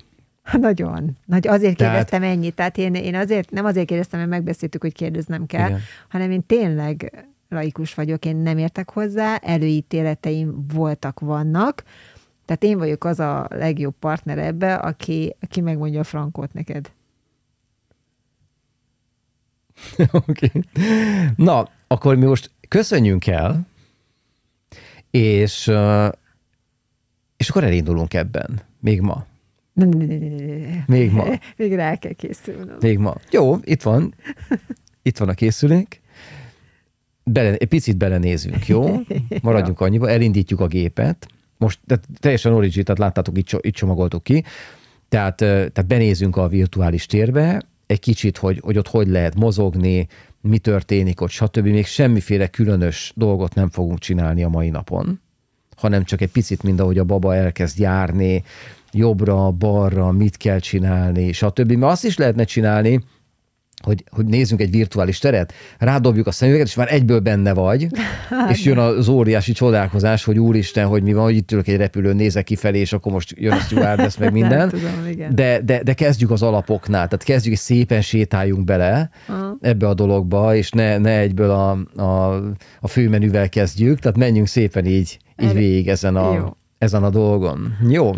Nagyon. 0.51 1.17
Nagy, 1.25 1.47
azért 1.47 1.77
Tehát- 1.77 1.93
kérdeztem 1.93 2.23
ennyit. 2.23 2.55
Tehát 2.55 2.77
én, 2.77 2.93
én 2.95 3.15
azért, 3.15 3.51
nem 3.51 3.65
azért 3.65 3.87
kérdeztem, 3.87 4.19
mert 4.19 4.31
megbeszéltük, 4.31 4.81
hogy 4.81 4.93
kérdeznem 4.93 5.45
kell, 5.45 5.67
Igen. 5.67 5.79
hanem 6.09 6.31
én 6.31 6.45
tényleg 6.45 7.25
laikus 7.49 7.93
vagyok, 7.93 8.25
én 8.25 8.35
nem 8.35 8.57
értek 8.57 8.89
hozzá, 8.89 9.35
előítéleteim 9.35 10.65
voltak, 10.73 11.19
vannak, 11.19 11.83
tehát 12.45 12.63
én 12.63 12.77
vagyok 12.77 13.03
az 13.03 13.19
a 13.19 13.47
legjobb 13.49 13.93
partner 13.99 14.37
ebbe, 14.37 14.75
aki, 14.75 15.35
aki 15.41 15.61
megmondja 15.61 15.99
a 15.99 16.03
frankot 16.03 16.53
neked. 16.53 16.91
Oké. 20.27 20.51
Na, 21.35 21.69
akkor 21.87 22.15
mi 22.15 22.25
most 22.25 22.51
köszönjünk 22.67 23.27
el, 23.27 23.67
és, 25.11 25.71
És 27.37 27.49
akkor 27.49 27.63
elindulunk 27.63 28.13
ebben. 28.13 28.61
Még 28.79 29.01
ma. 29.01 29.25
Még 30.85 31.11
ma. 31.11 31.25
Még 31.57 31.73
rá 31.73 31.95
kell 31.95 32.11
készülnöm. 32.11 32.77
Még 32.79 32.97
ma. 32.97 33.15
Jó, 33.31 33.57
itt 33.63 33.81
van. 33.81 34.13
Itt 35.01 35.17
van 35.17 35.29
a 35.29 35.33
készülék. 35.33 36.01
Bele, 37.23 37.55
egy 37.55 37.67
picit 37.67 37.97
belenézünk, 37.97 38.67
jó? 38.67 38.99
Maradjunk 39.41 39.79
annyiba, 39.79 40.09
elindítjuk 40.09 40.59
a 40.59 40.67
gépet. 40.67 41.27
Most 41.57 41.79
tehát 41.87 42.07
teljesen 42.19 42.53
origin, 42.53 42.83
tehát 42.83 42.99
láttátok, 42.99 43.37
itt, 43.37 43.57
itt 43.59 43.73
csomagoltuk 43.73 44.23
ki. 44.23 44.43
Tehát, 45.09 45.35
tehát 45.35 45.87
benézünk 45.87 46.35
a 46.35 46.47
virtuális 46.47 47.05
térbe, 47.05 47.61
egy 47.85 47.99
kicsit, 47.99 48.37
hogy, 48.37 48.59
hogy 48.63 48.77
ott 48.77 48.87
hogy 48.87 49.07
lehet 49.07 49.35
mozogni, 49.35 50.07
mi 50.41 50.57
történik 50.57 51.21
ott, 51.21 51.29
stb. 51.29 51.65
Még 51.65 51.85
semmiféle 51.85 52.47
különös 52.47 53.13
dolgot 53.15 53.55
nem 53.55 53.69
fogunk 53.69 53.99
csinálni 53.99 54.43
a 54.43 54.49
mai 54.49 54.69
napon, 54.69 55.19
hanem 55.75 56.03
csak 56.03 56.21
egy 56.21 56.31
picit, 56.31 56.63
mint 56.63 56.79
ahogy 56.79 56.97
a 56.97 57.03
baba 57.03 57.35
elkezd 57.35 57.79
járni, 57.79 58.43
jobbra, 58.91 59.51
balra, 59.51 60.11
mit 60.11 60.37
kell 60.37 60.59
csinálni, 60.59 61.31
stb. 61.31 61.71
Mert 61.71 61.91
azt 61.91 62.05
is 62.05 62.17
lehetne 62.17 62.43
csinálni, 62.43 63.03
hogy, 63.83 64.03
hogy 64.09 64.25
nézzünk 64.25 64.61
egy 64.61 64.71
virtuális 64.71 65.19
teret, 65.19 65.53
rádobjuk 65.77 66.27
a 66.27 66.31
szemüveget, 66.31 66.67
és 66.67 66.75
már 66.75 66.93
egyből 66.93 67.19
benne 67.19 67.53
vagy, 67.53 67.87
és 68.51 68.63
jön 68.63 68.77
az 68.77 69.07
óriási 69.07 69.51
csodálkozás, 69.51 70.23
hogy 70.23 70.39
úristen, 70.39 70.87
hogy 70.87 71.03
mi 71.03 71.13
van, 71.13 71.23
hogy 71.23 71.35
itt 71.35 71.51
ülök 71.51 71.67
egy 71.67 71.77
repülőn, 71.77 72.15
nézek 72.15 72.43
kifelé, 72.43 72.79
és 72.79 72.93
akkor 72.93 73.11
most 73.11 73.33
jön 73.37 73.51
a 73.51 73.59
stewardess, 73.59 74.17
meg 74.17 74.31
minden. 74.41 74.69
Tudom, 74.69 75.07
igen. 75.09 75.35
De, 75.35 75.61
de, 75.61 75.83
de 75.83 75.93
kezdjük 75.93 76.31
az 76.31 76.41
alapoknál, 76.41 77.07
tehát 77.07 77.23
kezdjük, 77.23 77.53
és 77.53 77.59
szépen 77.59 78.01
sétáljunk 78.01 78.63
bele 78.63 79.09
Aha. 79.27 79.57
ebbe 79.61 79.87
a 79.87 79.93
dologba, 79.93 80.55
és 80.55 80.69
ne, 80.69 80.97
ne 80.97 81.17
egyből 81.17 81.49
a, 81.49 81.71
a, 82.01 82.35
a 82.79 82.87
főmenüvel 82.87 83.49
kezdjük, 83.49 83.99
tehát 83.99 84.17
menjünk 84.17 84.47
szépen 84.47 84.85
így, 84.85 85.19
így 85.41 85.47
El- 85.47 85.53
végig 85.53 85.87
ezen 85.87 86.15
a, 86.15 86.33
Jó. 86.33 86.55
ezen 86.77 87.03
a 87.03 87.09
dolgon. 87.09 87.77
Jó. 87.89 88.11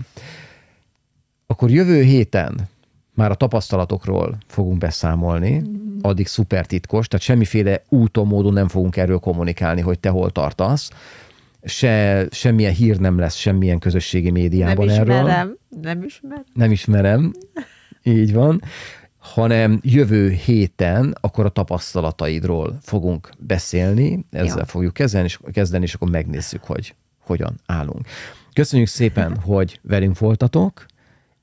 Akkor 1.47 1.69
jövő 1.69 2.01
héten 2.01 2.69
már 3.15 3.31
a 3.31 3.35
tapasztalatokról 3.35 4.37
fogunk 4.47 4.77
beszámolni, 4.77 5.61
addig 6.01 6.27
szuper 6.27 6.65
titkos, 6.65 7.07
tehát 7.07 7.25
semmiféle 7.25 7.81
úton, 7.89 8.27
módon 8.27 8.53
nem 8.53 8.67
fogunk 8.67 8.97
erről 8.97 9.19
kommunikálni, 9.19 9.81
hogy 9.81 9.99
te 9.99 10.09
hol 10.09 10.31
tartasz. 10.31 10.89
Se, 11.63 12.27
semmilyen 12.31 12.73
hír 12.73 12.99
nem 12.99 13.19
lesz 13.19 13.35
semmilyen 13.35 13.79
közösségi 13.79 14.29
Nem 14.29 14.33
médiában 14.33 14.89
erről 14.89 15.15
ismerem. 15.15 15.57
Nem 15.81 16.03
ismerem. 16.03 16.43
nem 16.53 16.71
ismerem, 16.71 17.31
így 18.03 18.33
van, 18.33 18.61
hanem 19.17 19.79
jövő 19.83 20.29
héten 20.29 21.17
akkor 21.21 21.45
a 21.45 21.49
tapasztalataidról 21.49 22.77
fogunk 22.81 23.29
beszélni, 23.39 24.25
ezzel 24.31 24.57
Jó. 24.57 24.63
fogjuk 24.63 24.93
kezdeni 24.93 25.25
és, 25.25 25.39
kezdeni, 25.51 25.83
és 25.83 25.93
akkor 25.93 26.09
megnézzük, 26.09 26.63
hogy 26.63 26.95
hogyan 27.19 27.59
állunk. 27.65 28.07
Köszönjük 28.53 28.87
szépen, 28.87 29.37
hogy 29.51 29.79
velünk 29.81 30.19
voltatok, 30.19 30.85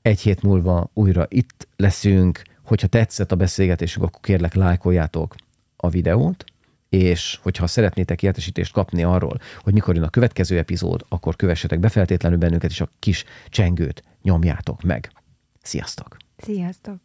egy 0.03 0.21
hét 0.21 0.41
múlva 0.41 0.89
újra 0.93 1.25
itt 1.29 1.67
leszünk, 1.75 2.41
hogyha 2.65 2.87
tetszett 2.87 3.31
a 3.31 3.35
beszélgetésünk, 3.35 4.05
akkor 4.05 4.21
kérlek 4.21 4.53
lájkoljátok 4.53 5.35
a 5.75 5.89
videót, 5.89 6.43
és 6.89 7.39
hogyha 7.41 7.67
szeretnétek 7.67 8.23
értesítést 8.23 8.73
kapni 8.73 9.03
arról, 9.03 9.37
hogy 9.59 9.73
mikor 9.73 9.95
jön 9.95 10.03
a 10.03 10.09
következő 10.09 10.57
epizód, 10.57 11.05
akkor 11.09 11.35
kövessetek 11.35 11.79
be 11.79 11.89
feltétlenül 11.89 12.37
bennünket, 12.37 12.69
és 12.69 12.81
a 12.81 12.89
kis 12.99 13.23
csengőt 13.49 14.03
nyomjátok 14.21 14.81
meg. 14.81 15.11
Sziasztok! 15.61 16.17
Sziasztok! 16.37 16.95